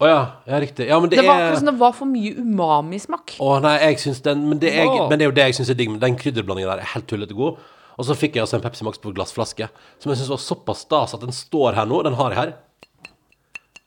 Å 0.00 0.08
ja, 0.08 0.20
ja, 0.48 0.60
riktig. 0.62 0.86
Ja, 0.88 0.96
men 1.02 1.12
det, 1.12 1.18
Det 1.20 1.26
var 1.26 1.42
akkurat 1.42 1.60
som 1.60 1.68
det 1.68 1.76
var 1.82 1.92
for 1.98 2.08
mye 2.08 2.32
umami-smak. 2.40 3.36
Å 3.44 3.50
nei, 3.60 3.74
jeg 3.82 4.00
syns 4.06 4.22
den 4.24 4.46
men 4.48 4.62
det, 4.62 4.72
er, 4.72 4.88
oh. 4.88 5.04
men 5.10 5.20
det 5.20 5.26
er 5.26 5.28
jo 5.28 5.36
det 5.36 5.46
jeg 5.50 5.58
syns 5.58 5.74
er 5.74 5.78
digg. 5.82 5.92
Men 5.92 6.00
den 6.00 6.16
krydderblandingen 6.22 6.72
der 6.72 6.80
er 6.80 6.92
helt 6.94 7.08
tullete 7.10 7.36
god. 7.36 7.60
Og 8.00 8.08
så 8.08 8.16
fikk 8.16 8.38
jeg 8.38 8.46
altså 8.46 8.56
en 8.56 8.64
Pepsi 8.64 8.86
Max 8.86 9.02
på 9.02 9.12
glassflaske, 9.12 9.68
som 10.00 10.12
jeg 10.12 10.22
syns 10.22 10.32
var 10.32 10.40
såpass 10.40 10.86
stas 10.86 11.12
at 11.18 11.20
den 11.20 11.36
står 11.36 11.76
her 11.76 11.90
nå. 11.90 12.00
Den 12.08 12.16
har 12.16 12.32
jeg 12.32 12.40
her. 12.40 12.56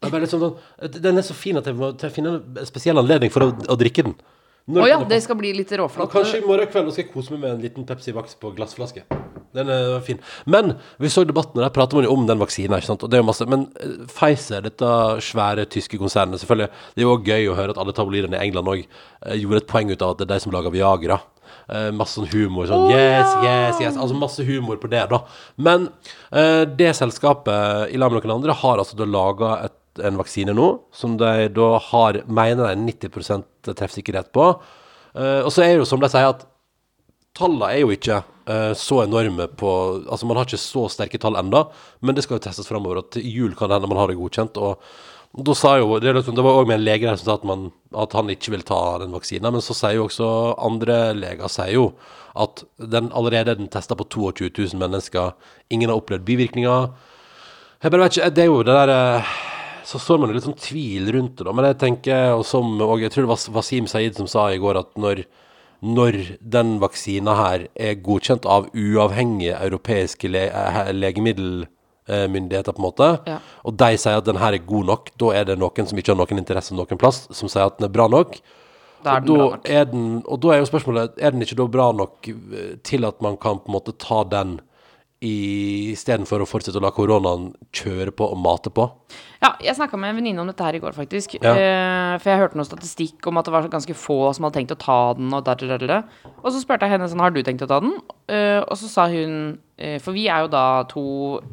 Det 0.03 0.11
er 0.13 0.27
sånn, 0.29 0.43
sånn- 0.43 1.01
den 1.01 1.17
er 1.17 1.25
så 1.25 1.33
fin 1.33 1.57
at 1.57 1.65
jeg 1.65 1.79
må 1.79 1.89
finne 2.13 2.35
en 2.37 2.69
spesiell 2.69 3.01
anledning 3.01 3.33
for 3.33 3.47
å, 3.47 3.49
å 3.73 3.79
drikke 3.79 4.05
den. 4.05 4.13
Når 4.63 4.79
oh, 4.79 4.87
ja, 4.87 4.97
det 5.03 5.17
skal 5.25 5.35
bli 5.35 5.49
litt 5.57 5.71
råflott. 5.75 6.11
Kanskje 6.13 6.39
i 6.39 6.45
morgen 6.47 6.69
kveld 6.71 6.93
skal 6.93 7.03
jeg 7.03 7.11
kose 7.11 7.33
meg 7.33 7.41
med 7.41 7.49
en 7.57 7.63
liten 7.65 7.87
Pepsi 7.87 8.13
Max 8.15 8.37
på 8.39 8.53
glassflaske. 8.55 9.03
Den 9.53 9.67
er 9.69 9.97
fin. 10.05 10.21
Men 10.47 10.77
vi 11.03 11.11
så 11.11 11.25
debatten, 11.27 11.59
og 11.59 11.65
der 11.65 11.73
prater 11.75 11.99
man 11.99 12.07
jo 12.07 12.13
om 12.15 12.23
den 12.29 12.39
vaksina. 12.39 12.79
ikke 12.79 12.93
sant? 12.93 13.03
Og 13.03 13.11
det 13.11 13.19
er 13.19 13.25
jo 13.25 13.27
masse, 13.27 13.47
Men 13.49 13.67
eh, 13.83 14.07
Pfizer, 14.07 14.63
dette 14.63 14.93
svære 15.27 15.67
tyske 15.67 15.99
konsernet 15.99 16.39
selvfølgelig, 16.39 16.69
Det 16.95 17.03
er 17.03 17.09
jo 17.09 17.19
gøy 17.19 17.51
å 17.51 17.59
høre 17.59 17.75
at 17.75 17.83
alle 17.83 17.95
tabloidene 17.97 18.39
i 18.39 18.47
England 18.47 18.71
òg 18.71 18.87
gjorde 19.43 19.61
et 19.65 19.69
poeng 19.69 19.91
ut 19.91 20.01
av 20.01 20.15
at 20.15 20.23
det 20.23 20.29
er 20.29 20.33
de 20.33 20.39
som 20.45 20.55
lager 20.55 20.73
Viagra. 20.73 21.19
Uh, 21.67 21.91
masse 21.95 22.15
sånn 22.15 22.31
humor. 22.31 22.65
sånn, 22.67 22.89
yes, 22.91 23.35
yes, 23.43 23.77
yes, 23.83 23.99
altså 23.99 24.15
Masse 24.17 24.43
humor 24.47 24.79
på 24.81 24.89
det, 24.91 25.03
da. 25.11 25.21
Men 25.55 25.89
uh, 26.31 26.63
det 26.63 26.95
selskapet, 26.97 27.91
i 27.91 27.99
lag 27.99 28.11
med 28.11 28.23
noen 28.23 28.39
andre, 28.39 28.55
har 28.63 28.79
altså 28.79 28.97
da 28.99 29.07
laga 29.07 29.57
en 30.01 30.17
vaksine 30.17 30.55
nå, 30.55 30.69
som 30.95 31.17
de 31.19 31.49
da 31.53 31.69
har, 31.91 32.23
mener 32.25 32.71
de 32.71 32.87
90% 32.93 33.73
treffsikkerhet 33.73 34.31
på. 34.33 34.47
Eh, 35.13 35.41
og 35.43 35.51
så 35.53 35.65
er 35.65 35.75
det 35.75 35.83
jo 35.83 35.89
som 35.89 36.01
de 36.01 36.09
sier, 36.11 36.33
at 36.33 36.47
Tallene 37.33 37.71
er 37.73 37.79
jo 37.81 37.89
ikke 37.89 38.19
eh, 38.21 38.75
så 38.77 38.99
enorme 39.07 39.47
på 39.57 39.69
Altså, 40.05 40.27
man 40.29 40.37
har 40.37 40.45
ikke 40.45 40.61
så 40.61 40.85
sterke 40.93 41.17
tall 41.17 41.37
enda, 41.39 41.63
men 42.05 42.13
det 42.13 42.27
skal 42.27 42.37
jo 42.37 42.43
testes 42.45 42.69
framover. 42.69 43.01
Og 43.01 43.09
til 43.15 43.25
jul 43.25 43.55
kan 43.57 43.71
det 43.71 43.79
hende 43.79 43.89
man 43.89 44.01
har 44.03 44.11
det 44.11 44.19
godkjent. 44.19 44.59
Og 44.61 44.83
Da 45.33 45.55
sa 45.57 45.71
jo, 45.79 45.97
det, 45.97 46.11
liksom, 46.13 46.35
det 46.37 46.43
var 46.45 46.59
òg 46.59 46.67
med 46.69 46.77
en 46.77 46.83
lege 46.85 47.07
der 47.07 47.17
som 47.17 47.25
sa 47.25 47.35
at, 47.39 47.47
man, 47.49 47.71
at 47.97 48.11
han 48.13 48.29
ikke 48.29 48.51
vil 48.53 48.61
ta 48.61 48.99
den 49.01 49.15
vaksina, 49.17 49.49
men 49.49 49.63
så 49.65 49.73
sier 49.73 49.97
jo 49.97 50.03
også 50.05 50.27
andre 50.61 50.97
leger 51.17 51.49
sier 51.49 51.73
jo 51.73 51.87
at 52.37 52.61
den 52.77 53.09
allerede 53.17 53.55
er 53.55 53.57
den 53.57 53.71
testa 53.73 53.97
på 53.97 54.05
22 54.13 54.51
000 54.53 54.77
mennesker. 54.81 55.33
Ingen 55.73 55.89
har 55.89 55.97
opplevd 55.97 56.25
bivirkninger. 56.25 56.93
Jeg 57.81 57.91
bare 57.91 58.05
vet 58.05 58.17
ikke, 58.17 58.29
det 58.29 58.45
er 58.45 58.51
jo 58.51 58.61
det 58.61 58.77
der 58.77 58.93
eh, 58.93 59.33
Så 59.83 59.99
står 59.99 60.19
man 60.21 60.29
jo 60.31 60.37
litt 60.37 60.45
sånn 60.47 60.59
tvil 60.59 61.09
rundt 61.15 61.37
det, 61.37 61.45
da. 61.47 61.53
Men 61.55 61.65
jeg 61.71 61.79
tenker, 61.81 62.33
og 62.37 62.45
som 62.47 62.75
og 62.81 63.01
jeg 63.03 63.11
tror 63.11 63.25
det 63.25 63.31
var 63.33 63.55
Wasim 63.57 63.87
Saeed 63.91 64.15
som 64.15 64.29
sa 64.31 64.45
i 64.53 64.59
går, 64.61 64.79
at 64.79 64.93
når, 64.95 65.23
når 65.83 66.17
den 66.39 66.77
vaksina 66.79 67.35
her 67.35 67.67
er 67.75 67.99
godkjent 68.05 68.47
av 68.47 68.69
uavhengige 68.71 69.57
europeiske 69.59 70.31
le 70.31 70.45
eh, 70.47 70.91
legemiddelmyndigheter, 70.95 72.71
på 72.73 72.79
en 72.83 72.87
måte, 72.87 73.09
Ja. 73.27 73.39
og 73.63 73.77
de 73.77 73.91
sier 73.99 74.17
at 74.21 74.25
den 74.25 74.39
her 74.39 74.53
er 74.55 74.63
god 74.65 74.85
nok, 74.85 75.09
da 75.19 75.31
er 75.35 75.45
det 75.51 75.59
noen 75.59 75.87
som 75.87 75.97
ikke 75.99 76.15
har 76.15 76.21
noen 76.23 76.39
interesse 76.39 76.75
noen 76.75 76.97
plass, 76.99 77.27
som 77.31 77.49
sier 77.51 77.67
at 77.67 77.77
den 77.79 77.89
er 77.89 77.93
bra 77.93 78.07
nok. 78.07 78.39
Da 79.03 79.17
Og 79.19 79.25
da 79.27 79.57
er 79.67 79.85
den, 79.91 80.21
og 80.25 80.39
da 80.39 80.53
er 80.53 80.61
jo 80.61 80.69
spørsmålet 80.69 81.17
Er 81.19 81.31
den 81.35 81.41
ikke 81.43 81.57
da 81.59 81.65
bra 81.67 81.89
nok 81.91 82.25
eh, 82.29 82.77
til 82.87 83.03
at 83.03 83.19
man 83.21 83.35
kan 83.35 83.59
på 83.59 83.67
en 83.67 83.75
måte 83.75 83.91
ta 83.99 84.23
den 84.23 84.61
istedenfor 85.23 86.43
å 86.43 86.47
fortsette 86.47 86.79
å 86.79 86.83
la 86.83 86.91
koronaen 86.95 87.49
kjøre 87.75 88.13
på 88.15 88.27
og 88.31 88.39
mate 88.39 88.71
på? 88.73 88.89
Ja, 89.43 89.49
jeg 89.59 89.75
snakka 89.75 89.97
med 89.99 90.13
en 90.13 90.19
venninne 90.21 90.39
om 90.39 90.47
dette 90.47 90.63
her 90.63 90.77
i 90.77 90.79
går, 90.79 90.93
faktisk. 90.95 91.33
Ja. 91.43 91.51
Eh, 91.51 92.13
for 92.23 92.31
jeg 92.31 92.39
hørte 92.39 92.55
noe 92.59 92.67
statistikk 92.67 93.27
om 93.27 93.41
at 93.41 93.49
det 93.49 93.51
var 93.51 93.67
ganske 93.73 93.95
få 93.97 94.31
som 94.37 94.45
hadde 94.47 94.61
tenkt 94.61 94.71
å 94.71 94.79
ta 94.79 94.99
den. 95.19 95.33
Og, 95.35 95.43
der, 95.43 95.59
der, 95.67 95.83
der, 95.83 96.03
og 96.39 96.47
så 96.53 96.61
spurte 96.63 96.87
jeg 96.87 96.95
henne 96.95 97.09
sånn, 97.11 97.19
har 97.23 97.33
du 97.35 97.41
tenkt 97.43 97.65
å 97.65 97.67
ta 97.67 97.81
den? 97.83 97.97
Eh, 98.31 98.61
og 98.63 98.77
så 98.79 98.87
sa 98.87 99.09
hun 99.11 99.57
eh, 99.75 99.97
For 99.99 100.15
vi 100.15 100.29
er 100.31 100.45
jo 100.45 100.47
da 100.53 100.61
to 100.87 101.03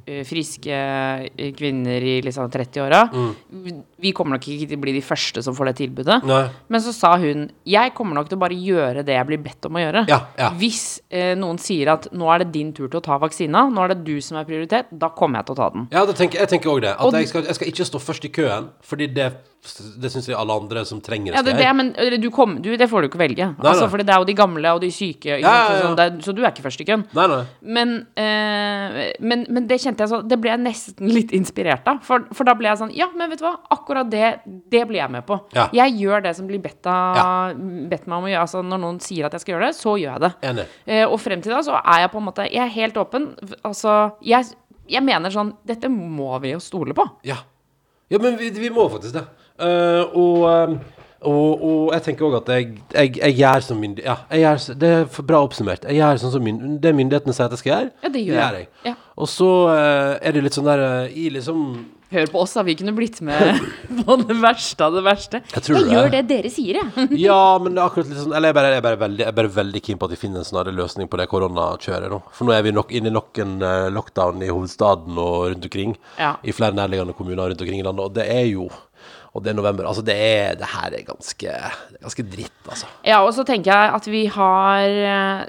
eh, 0.07 0.21
friske 0.29 0.71
eh, 0.71 1.51
kvinner 1.59 1.99
i 2.07 2.21
liksom 2.23 2.47
30-åra. 2.55 3.01
Vi, 3.51 3.75
vi 4.07 4.13
kommer 4.15 4.37
nok 4.39 4.47
ikke 4.47 4.69
til 4.71 4.79
å 4.79 4.85
bli 4.85 4.95
de 4.95 5.03
første 5.03 5.43
som 5.43 5.57
får 5.59 5.73
det 5.73 5.75
tilbudet. 5.83 6.21
Nei. 6.31 6.45
Men 6.71 6.85
så 6.85 6.95
sa 6.95 7.17
hun 7.19 7.49
jeg 7.67 7.91
kommer 7.99 8.15
nok 8.21 8.31
til 8.31 8.39
å 8.39 8.45
bare 8.45 8.55
gjøre 8.55 9.03
det 9.03 9.19
jeg 9.19 9.29
blir 9.33 9.43
bedt 9.43 9.67
om 9.67 9.75
å 9.81 9.83
gjøre. 9.83 10.05
Ja, 10.13 10.21
ja. 10.39 10.53
Hvis 10.63 11.01
eh, 11.11 11.35
noen 11.39 11.59
sier 11.59 11.91
at 11.97 12.07
nå 12.15 12.31
er 12.31 12.45
det 12.45 12.53
din 12.55 12.71
tur 12.77 12.87
til 12.87 13.01
å 13.03 13.05
ta 13.11 13.19
vaksina, 13.19 13.67
nå 13.67 13.83
er 13.89 13.97
det 13.97 14.05
du 14.07 14.15
som 14.23 14.39
er 14.39 14.47
prioritet, 14.47 14.95
da 14.95 15.11
kommer 15.11 15.43
jeg 15.43 15.51
til 15.51 15.59
å 15.59 15.61
ta 15.65 15.69
den. 15.75 15.91
Ja, 15.91 16.07
det 16.07 16.15
tenker, 16.23 16.45
jeg 16.45 16.55
tenker 16.55 16.71
òg 16.77 16.85
det. 16.87 16.95
At 16.95 17.03
Og- 17.11 17.19
jeg 17.19 17.33
skal, 17.35 17.50
jeg 17.51 17.59
skal 17.59 17.71
ikke 17.73 17.87
stå 17.89 18.01
først 18.03 18.25
i 18.27 18.31
køen, 18.35 18.69
fordi 18.87 19.07
det, 19.15 19.27
det 20.01 20.11
syns 20.13 20.29
jeg 20.31 20.37
alle 20.39 20.55
andre 20.57 20.85
som 20.89 21.03
trenger 21.05 21.35
Ja, 21.37 21.43
det, 21.45 21.53
gjøre. 21.59 21.75
men 21.77 21.91
du 22.23 22.29
kom, 22.33 22.55
du, 22.65 22.71
det 22.81 22.87
får 22.89 23.05
du 23.05 23.09
ikke 23.11 23.21
velge. 23.21 23.49
Nei, 23.51 23.67
altså, 23.73 23.89
fordi 23.93 24.07
det 24.09 24.15
er 24.15 24.23
jo 24.23 24.29
de 24.31 24.37
gamle 24.39 24.73
og 24.77 24.81
de 24.85 24.89
syke. 24.95 25.37
Ja, 25.43 25.53
ja, 25.69 25.75
ja. 25.91 26.07
Så, 26.25 26.33
du 26.37 26.41
er 26.45 26.53
ikke 26.53 26.65
først 26.65 26.81
i 26.81 26.87
køen. 26.89 27.05
Nei, 27.17 27.27
nei. 27.33 27.41
Men, 27.77 27.93
eh, 28.21 29.01
men, 29.21 29.45
men 29.53 29.67
det 29.69 29.81
kjente 29.83 30.05
jeg 30.07 30.13
så 30.13 30.21
Det 30.25 30.39
ble 30.41 30.53
jeg 30.55 30.63
nesten 30.63 31.11
litt 31.13 31.35
inspirert 31.37 31.87
av. 31.91 32.01
For, 32.07 32.25
for 32.37 32.49
da 32.49 32.55
ble 32.59 32.71
jeg 32.71 32.81
sånn 32.81 32.95
Ja, 32.97 33.11
men 33.17 33.31
vet 33.33 33.43
du 33.43 33.47
hva? 33.49 33.57
Akkurat 33.75 34.09
det, 34.13 34.31
det 34.73 34.85
blir 34.89 35.03
jeg 35.03 35.13
med 35.13 35.27
på. 35.29 35.41
Ja. 35.57 35.69
Jeg 35.77 35.99
gjør 36.01 36.25
det 36.25 36.35
som 36.39 36.49
blir 36.49 36.63
bedt, 36.65 36.87
av, 36.89 37.53
bedt 37.91 38.09
meg 38.09 38.17
om 38.17 38.29
å 38.29 38.33
gjøre. 38.33 38.47
Altså, 38.47 38.65
når 38.65 38.83
noen 38.87 39.03
sier 39.05 39.29
at 39.29 39.37
jeg 39.37 39.45
skal 39.45 39.57
gjøre 39.57 39.69
det, 39.71 39.77
så 39.81 39.97
gjør 40.01 40.15
jeg 40.17 40.25
det. 40.27 40.33
Enig. 40.53 40.67
Eh, 40.87 41.05
og 41.05 41.19
frem 41.21 41.45
til 41.45 41.53
da 41.55 41.61
så 41.67 41.77
er 41.81 42.07
jeg 42.07 42.13
på 42.15 42.21
en 42.23 42.29
måte 42.31 42.49
Jeg 42.49 42.65
er 42.65 42.75
helt 42.81 42.97
åpen. 43.01 43.31
Altså, 43.67 43.99
jeg, 44.25 44.49
jeg 44.91 45.05
mener 45.07 45.33
sånn 45.33 45.53
Dette 45.67 45.91
må 45.93 46.33
vi 46.43 46.55
jo 46.55 46.63
stole 46.63 46.97
på. 46.97 47.07
Ja. 47.27 47.41
ja, 48.11 48.19
men 48.23 48.39
vi, 48.41 48.51
vi 48.57 48.73
må 48.75 48.89
faktisk 48.93 49.17
det. 49.19 49.27
Uh, 49.61 50.17
og, 50.17 50.37
eh, 50.49 50.75
og, 51.29 51.63
og 51.69 51.81
jeg 51.93 52.05
tenker 52.07 52.25
òg 52.31 52.39
at 52.39 52.47
jeg, 52.55 52.79
jeg, 52.95 53.11
jeg 53.19 53.35
gjør 53.37 53.65
som 53.67 53.77
myndighet 53.77 54.07
Ja, 54.09 54.15
jeg 54.33 54.41
gjør, 54.47 54.77
det 54.81 54.93
er 54.97 55.27
bra 55.29 55.43
oppsummert. 55.45 55.85
Jeg 55.85 56.01
gjør 56.01 56.21
sånn 56.23 56.33
som 56.33 56.47
mynd, 56.47 56.63
det 56.81 56.95
myndighetene 56.97 57.37
sier 57.37 57.51
at 57.51 57.57
jeg 57.57 57.63
skal 57.63 57.75
gjøre. 57.75 57.91
Ja, 58.01 58.13
det 58.15 58.23
gjør 58.25 58.59
jeg. 58.61 58.69
Ja. 58.89 58.95
Og 59.21 59.29
så 59.29 59.51
uh, 59.69 60.15
er 60.17 60.37
det 60.37 60.45
litt 60.47 60.57
sånn 60.57 60.71
der 60.71 60.85
eh, 60.87 61.19
i 61.21 61.29
liksom 61.35 61.67
Hør 62.11 62.27
på 62.33 62.41
oss, 62.43 62.57
da. 62.59 62.65
Vi 62.67 62.75
kunne 62.75 62.93
blitt 62.97 63.21
med 63.23 63.61
på 64.01 64.17
det 64.25 64.35
verste 64.43 64.87
av 64.87 64.97
det 64.97 65.03
verste. 65.07 65.41
Jeg 65.55 65.63
jeg 65.71 65.85
det. 65.87 65.93
gjør 65.95 66.11
det 66.17 66.23
dere 66.31 66.51
sier, 66.51 66.81
jeg. 66.81 67.07
Ja, 67.27 67.39
men 67.63 67.77
det 67.77 67.83
er 67.83 67.87
akkurat 67.87 68.11
litt 68.11 68.19
sånn 68.19 68.35
Eller 68.35 68.51
jeg 68.51 68.57
er 68.57 68.59
bare, 68.59 68.73
jeg 68.75 68.83
er 68.83 68.87
bare, 68.89 69.01
veldig, 69.05 69.23
jeg 69.23 69.31
er 69.31 69.39
bare 69.39 69.53
veldig 69.61 69.83
keen 69.87 70.01
på 70.01 70.09
at 70.09 70.15
vi 70.17 70.21
finner 70.25 70.43
en 70.43 70.49
snarere 70.49 70.75
løsning 70.75 71.11
på 71.13 71.21
det 71.21 71.29
koronakjøret 71.31 72.11
nå. 72.11 72.21
For 72.35 72.49
nå 72.51 72.57
er 72.57 72.67
vi 72.67 72.75
nok 72.75 72.91
inne 72.99 73.13
i 73.13 73.15
nok 73.15 73.41
en 73.45 73.57
eh, 73.63 73.87
lockdown 73.95 74.43
i 74.43 74.51
hovedstaden 74.51 75.19
og 75.23 75.37
rundt 75.53 75.71
omkring. 75.71 75.95
Ja. 76.19 76.35
I 76.43 76.55
flere 76.57 76.75
nærliggende 76.79 77.15
kommuner 77.19 77.51
rundt 77.53 77.63
omkring 77.63 77.83
i 77.83 77.87
landet. 77.87 78.07
Og 78.11 78.15
det 78.19 78.27
er 78.31 78.47
jo 78.51 78.67
Og 79.33 79.45
det 79.45 79.53
er 79.53 79.55
november. 79.61 79.87
Altså, 79.87 80.03
det 80.03 80.17
er 80.19 80.57
Det 80.59 80.67
her 80.75 80.91
er 80.99 81.07
ganske 81.07 81.57
ganske 82.03 82.23
dritt, 82.27 82.63
altså. 82.67 82.87
Ja, 83.07 83.21
og 83.23 83.31
så 83.37 83.45
tenker 83.47 83.71
jeg 83.71 83.95
at 84.01 84.07
vi 84.11 84.25
har 84.35 84.89
eh, 85.15 85.45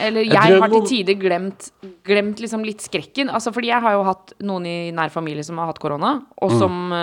Eller 0.00 0.26
jeg 0.26 0.34
jeg 0.34 0.60
har 0.62 0.70
til 0.72 0.84
tider 0.88 1.18
glemt, 1.18 1.70
glemt 2.06 2.42
liksom 2.42 2.62
litt 2.66 2.84
skrekken. 2.84 3.30
Altså, 3.32 3.52
fordi 3.54 3.72
jeg 3.72 3.82
har 3.82 3.96
jo 3.96 4.04
hatt 4.06 4.36
noen 4.42 4.68
i 4.68 4.76
nær 4.94 5.10
familie 5.14 5.44
som 5.46 5.58
har 5.58 5.72
hatt 5.72 5.82
korona, 5.82 6.20
Mm. 6.22 6.30
og 6.42 6.54
som 6.58 6.78
mm. 6.92 6.94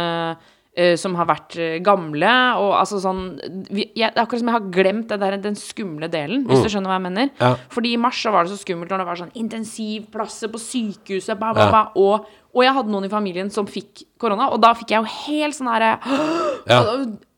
uh, 0.80 0.96
som 0.96 1.15
har 1.18 1.26
vært 1.28 1.58
eh, 1.60 1.80
gamle, 1.84 2.30
og 2.62 2.70
altså 2.78 3.02
sånn 3.04 3.24
vi, 3.68 3.89
jeg, 3.98 4.13
akkurat 4.13 4.39
som 4.39 4.48
jeg 4.48 4.56
har 4.56 4.68
glemt 4.72 5.10
det 5.10 5.18
der, 5.20 5.36
den 5.44 5.58
skumle 5.60 6.08
delen, 6.08 6.46
hvis 6.48 6.62
du 6.63 6.70
skjønner 6.72 6.94
hva 6.94 7.00
jeg 7.00 7.04
mener. 7.04 7.32
Mm. 7.34 7.42
Ja. 7.42 7.50
Fordi 7.74 7.92
i 7.92 7.98
mars 8.00 8.22
så 8.24 8.32
var 8.32 8.46
det 8.46 8.54
så 8.54 8.62
skummelt 8.62 8.94
når 8.94 9.02
det 9.02 9.08
var 9.10 9.20
sånn 9.20 9.34
intensivplasser 9.42 10.54
på 10.54 10.62
sykehuset, 10.62 11.36
ba, 11.42 11.52
ba, 11.58 11.65
ba, 11.74 11.82
og, 12.00 12.30
og 12.54 12.63
jeg 12.63 12.78
hadde 12.78 12.94
noen 12.94 13.10
i 13.10 13.12
familien 13.12 13.52
som 13.52 13.68
fikk 13.68 14.06
korona, 14.22 14.48
og 14.54 14.62
da 14.63 14.72
fikk 14.78 14.94
jeg 14.94 15.04
jo 15.04 15.12
helt 15.26 15.58
sånn 15.58 15.74
herre 15.74 15.98
Ja. 16.70 16.80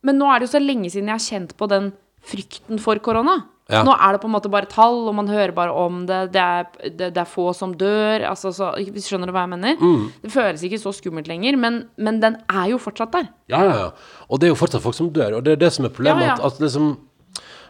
Men 0.06 0.18
nå 0.18 0.30
er 0.30 0.42
det 0.42 0.50
jo 0.50 0.56
så 0.58 0.62
lenge 0.62 0.92
siden 0.92 1.10
jeg 1.10 1.18
har 1.18 1.26
kjent 1.26 1.58
på 1.58 1.72
den 1.72 1.92
frykten 2.22 2.82
for 2.82 3.00
korona. 3.02 3.40
Ja. 3.72 3.82
Nå 3.88 3.94
er 3.96 4.16
det 4.16 4.22
på 4.22 4.28
en 4.28 4.34
måte 4.34 4.52
bare 4.52 4.68
tall, 4.70 5.06
og 5.08 5.16
man 5.16 5.30
hører 5.32 5.54
bare 5.56 5.72
om 5.72 6.02
det. 6.10 6.20
Det 6.34 6.42
er, 6.42 6.66
det, 6.90 7.12
det 7.16 7.22
er 7.24 7.30
få 7.30 7.52
som 7.56 7.76
dør. 7.78 8.26
Altså, 8.28 8.52
så, 8.56 8.74
Skjønner 8.76 9.32
du 9.32 9.36
hva 9.36 9.46
jeg 9.46 9.54
mener? 9.54 9.78
Mm. 9.80 10.10
Det 10.26 10.34
føles 10.34 10.66
ikke 10.68 10.82
så 10.82 10.94
skummelt 10.96 11.30
lenger, 11.32 11.56
men, 11.62 11.86
men 11.96 12.20
den 12.24 12.36
er 12.52 12.74
jo 12.74 12.82
fortsatt 12.82 13.16
der. 13.16 13.32
Ja, 13.52 13.64
ja, 13.68 13.78
ja. 13.86 14.20
Og 14.28 14.42
det 14.42 14.50
er 14.50 14.54
jo 14.54 14.60
fortsatt 14.60 14.84
folk 14.84 14.98
som 14.98 15.14
dør, 15.16 15.40
og 15.40 15.48
det 15.48 15.56
er 15.56 15.64
det 15.64 15.72
som 15.76 15.88
er 15.88 15.96
problemet. 15.96 16.28
Ja, 16.28 16.36
ja. 16.36 16.40
At, 16.42 16.60
at 16.60 16.66
liksom 16.66 16.92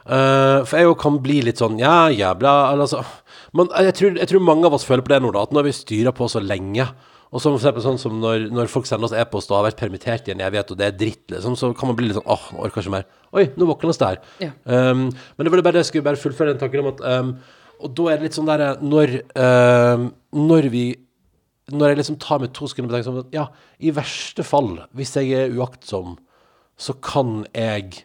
uh, 0.10 0.66
For 0.66 0.80
jeg 0.80 0.90
jo 0.90 0.98
kan 1.00 1.22
bli 1.24 1.40
litt 1.46 1.62
sånn 1.62 1.78
Ja, 1.82 2.10
jævla 2.10 2.56
eller, 2.74 2.90
altså, 2.90 3.06
men 3.58 3.70
jeg, 3.86 3.96
tror, 4.00 4.18
jeg 4.18 4.32
tror 4.32 4.44
mange 4.48 4.68
av 4.70 4.76
oss 4.78 4.88
føler 4.88 5.06
på 5.06 5.14
det 5.14 5.22
nå, 5.22 5.34
da. 5.36 5.46
At 5.46 5.56
når 5.56 5.70
vi 5.70 5.76
styrer 5.76 6.16
på 6.16 6.30
så 6.32 6.42
lenge 6.44 6.88
og 7.32 7.40
så 7.40 7.48
for 7.48 7.62
eksempel 7.62 7.84
sånn 7.86 8.00
som 8.00 8.18
når, 8.20 8.50
når 8.52 8.70
folk 8.72 8.88
sender 8.88 9.08
oss 9.08 9.16
e-post 9.16 9.52
og 9.54 9.62
har 9.62 9.70
vært 9.70 9.80
permittert 9.80 10.28
i 10.28 10.34
en 10.34 10.42
evighet, 10.44 10.74
og 10.74 10.80
det 10.82 10.88
er 10.90 10.98
dritt, 11.00 11.24
liksom, 11.32 11.56
så 11.56 11.70
kan 11.78 11.88
man 11.88 11.96
bli 11.96 12.10
litt 12.10 12.18
sånn 12.18 12.28
åh, 12.28 12.50
nå 12.52 12.66
orker 12.66 12.82
jeg 12.82 12.90
ikke 12.90 12.96
mer. 12.98 13.06
Oi, 13.32 13.46
nå 13.56 13.68
våknes 13.70 14.02
det 14.02 14.10
her. 14.10 14.20
Ja. 14.44 14.52
Um, 14.68 15.06
men 15.08 15.48
det 15.48 15.54
var 15.54 15.62
det 15.62 15.66
bare 15.70 15.80
jeg 15.80 15.88
skulle 15.88 16.08
bare 16.10 16.20
fullføre 16.20 16.52
den 16.52 16.60
tanken 16.60 16.84
om 16.84 16.90
at 16.92 17.06
um, 17.08 17.32
Og 17.82 17.94
da 17.96 18.10
er 18.12 18.20
det 18.20 18.28
litt 18.28 18.36
sånn 18.36 18.50
derre 18.50 18.74
Når, 18.84 19.14
um, 19.40 20.04
når 20.36 20.68
vi 20.74 20.84
Når 21.72 21.94
jeg 21.94 22.00
liksom 22.02 22.20
tar 22.22 22.44
med 22.44 22.52
to 22.58 22.68
sekunder 22.68 22.92
betenkning 22.92 23.08
sånn 23.08 23.24
at 23.24 23.38
ja, 23.38 23.46
i 23.80 23.96
verste 23.96 24.44
fall, 24.44 24.74
hvis 24.98 25.16
jeg 25.16 25.32
er 25.38 25.56
uaktsom, 25.56 26.18
så 26.76 26.98
kan 27.00 27.46
jeg 27.56 28.04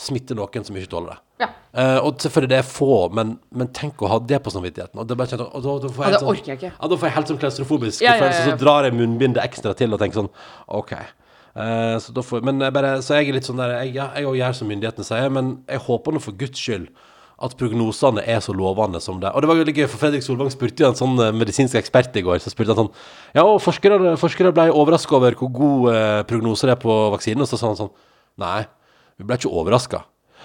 smitte 0.00 0.34
noen 0.34 0.66
som 0.66 0.76
ikke 0.76 0.90
tåler 0.90 1.14
det. 1.14 1.18
Ja. 1.44 1.48
Uh, 1.74 1.98
og 2.06 2.22
selvfølgelig 2.22 2.50
det 2.52 2.58
er 2.60 2.66
få, 2.66 2.88
men, 3.14 3.34
men 3.54 3.70
tenk 3.74 4.02
å 4.02 4.10
ha 4.10 4.20
det 4.22 4.38
på 4.44 4.52
samvittigheten. 4.54 4.98
Og 5.02 5.08
det, 5.10 5.16
bare 5.18 5.38
og 5.44 5.58
da, 5.62 5.74
da 5.82 5.90
får 5.90 6.04
jeg 6.04 6.12
Ja, 6.12 6.14
det 6.14 6.22
sånn- 6.22 6.32
orker 6.34 6.52
jeg 6.52 6.60
ikke. 6.60 6.72
Ja, 6.74 6.90
da 6.90 6.98
får 7.00 7.08
jeg 7.08 7.16
helt 7.16 7.32
sånn 7.32 7.40
klaustrofobisk 7.42 8.04
Ja, 8.06 8.16
følelse, 8.22 8.44
så 8.50 8.58
drar 8.60 8.88
jeg 8.88 8.96
munnbindet 8.98 9.42
ekstra 9.42 9.74
til 9.78 9.94
og 9.94 10.02
tenker 10.02 10.22
sånn 10.22 10.30
OK. 10.78 10.94
Uh, 11.54 11.96
så, 12.02 12.14
får, 12.26 12.42
men 12.46 12.62
jeg 12.62 12.74
bare, 12.74 12.94
så 13.06 13.18
jeg 13.18 13.30
er 13.30 13.36
litt 13.38 13.46
sånn 13.46 13.60
der 13.62 13.76
Jeg, 13.76 13.92
ja, 13.94 14.08
jeg 14.18 14.26
gjør 14.40 14.56
som 14.58 14.70
myndighetene 14.70 15.06
sier, 15.06 15.28
men 15.30 15.52
jeg 15.70 15.82
håper 15.86 16.16
nå 16.16 16.22
for 16.22 16.34
guds 16.38 16.58
skyld 16.58 16.88
at 17.44 17.56
prognosene 17.58 18.22
er 18.30 18.38
så 18.42 18.54
lovende 18.54 19.00
som 19.02 19.18
det. 19.22 19.30
Og 19.34 19.42
det 19.42 19.48
var 19.50 19.58
veldig 19.58 19.74
gøy, 19.74 19.86
for 19.90 20.00
Fredrik 20.00 20.22
Solvang 20.22 20.52
spurte 20.54 20.84
jo 20.84 20.90
en 20.92 20.98
sånn 20.98 21.18
eh, 21.18 21.32
medisinsk 21.34 21.74
ekspert 21.80 22.14
i 22.16 22.22
går. 22.24 22.38
Så 22.42 22.52
spurte 22.52 22.74
han 22.74 22.84
sånn 22.84 22.92
Ja, 23.34 23.42
og 23.42 23.58
forskere, 23.62 24.14
forskere 24.20 24.52
ble 24.54 24.68
overraska 24.70 25.16
over 25.18 25.34
hvor 25.38 25.50
god 25.54 25.88
eh, 25.94 26.20
prognose 26.30 26.70
det 26.70 26.76
er 26.76 26.80
på 26.82 26.94
vaksinen. 27.16 27.42
Og 27.42 27.50
så 27.50 27.58
sa 27.58 27.72
han 27.72 27.80
sånn 27.80 27.90
Nei, 28.40 28.64
vi 29.18 29.26
ble 29.26 29.38
ikke 29.38 29.52
overraska. 29.52 30.02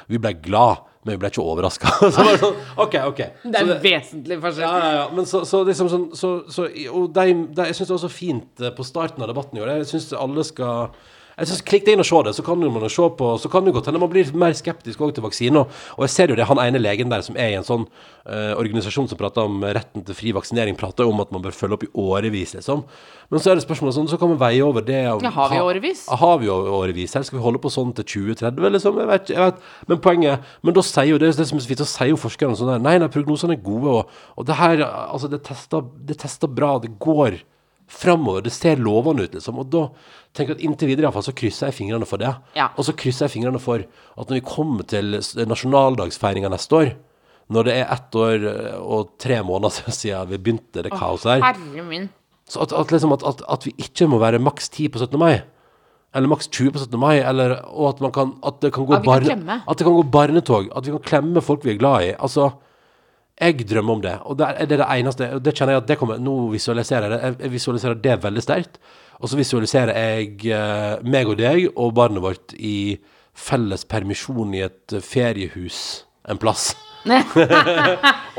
Vi 0.10 0.19
ble 0.21 0.32
glad, 0.43 0.86
men 1.03 1.15
vi 1.15 1.21
ble 1.21 1.32
ikke 1.32 1.43
overraska. 1.43 1.91
så 2.13 2.23
var 2.23 2.32
det 2.34 2.41
sånn 2.41 2.58
OK, 2.86 2.97
OK. 3.12 3.21
Det 3.43 3.53
er 3.53 3.63
en 3.65 3.84
vesentlig 3.84 4.39
forskjell. 4.43 4.65
ja, 4.65 4.82
ja, 4.84 4.91
ja. 4.99 5.05
Men 5.15 5.29
så, 5.29 5.43
så 5.49 5.63
liksom 5.67 5.91
sånn 5.91 6.10
så, 6.17 6.34
så, 6.51 6.67
Og 6.93 7.10
de, 7.15 7.25
de, 7.49 7.69
jeg 7.69 7.79
syns 7.79 7.91
det 7.91 7.95
var 7.95 8.03
så 8.05 8.12
fint 8.13 8.65
eh, 8.65 8.75
på 8.75 8.88
starten 8.88 9.25
av 9.25 9.32
debatten 9.32 9.60
i 9.60 9.63
år. 9.63 9.73
Jeg 9.79 9.89
syns 9.93 10.12
alle 10.17 10.45
skal 10.47 10.91
jeg 11.39 11.47
synes, 11.49 11.62
Klikk 11.65 11.86
deg 11.88 11.95
inn 11.95 12.04
og 12.04 12.08
se 12.08 12.19
det, 12.28 12.34
så 12.36 12.43
kan 12.45 12.60
man 12.60 12.84
jo 12.84 12.89
se 12.91 13.08
på 13.19 13.30
Så 13.39 13.49
kan 13.52 13.65
det 13.65 13.73
godt 13.75 13.88
hende 13.89 14.02
man 14.02 14.12
blir 14.12 14.28
mer 14.36 14.56
skeptisk 14.58 14.99
også 14.99 15.15
til 15.17 15.23
vaksine. 15.23 15.63
Og, 15.63 16.04
jeg 16.04 16.13
ser 16.13 16.32
jo 16.34 16.38
det, 16.38 16.47
han 16.49 16.60
ene 16.60 16.82
legen 16.82 17.12
der 17.12 17.23
som 17.25 17.38
er 17.39 17.54
i 17.54 17.58
en 17.60 17.67
sånn 17.67 17.86
uh, 17.86 18.54
organisasjon 18.60 19.08
som 19.10 19.19
prater 19.19 19.47
om 19.47 19.63
retten 19.63 20.04
til 20.06 20.17
fri 20.17 20.34
vaksinering, 20.36 20.78
prater 20.80 21.08
jo 21.08 21.13
om 21.13 21.23
at 21.23 21.32
man 21.32 21.43
bør 21.45 21.56
følge 21.56 21.78
opp 21.78 21.86
i 21.88 21.91
årevis, 21.95 22.56
liksom. 22.58 22.84
Men 23.30 23.43
så 23.43 23.52
er 23.52 23.60
det 23.60 23.65
spørsmålet 23.65 23.95
sånn, 23.95 24.10
så 24.12 24.19
kan 24.19 24.32
man 24.32 24.41
veie 24.41 24.63
over 24.65 24.82
det 24.86 25.02
og- 25.08 25.23
Ja, 25.23 25.30
har 25.30 25.49
vi 25.49 25.60
årevis? 25.62 26.06
Ja, 26.10 26.15
Har 26.15 26.38
vi 26.39 26.47
årevis? 26.47 27.13
Her 27.13 27.23
skal 27.23 27.39
vi 27.39 27.43
holde 27.43 27.60
på 27.60 27.71
sånn 27.71 27.93
til 27.95 28.04
2030, 28.04 28.69
liksom? 28.75 28.97
Jeg 28.99 29.08
vet, 29.08 29.28
jeg 29.30 29.38
vet. 29.38 29.62
Men 29.88 29.97
poenget 29.99 30.39
Men 30.63 30.73
da 30.73 30.82
sier 30.82 31.08
jo 31.08 31.17
det, 31.17 31.36
det 31.38 31.47
som 31.47 31.58
er 31.58 31.62
så 31.62 31.67
fint, 31.67 31.80
så 31.80 31.88
sier 31.88 32.10
jo 32.10 32.17
forskerne 32.17 32.58
sånn 32.58 32.73
der 32.73 32.80
Nei, 32.80 32.97
nei, 32.97 33.08
prognosene 33.08 33.54
er 33.54 33.63
gode, 33.63 33.88
og, 33.88 34.10
og 34.38 34.45
det 34.45 34.56
her 34.56 34.80
Altså, 34.80 35.30
det 35.30 35.43
tester, 35.43 35.82
det 36.06 36.17
tester 36.17 36.47
bra, 36.47 36.80
det 36.80 36.97
går 36.99 37.41
framover, 37.89 38.43
det 38.45 38.54
ser 38.54 38.80
lovende 38.82 39.26
ut, 39.28 39.34
liksom. 39.36 39.57
Og 39.59 39.70
da 39.74 39.84
tenker 40.38 40.53
jeg 40.53 40.59
at 40.59 40.66
inntil 40.68 40.91
videre 40.91 41.07
iallfall 41.07 41.26
så 41.26 41.34
krysser 41.36 41.70
jeg 41.72 41.78
fingrene 41.80 42.05
for 42.07 42.22
det. 42.22 42.32
Ja. 42.55 42.70
Og 42.78 42.86
så 42.88 42.93
krysser 42.93 43.26
jeg 43.28 43.34
fingrene 43.36 43.59
for 43.61 43.82
at 43.82 44.30
når 44.30 44.38
vi 44.39 44.45
kommer 44.45 44.86
til 44.88 45.18
nasjonaldagsfeiringa 45.49 46.51
neste 46.53 46.78
år, 46.80 46.91
når 47.49 47.66
det 47.66 47.76
er 47.82 47.93
ett 47.95 48.16
år 48.22 48.43
eh, 48.51 48.76
og 48.80 49.13
tre 49.22 49.39
måneder 49.45 49.89
siden 50.01 50.30
vi 50.30 50.38
begynte 50.38 50.84
det 50.86 50.91
kaoset 50.93 51.32
her, 51.38 51.45
Herre 51.49 51.86
min. 51.88 52.09
så 52.49 52.61
at, 52.66 52.74
at, 52.78 52.91
liksom 52.93 53.16
at, 53.18 53.26
at, 53.26 53.41
at 53.49 53.66
vi 53.66 53.74
ikke 53.82 54.07
må 54.11 54.20
være 54.22 54.41
maks 54.41 54.70
ti 54.70 54.88
på 54.89 55.01
17. 55.01 55.18
mai. 55.20 55.39
eller 56.13 56.30
maks 56.32 56.47
20 56.49 56.72
på 56.74 56.80
17. 56.86 56.99
mai, 57.01 57.20
eller, 57.22 57.57
og 57.70 57.89
at, 57.95 57.99
man 58.01 58.11
kan, 58.13 58.32
at 58.45 58.61
det 58.61 58.72
kan 58.74 58.86
gå 58.89 58.97
barne- 59.05 59.61
At 59.70 59.78
det 59.78 59.86
kan 59.86 59.93
gå 59.93 60.03
barnetog. 60.09 60.70
At 60.76 60.86
vi 60.88 60.91
kan 60.95 61.03
klemme 61.05 61.41
folk 61.41 61.66
vi 61.66 61.76
er 61.76 61.78
glad 61.82 62.01
i. 62.07 62.13
Altså, 62.18 62.47
jeg 63.39 63.65
drømmer 63.69 63.93
om 63.95 64.01
det, 64.03 64.15
og 64.25 64.37
det 64.39 64.47
er 64.49 64.65
det, 64.67 64.77
det 64.81 64.87
eneste 64.97 65.29
og 65.35 65.43
Det 65.45 65.53
kjenner 65.55 65.73
jeg 65.77 65.83
at 65.83 65.87
det 65.87 65.97
kommer 66.01 66.19
Nå 66.19 66.33
visualiserer 66.51 67.07
jeg 67.07 67.11
det. 67.13 67.19
Jeg- 67.39 67.51
visualiserer 67.53 68.01
det 68.03 68.17
veldig 68.23 68.43
sterkt. 68.43 68.79
Og 69.19 69.29
så 69.29 69.35
visualiserer 69.39 69.93
jeg 69.95 70.45
eh, 70.51 70.99
meg 71.03 71.27
og 71.27 71.37
deg 71.39 71.69
og 71.75 71.93
barnet 71.95 72.23
vårt 72.23 72.53
i 72.55 72.99
felles 73.33 73.85
permisjon 73.87 74.53
i 74.55 74.61
et 74.67 74.93
eh, 74.95 74.99
feriehus 75.03 76.05
en 76.29 76.37
plass. 76.37 76.73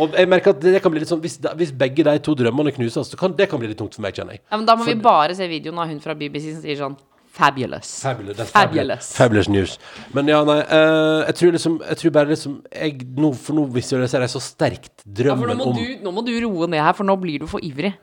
Og 0.01 0.13
jeg 0.17 0.29
merker 0.29 0.53
at 0.53 0.61
det, 0.61 0.81
kan 0.85 0.93
bli 0.93 1.01
litt 1.01 1.09
sånn 1.09 1.23
Hvis, 1.25 1.39
hvis 1.57 1.71
begge 1.77 2.05
de 2.05 2.13
to 2.25 2.35
drømmene 2.37 2.73
knuses, 2.77 3.09
så 3.09 3.19
kan 3.21 3.33
det 3.37 3.49
kan 3.51 3.61
bli 3.61 3.71
litt 3.71 3.79
tungt 3.81 3.97
for 3.97 4.05
meg, 4.05 4.13
kjenner 4.17 4.37
jeg. 4.37 4.43
Ja, 4.51 4.59
men 4.61 4.67
da 4.69 4.77
må 4.77 4.85
vi 4.85 4.95
bare 5.01 5.35
se 5.37 5.49
videoen 5.51 5.81
av 5.81 5.89
hun 5.91 6.01
fra 6.05 6.15
BBC 6.19 6.51
som 6.53 6.61
sier 6.65 6.77
sånn 6.81 6.97
Fabulous. 7.31 7.89
Fabulous, 8.03 8.39
er 8.43 8.49
Fabulous. 8.51 9.13
Fabulous 9.17 9.49
news. 9.49 9.77
Men 10.17 10.29
ja, 10.29 10.43
nei, 10.45 10.59
Uh, 10.71 11.23
jeg 11.29 11.37
tror 11.39 11.55
liksom 11.55 11.77
Jeg 11.87 11.97
tror 12.01 12.13
bare 12.15 12.31
liksom 12.33 12.57
jeg, 12.75 13.07
nå, 13.17 13.31
For 13.39 13.57
nå 13.57 13.65
visualiserer 13.75 14.27
jeg 14.27 14.33
så 14.35 14.43
sterkt 14.45 15.05
Ja, 15.07 15.35
for 15.39 15.49
nå 15.49 15.57
må, 15.59 15.71
om 15.71 15.79
du, 15.79 15.87
nå 16.05 16.13
må 16.15 16.25
du 16.27 16.33
roe 16.45 16.69
ned 16.71 16.83
her, 16.83 16.93
for 16.99 17.07
nå 17.09 17.17
blir 17.23 17.43
du 17.43 17.47
for 17.51 17.63
ivrig. 17.65 17.95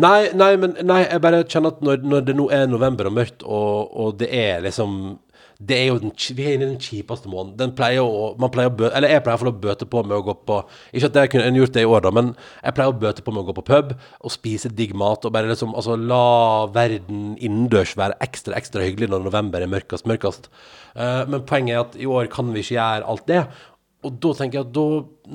Nei, 0.00 0.30
nei, 0.34 0.54
men 0.60 0.76
nei, 0.82 1.02
jeg 1.04 1.22
bare 1.22 1.42
kjenner 1.46 1.74
at 1.74 1.82
når, 1.86 2.04
når 2.04 2.24
det 2.28 2.36
nå 2.38 2.48
er 2.54 2.64
november 2.70 3.10
og 3.10 3.16
mørkt, 3.18 3.44
og, 3.46 3.92
og 3.94 4.16
det 4.20 4.30
er 4.34 4.64
liksom 4.64 4.96
det 5.58 5.76
er 5.78 5.84
jo 5.86 5.98
den, 6.02 6.12
Vi 6.36 6.44
er 6.44 6.56
inne 6.56 6.66
i 6.66 6.72
den 6.72 6.80
kjipeste 6.82 7.30
måneden. 7.30 7.56
Den 7.58 7.74
pleier 7.78 8.02
å, 8.02 8.32
man 8.40 8.50
pleier 8.50 8.72
å 8.72 8.74
bø, 8.74 8.88
Eller 8.90 9.12
jeg 9.12 9.22
pleier 9.22 9.50
å 9.50 9.54
bøte 9.64 9.86
på 9.86 10.02
med 10.02 10.16
å 10.16 10.24
gå 10.26 10.34
på 10.48 10.56
Ikke 10.92 11.10
at 11.10 11.18
jeg 11.20 11.30
kunne 11.34 11.60
gjort 11.60 11.76
det 11.76 11.84
i 11.84 11.90
år, 11.90 12.02
da, 12.06 12.10
men 12.14 12.32
jeg 12.58 12.76
pleier 12.76 12.90
å 12.90 12.96
bøte 13.04 13.22
på 13.22 13.34
med 13.34 13.44
å 13.44 13.48
gå 13.48 13.56
på 13.60 13.66
pub 13.68 13.92
og 13.94 14.34
spise 14.34 14.72
digg 14.72 14.94
mat. 14.98 15.24
Og 15.24 15.34
bare 15.34 15.50
liksom 15.50 15.76
altså, 15.76 15.96
la 15.96 16.66
verden 16.74 17.36
innendørs 17.38 17.94
være 17.98 18.18
ekstra 18.24 18.58
ekstra 18.58 18.82
hyggelig 18.82 19.12
når 19.12 19.28
november 19.28 19.62
er 19.62 19.70
mørkest 19.70 20.08
mørkest. 20.10 20.50
Uh, 20.94 21.22
men 21.30 21.46
poenget 21.46 21.76
er 21.76 21.84
at 21.84 21.96
i 22.00 22.10
år 22.10 22.28
kan 22.32 22.50
vi 22.54 22.64
ikke 22.64 22.78
gjøre 22.78 23.08
alt 23.14 23.30
det. 23.30 23.44
Og 24.04 24.18
da 24.20 24.34
tenker 24.36 24.60
jeg 24.60 24.66
at 24.66 24.74
da, 24.76 24.88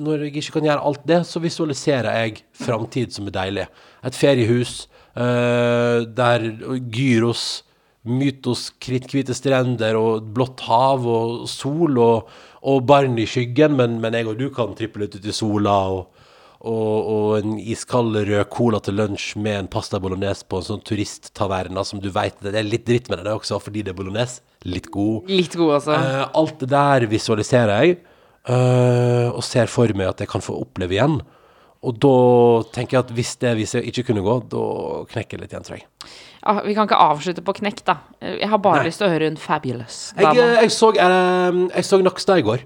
når 0.04 0.26
jeg 0.26 0.36
ikke 0.44 0.58
kan 0.58 0.68
gjøre 0.68 0.86
alt 0.90 1.08
det, 1.08 1.22
så 1.26 1.42
visualiserer 1.42 2.20
jeg 2.20 2.44
framtid 2.60 3.16
som 3.16 3.26
er 3.26 3.34
deilig. 3.34 3.66
Et 4.06 4.16
feriehus 4.16 4.84
uh, 5.16 6.06
der 6.06 6.46
gyros, 6.92 7.64
mytos, 8.08 8.70
kritthvite 8.80 9.34
strender 9.36 9.98
og 9.98 10.30
blått 10.34 10.62
hav 10.64 11.04
og 11.04 11.44
sol 11.50 11.98
og, 12.00 12.30
og 12.64 12.84
barn 12.88 13.18
i 13.20 13.26
skyggen, 13.28 13.76
men, 13.76 13.98
men 14.00 14.16
jeg 14.16 14.28
og 14.30 14.40
du 14.40 14.48
kan 14.54 14.72
trippe 14.76 15.02
litt 15.02 15.18
ut 15.18 15.26
i 15.28 15.34
sola 15.36 15.76
og, 15.92 16.22
og, 16.60 17.10
og 17.14 17.26
en 17.38 17.58
iskald 17.60 18.16
rød 18.16 18.46
cola 18.52 18.80
til 18.84 18.96
lunsj 19.00 19.34
med 19.40 19.58
en 19.58 19.70
pasta 19.72 20.00
bolognese 20.00 20.48
på 20.48 20.60
en 20.60 20.68
sånn 20.70 20.84
turisttaverna 20.84 21.84
som 21.88 22.00
du 22.00 22.10
vet 22.12 22.40
Det 22.40 22.56
er 22.56 22.68
litt 22.68 22.86
dritt 22.88 23.10
med 23.12 23.24
det 23.24 23.34
også, 23.36 23.60
fordi 23.60 23.84
det 23.84 23.94
er 23.94 24.00
bolognese. 24.00 24.40
Litt 24.68 24.90
god. 24.92 25.28
Litt 25.32 25.56
god, 25.56 25.76
også. 25.78 25.96
Eh, 25.96 26.24
alt 26.36 26.58
det 26.60 26.70
der 26.72 27.06
visualiserer 27.08 27.84
jeg, 27.84 28.00
eh, 28.52 29.28
og 29.28 29.44
ser 29.44 29.72
for 29.72 29.92
meg 29.96 30.12
at 30.12 30.20
jeg 30.20 30.28
kan 30.32 30.44
få 30.44 30.58
oppleve 30.60 30.96
igjen. 30.96 31.20
Og 31.80 31.96
da 31.96 32.16
tenker 32.74 32.98
jeg 32.98 33.06
at 33.06 33.14
hvis 33.16 33.36
det 33.40 33.54
viser 33.56 33.86
ikke 33.88 34.10
kunne 34.10 34.24
gå, 34.24 34.34
da 34.52 34.64
knekker 35.08 35.38
jeg 35.38 35.44
litt 35.46 35.54
igjen, 35.56 35.64
tror 35.64 35.78
jeg. 35.78 35.88
Ja, 36.40 36.60
vi 36.64 36.74
kan 36.76 36.88
ikke 36.88 36.96
avslutte 36.96 37.42
på 37.44 37.54
knekk, 37.60 37.82
da. 37.84 37.98
Jeg 38.24 38.48
har 38.48 38.60
bare 38.64 38.84
lyst 38.86 39.02
til 39.02 39.08
å 39.08 39.12
høre 39.12 39.28
en 39.28 39.36
Fabulous. 39.40 39.98
Jeg, 40.16 40.24
eh, 40.40 40.60
jeg, 40.62 40.70
så, 40.72 40.88
eh, 40.96 41.58
jeg 41.74 41.84
så 41.84 41.98
Nakstad 42.02 42.40
i 42.40 42.46
går. 42.46 42.64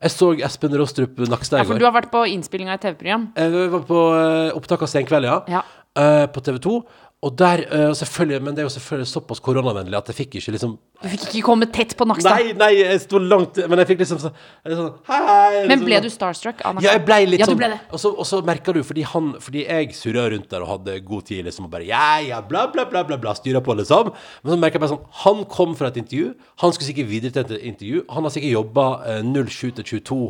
Jeg 0.00 0.14
så 0.14 0.30
Espen 0.46 0.72
Rostrup 0.80 1.18
Nakstad 1.28 1.58
Ja, 1.60 1.64
i 1.64 1.68
for 1.68 1.74
går. 1.76 1.78
du 1.82 1.84
har 1.84 1.92
vært 1.92 2.10
på 2.10 2.22
innspillinga 2.32 2.78
i 2.78 2.80
TV-program. 2.80 3.26
Jeg 3.36 3.70
var 3.74 3.84
på 3.90 4.00
eh, 4.16 4.56
opptak 4.56 4.82
av 4.86 4.88
Senkveld, 4.88 5.28
ja. 5.28 5.42
Ja. 5.52 5.62
Eh, 6.00 6.26
på 6.32 6.40
TV 6.40 6.56
2. 6.64 6.76
Og 7.20 7.34
der, 7.36 7.60
eh, 7.68 7.90
selvfølgelig, 7.92 8.42
men 8.42 8.54
det 8.56 8.62
er 8.62 8.64
jo 8.64 8.72
selvfølgelig 8.72 9.08
såpass 9.10 9.42
koronavennlig 9.44 9.96
at 9.98 10.06
jeg 10.08 10.16
fikk 10.16 10.36
ikke 10.38 10.54
liksom 10.54 10.70
Du 11.02 11.08
fikk 11.12 11.26
ikke 11.26 11.42
komme 11.44 11.66
tett 11.68 11.92
på 11.96 12.06
Nakstad. 12.08 12.32
Nei, 12.32 12.54
nei, 12.56 12.70
jeg 12.78 13.02
sto 13.02 13.20
langt 13.20 13.58
Men 13.68 13.82
jeg 13.82 13.90
fikk 13.90 14.00
liksom 14.00 14.22
sånn, 14.22 14.38
sånn 14.64 14.94
Hei, 15.04 15.18
hei. 15.26 15.58
Men 15.58 15.74
liksom 15.74 15.84
ble 15.90 15.98
du 16.00 16.08
starstruck 16.14 16.62
av 16.64 16.78
Nakstad? 16.78 16.86
Ja, 16.88 16.94
jeg 16.96 17.04
ble 17.04 17.18
litt 17.28 17.44
ja, 17.44 17.50
sånn 17.50 17.60
ble. 17.60 17.68
Og 17.92 18.00
så, 18.00 18.14
og 18.14 18.28
så 18.30 18.40
merka 18.48 18.72
du, 18.72 18.80
fordi 18.88 19.04
han 19.12 19.34
Fordi 19.44 19.66
jeg 19.66 19.92
surra 19.98 20.24
rundt 20.32 20.48
der 20.48 20.64
og 20.64 20.72
hadde 20.72 20.96
god 21.10 21.28
tid, 21.28 21.44
liksom, 21.44 21.68
og 21.68 21.74
bare 21.76 21.90
ja, 21.90 22.06
ja, 22.24 22.40
bla, 22.40 22.64
bla, 22.72 22.86
bla, 22.88 23.04
bla, 23.04 23.20
bla 23.20 23.36
styra 23.36 23.60
på, 23.68 23.76
liksom. 23.82 24.14
Men 24.40 24.54
så 24.54 24.60
merka 24.64 24.80
jeg 24.80 24.86
bare 24.86 24.94
sånn 24.94 25.20
Han 25.26 25.44
kom 25.52 25.76
fra 25.76 25.92
et 25.92 26.00
intervju. 26.00 26.32
Han 26.64 26.72
skulle 26.72 26.88
sikkert 26.88 27.12
videre 27.12 27.36
til 27.36 27.44
et 27.44 27.68
intervju. 27.74 28.04
Han 28.16 28.24
har 28.24 28.32
sikkert 28.32 28.56
jobba 28.56 28.88
eh, 29.12 29.22
07 29.28 29.76
til 29.82 29.90
22 30.00 30.20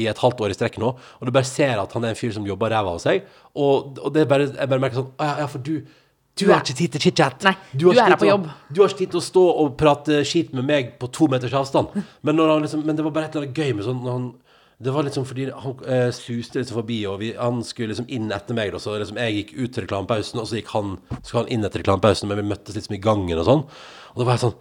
i 0.00 0.08
et 0.08 0.24
halvt 0.24 0.40
år 0.44 0.52
i 0.52 0.56
strekk 0.56 0.80
nå, 0.80 0.96
og 0.96 1.24
du 1.24 1.32
bare 1.32 1.48
ser 1.48 1.80
at 1.80 1.92
han 1.96 2.04
er 2.04 2.12
en 2.12 2.18
fyr 2.18 2.32
som 2.32 2.44
jobber 2.48 2.72
ræva 2.72 2.96
av 2.96 3.04
seg. 3.04 3.28
Og, 3.52 3.96
og 4.00 4.12
det 4.16 4.28
bare 4.28 4.48
Jeg 4.48 4.68
bare 4.68 4.80
merker 4.80 5.02
sånn 5.02 5.12
ja, 5.16 5.42
ja, 5.44 5.48
for 5.52 5.60
du 5.64 5.80
du 6.38 6.46
har 6.52 6.60
ikke 6.62 6.76
tid 6.78 6.92
til 6.96 7.00
chit-chat. 7.06 7.46
Du 7.76 7.90
er 7.90 7.94
her 8.02 8.16
på 8.16 8.26
til 8.26 8.32
å- 8.34 8.50
Du 8.72 8.80
har 8.82 8.88
ikke 8.88 8.98
tid 9.04 9.10
til 9.10 9.20
å 9.20 9.26
stå 9.26 9.44
og 9.64 9.76
prate 9.76 10.24
skit 10.24 10.52
med 10.54 10.64
meg 10.64 10.98
på 10.98 11.10
to 11.12 11.26
meters 11.28 11.52
avstand. 11.52 11.88
Men, 12.22 12.36
liksom, 12.36 12.84
men 12.84 12.96
det 12.96 13.04
var 13.04 13.10
bare 13.10 13.24
et 13.28 13.36
eller 13.36 13.46
annet 13.48 13.54
gøy 13.58 13.74
med 13.76 13.84
sånn 13.84 14.02
han, 14.08 14.34
Det 14.80 14.92
var 14.94 15.02
liksom 15.02 15.24
fordi 15.26 15.50
han 15.50 15.74
eh, 15.90 16.10
suste 16.14 16.60
liksom 16.60 16.76
forbi, 16.78 17.04
og 17.10 17.18
vi, 17.18 17.32
han 17.34 17.64
skulle 17.66 17.88
liksom 17.90 18.06
inn 18.14 18.30
etter 18.30 18.54
meg. 18.54 18.70
Da, 18.70 18.78
så 18.78 18.94
liksom 18.96 19.16
jeg 19.18 19.34
gikk 19.34 19.56
ut 19.58 19.72
til 19.74 19.82
reklamepausen, 19.88 20.38
og 20.38 20.46
så 20.46 20.54
gikk 20.60 20.68
han, 20.70 20.92
så 21.26 21.38
han 21.40 21.48
inn 21.48 21.64
etter 21.66 21.80
reklamepausen, 21.82 22.28
men 22.28 22.38
vi 22.38 22.44
møttes 22.54 22.76
liksom 22.78 22.94
i 22.94 23.00
gangen 23.02 23.38
og 23.42 23.44
sånn. 23.48 23.64
Og 24.14 24.18
det 24.22 24.26
var 24.26 24.36
sånn 24.38 24.54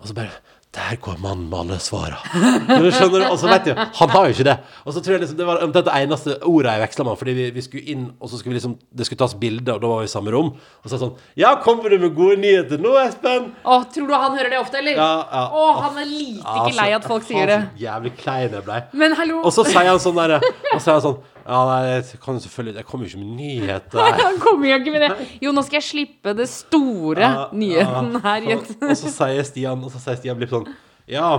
Og 0.00 0.08
så 0.08 0.14
bare 0.14 0.32
Der 0.70 0.94
går 1.02 1.16
mannen 1.18 1.48
med 1.50 1.58
alle 1.58 1.76
svara. 1.82 2.20
Du 2.30 2.84
og 2.86 3.38
så 3.40 3.48
vet 3.50 3.64
du, 3.66 3.72
han 3.74 4.10
har 4.12 4.26
jo 4.28 4.34
ikke 4.36 4.44
det. 4.46 4.54
Og 4.84 4.94
så 4.94 5.00
tror 5.02 5.16
jeg 5.16 5.22
liksom 5.24 5.38
Det 5.40 5.46
var 5.48 5.62
omtrent 5.64 5.88
det 5.88 5.94
eneste 5.98 6.36
ordet 6.46 6.74
jeg 6.76 6.82
veksla 6.84 7.06
med, 7.08 7.18
fordi 7.18 7.32
vi, 7.34 7.46
vi 7.56 7.64
skulle 7.64 7.90
inn, 7.90 8.04
og 8.20 8.30
så 8.30 8.38
skulle 8.38 8.54
vi 8.54 8.60
liksom 8.60 8.76
Det 8.94 9.08
skulle 9.08 9.18
tas 9.18 9.34
bilde, 9.40 9.74
og 9.74 9.82
da 9.82 9.90
var 9.90 10.04
vi 10.04 10.06
i 10.06 10.12
samme 10.12 10.30
rom. 10.30 10.52
Og 10.54 10.84
så 10.86 10.92
er 10.92 10.94
det 10.94 11.02
sånn 11.02 11.42
Ja, 11.42 11.56
kommer 11.64 11.90
du 11.90 11.96
med 11.98 12.14
gode 12.14 12.38
nyheter 12.44 12.78
nå, 12.78 12.94
Espen? 13.02 13.50
Å, 13.66 13.80
tror 13.90 14.06
du 14.12 14.14
han 14.14 14.38
hører 14.38 14.54
det 14.54 14.60
ofte, 14.62 14.78
eller? 14.78 14.94
Ja, 14.94 15.10
ja. 15.26 15.42
Å, 15.58 15.66
han 15.88 15.98
er 16.04 16.06
lite 16.12 16.54
ikke 16.60 16.78
lei 16.78 16.88
at 17.00 17.10
folk 17.10 17.26
sier 17.26 17.50
det. 17.50 17.58
Så 17.74 17.84
Jævlig 17.88 18.14
klein 18.22 18.54
jeg 18.60 18.66
ble. 18.70 18.80
Men 19.02 19.18
hallo 19.18 19.42
Og 19.42 19.50
så 19.58 19.66
sier 19.66 19.90
han 19.90 19.98
sånn 20.06 20.22
derre 20.22 20.38
Og 20.44 20.78
så 20.78 20.84
sier 20.86 21.00
han 21.00 21.06
sånn 21.08 21.18
Ja, 21.50 21.60
nei, 21.66 21.78
det 21.98 22.20
kan 22.22 22.36
jo 22.38 22.42
selvfølgelig 22.44 22.76
Jeg 22.78 22.86
kommer 22.86 23.06
jo 23.06 23.10
ikke 23.10 23.22
med 23.24 23.32
nyheter. 23.40 24.18
Han 24.22 24.36
kommer 24.42 24.68
jo 24.70 24.76
ikke 24.78 24.92
med 24.94 25.02
det. 25.08 25.28
Jo, 25.42 25.50
nå 25.56 25.64
skal 25.66 25.80
jeg 25.80 25.88
slippe 25.88 26.34
det 26.38 26.46
store 26.52 27.20
Ja, 27.26 27.46
nyheten 27.52 28.12
ja. 28.14 28.20
her. 28.28 28.46
Og, 28.54 28.68
og 28.86 28.92
så 29.00 29.10
sier 29.10 29.42
Stian 29.48 29.82
Og 29.82 29.90
så 29.90 29.98
sier 30.04 30.20
Stian 30.20 30.38
Blipp 30.38 30.54
sånn 30.54 30.68
Ja, 31.10 31.32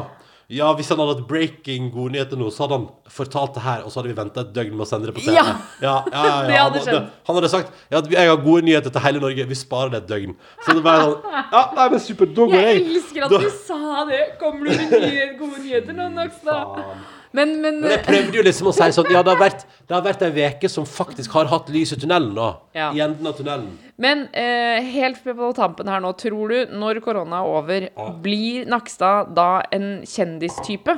ja, 0.51 0.67
hvis 0.75 0.89
han 0.91 0.99
hadde 0.99 1.13
hatt 1.15 1.27
breaking 1.29 1.85
gode 1.93 2.11
nyheter 2.11 2.35
nå, 2.35 2.49
så 2.51 2.65
hadde 2.65 2.75
han 2.81 2.87
fortalt 3.07 3.53
det 3.55 3.61
her, 3.63 3.85
og 3.87 3.93
så 3.93 4.01
hadde 4.01 4.09
vi 4.11 4.15
venta 4.17 4.41
et 4.43 4.49
døgn 4.51 4.73
med 4.75 4.83
å 4.83 4.87
sende 4.89 5.07
det 5.07 5.13
på 5.15 5.21
TV. 5.23 5.37
Ja. 5.37 5.45
ja, 5.79 5.93
ja, 6.11 6.23
ja, 6.25 6.33
Det 6.49 6.57
hadde 6.59 6.81
Han, 6.81 6.83
skjedd. 6.89 7.05
han 7.29 7.37
hadde 7.39 7.51
sagt 7.53 7.71
Ja, 7.93 8.01
jeg 8.17 8.27
har 8.33 8.41
gode 8.43 8.65
nyheter 8.67 8.91
til 8.91 9.05
hele 9.05 9.21
Norge. 9.23 9.45
Vi 9.47 9.55
sparer 9.61 9.93
det 9.95 10.01
et 10.03 10.09
døgn. 10.11 10.35
Så 10.65 10.75
det 10.75 10.83
var 10.83 11.05
sånn 11.05 11.39
Ja, 11.55 11.61
nei, 11.79 11.87
men 11.95 12.03
super, 12.03 12.27
Da 12.35 12.49
går 12.51 12.57
Jeg 12.59 12.67
jeg. 12.81 12.83
elsker 12.97 13.23
at 13.29 13.31
Da- 13.31 13.39
du 13.45 13.49
sa 13.63 14.03
det. 14.11 14.21
Kommer 14.43 14.67
du 14.67 14.75
med 14.75 15.07
nye, 15.07 15.29
gode 15.39 15.63
nyheter 15.63 15.95
nå, 16.01 16.09
Nakstad? 16.19 16.83
Men, 17.31 17.53
men, 17.63 17.79
Men 17.79 17.93
jeg 17.95 18.03
prøvde 18.09 18.35
jo 18.35 18.43
liksom 18.43 18.67
å 18.67 18.75
si 18.75 18.89
sånn 18.91 19.07
Ja, 19.15 19.21
det 19.23 19.31
har 19.31 19.39
vært, 19.39 19.61
det 19.91 19.97
har 19.97 20.05
vært 20.05 20.21
ei 20.23 20.45
uke 20.47 20.69
som 20.71 20.85
faktisk 20.87 21.33
har 21.35 21.49
hatt 21.51 21.67
lys 21.73 21.91
i 21.91 21.97
tunnelen 21.99 22.31
nå. 22.37 22.47
Ja. 22.71 22.93
I 22.95 23.01
enden 23.03 23.27
av 23.27 23.35
tunnelen. 23.35 23.73
men 23.99 24.23
eh, 24.31 24.79
helt 24.93 25.19
på 25.25 25.49
tampen 25.57 25.89
her 25.91 25.99
nå, 25.99 26.13
tror 26.15 26.53
du, 26.53 26.71
når 26.79 27.01
korona 27.03 27.41
er 27.41 27.49
over, 27.57 27.87
blir 28.23 28.69
Nakstad 28.71 29.33
da 29.35 29.65
en 29.75 30.05
kjendistype? 30.07 30.95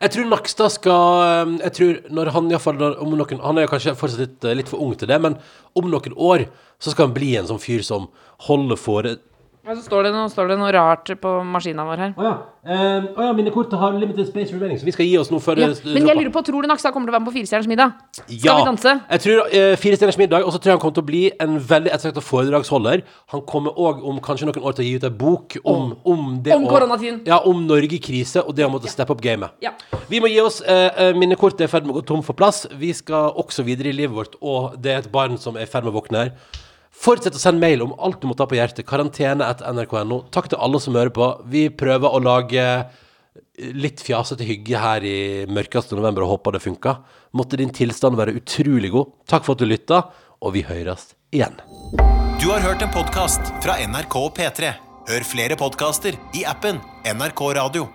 Jeg 0.00 0.12
tror 0.12 0.26
Nakstad 0.28 0.74
skal 0.74 1.46
um, 1.46 1.54
Jeg 1.62 1.72
tror 1.72 2.00
når 2.12 2.32
han 2.34 2.50
i 2.50 2.52
hvert 2.52 2.64
fall 2.66 2.82
om 3.00 3.14
noen 3.16 3.38
Han 3.40 3.56
er 3.56 3.64
jo 3.64 3.70
kanskje 3.70 3.94
fortsatt 3.96 4.20
litt, 4.20 4.42
uh, 4.44 4.52
litt 4.58 4.68
for 4.68 4.82
ung 4.84 4.92
til 4.98 5.08
det, 5.08 5.16
men 5.22 5.38
om 5.78 5.88
noen 5.88 6.18
år 6.18 6.48
så 6.82 6.92
skal 6.92 7.08
han 7.08 7.16
bli 7.16 7.30
en 7.38 7.48
sånn 7.48 7.62
fyr 7.62 7.86
som 7.86 8.10
holder 8.50 8.76
fore... 8.76 9.14
Ja, 9.66 9.74
så 9.74 9.82
står 9.82 10.06
det, 10.06 10.10
noe, 10.14 10.28
står 10.30 10.52
det 10.52 10.56
noe 10.60 10.68
rart 10.70 11.10
på 11.18 11.30
maskina 11.42 11.82
vår 11.88 12.02
her. 12.04 12.12
Å 12.14 12.22
ja. 12.22 12.34
Um, 12.66 13.04
oh, 13.14 13.22
ja, 13.26 13.32
minnekortet 13.34 13.78
har 13.78 13.94
limited 13.98 14.26
space 14.28 14.50
remaining, 14.54 14.78
så 14.78 14.86
vi 14.86 14.92
skal 14.94 15.06
gi 15.06 15.16
oss 15.18 15.28
noe 15.30 15.42
før 15.42 15.58
Ja, 15.58 15.68
men 15.86 16.06
jeg 16.06 16.18
lurer 16.18 16.30
på, 16.34 16.42
tror 16.46 16.62
du 16.62 16.68
Nakstad 16.70 16.94
kommer 16.94 17.06
til 17.06 17.14
å 17.14 17.16
være 17.16 17.24
med 17.24 17.30
på 17.30 17.34
Firestjerners 17.36 17.68
middag? 17.70 17.96
Skal 18.14 18.36
Ja. 18.46 18.56
vi 18.58 18.66
danse? 18.66 18.92
Jeg 19.10 19.22
tror 19.24 19.42
uh, 19.50 19.74
Fire 19.82 19.98
stjerners 19.98 20.18
middag, 20.18 20.46
og 20.46 20.54
så 20.54 20.58
tror 20.58 20.70
jeg 20.70 20.76
han 20.78 20.82
kommer 20.84 20.96
til 20.98 21.04
å 21.04 21.08
bli 21.10 21.22
en 21.42 21.58
veldig 21.72 21.92
ettertraktet 21.94 22.26
foredragsholder. 22.26 23.04
Han 23.34 23.44
kommer 23.50 23.78
òg 23.78 24.02
om 24.06 24.18
kanskje 24.22 24.46
noen 24.50 24.66
år 24.66 24.78
til 24.78 24.84
å 24.84 24.88
gi 24.88 24.96
ut 24.98 25.06
en 25.10 25.16
bok 25.18 25.56
om, 25.62 25.94
om 26.14 26.28
det 26.42 26.54
Om 26.54 26.66
koronatiden. 26.70 27.22
Ja, 27.26 27.38
om 27.42 27.62
Norge 27.66 27.98
i 27.98 28.02
krise, 28.02 28.42
og 28.42 28.54
det 28.58 28.66
å 28.66 28.70
måtte 28.70 28.90
steppe 28.90 29.14
opp 29.14 29.22
gamet. 29.22 29.54
Ja. 29.62 29.74
Vi 30.10 30.22
må 30.22 30.30
gi 30.30 30.38
oss. 30.42 30.60
Uh, 30.62 31.10
minnekortet 31.18 31.66
er 31.66 31.70
i 31.70 31.74
ferd 31.74 31.86
med 31.86 31.94
å 31.94 32.00
gå 32.00 32.06
tom 32.06 32.22
for 32.26 32.38
plass. 32.38 32.68
Vi 32.78 32.94
skal 32.94 33.34
også 33.34 33.66
videre 33.66 33.90
i 33.90 33.98
livet 33.98 34.14
vårt, 34.14 34.38
og 34.42 34.78
det 34.78 34.94
er 34.94 35.02
et 35.02 35.10
barn 35.10 35.38
som 35.42 35.58
er 35.58 35.66
i 35.66 35.70
ferd 35.70 35.86
med 35.86 35.94
å 35.94 35.98
våkne 35.98 36.22
her. 36.26 36.62
Fortsett 36.96 37.36
å 37.36 37.40
sende 37.40 37.62
mail 37.62 37.84
om 37.84 37.92
alt 38.02 38.22
du 38.22 38.28
måtte 38.30 38.44
ha 38.44 38.50
på 38.50 38.56
hjertet. 38.58 38.86
Karantene 38.88 39.46
etter 39.46 39.68
nrk.no. 39.74 40.22
Takk 40.34 40.48
til 40.52 40.62
alle 40.62 40.80
som 40.82 40.96
hører 40.96 41.12
på. 41.14 41.28
Vi 41.52 41.68
prøver 41.70 42.14
å 42.14 42.22
lage 42.22 42.64
litt 43.76 44.02
fjasete 44.04 44.44
hygge 44.44 44.80
her 44.80 45.04
i 45.04 45.18
mørkeste 45.48 45.96
november 45.96 46.26
og 46.26 46.36
håper 46.36 46.56
det 46.56 46.64
funker. 46.64 47.02
Måtte 47.36 47.60
din 47.60 47.72
tilstand 47.74 48.18
være 48.18 48.36
utrolig 48.40 48.92
god. 48.94 49.12
Takk 49.28 49.46
for 49.46 49.56
at 49.56 49.62
du 49.62 49.68
lytta, 49.68 50.02
og 50.40 50.56
vi 50.56 50.64
høres 50.68 51.12
igjen. 51.34 51.56
Du 52.40 52.50
har 52.52 52.64
hørt 52.64 52.84
en 52.84 52.92
podkast 52.92 53.52
fra 53.64 53.78
NRK 53.80 54.18
og 54.20 54.32
P3. 54.36 54.74
Hør 55.06 55.28
flere 55.28 55.56
podkaster 55.58 56.18
i 56.36 56.44
appen 56.48 56.82
NRK 57.06 57.46
Radio. 57.60 57.86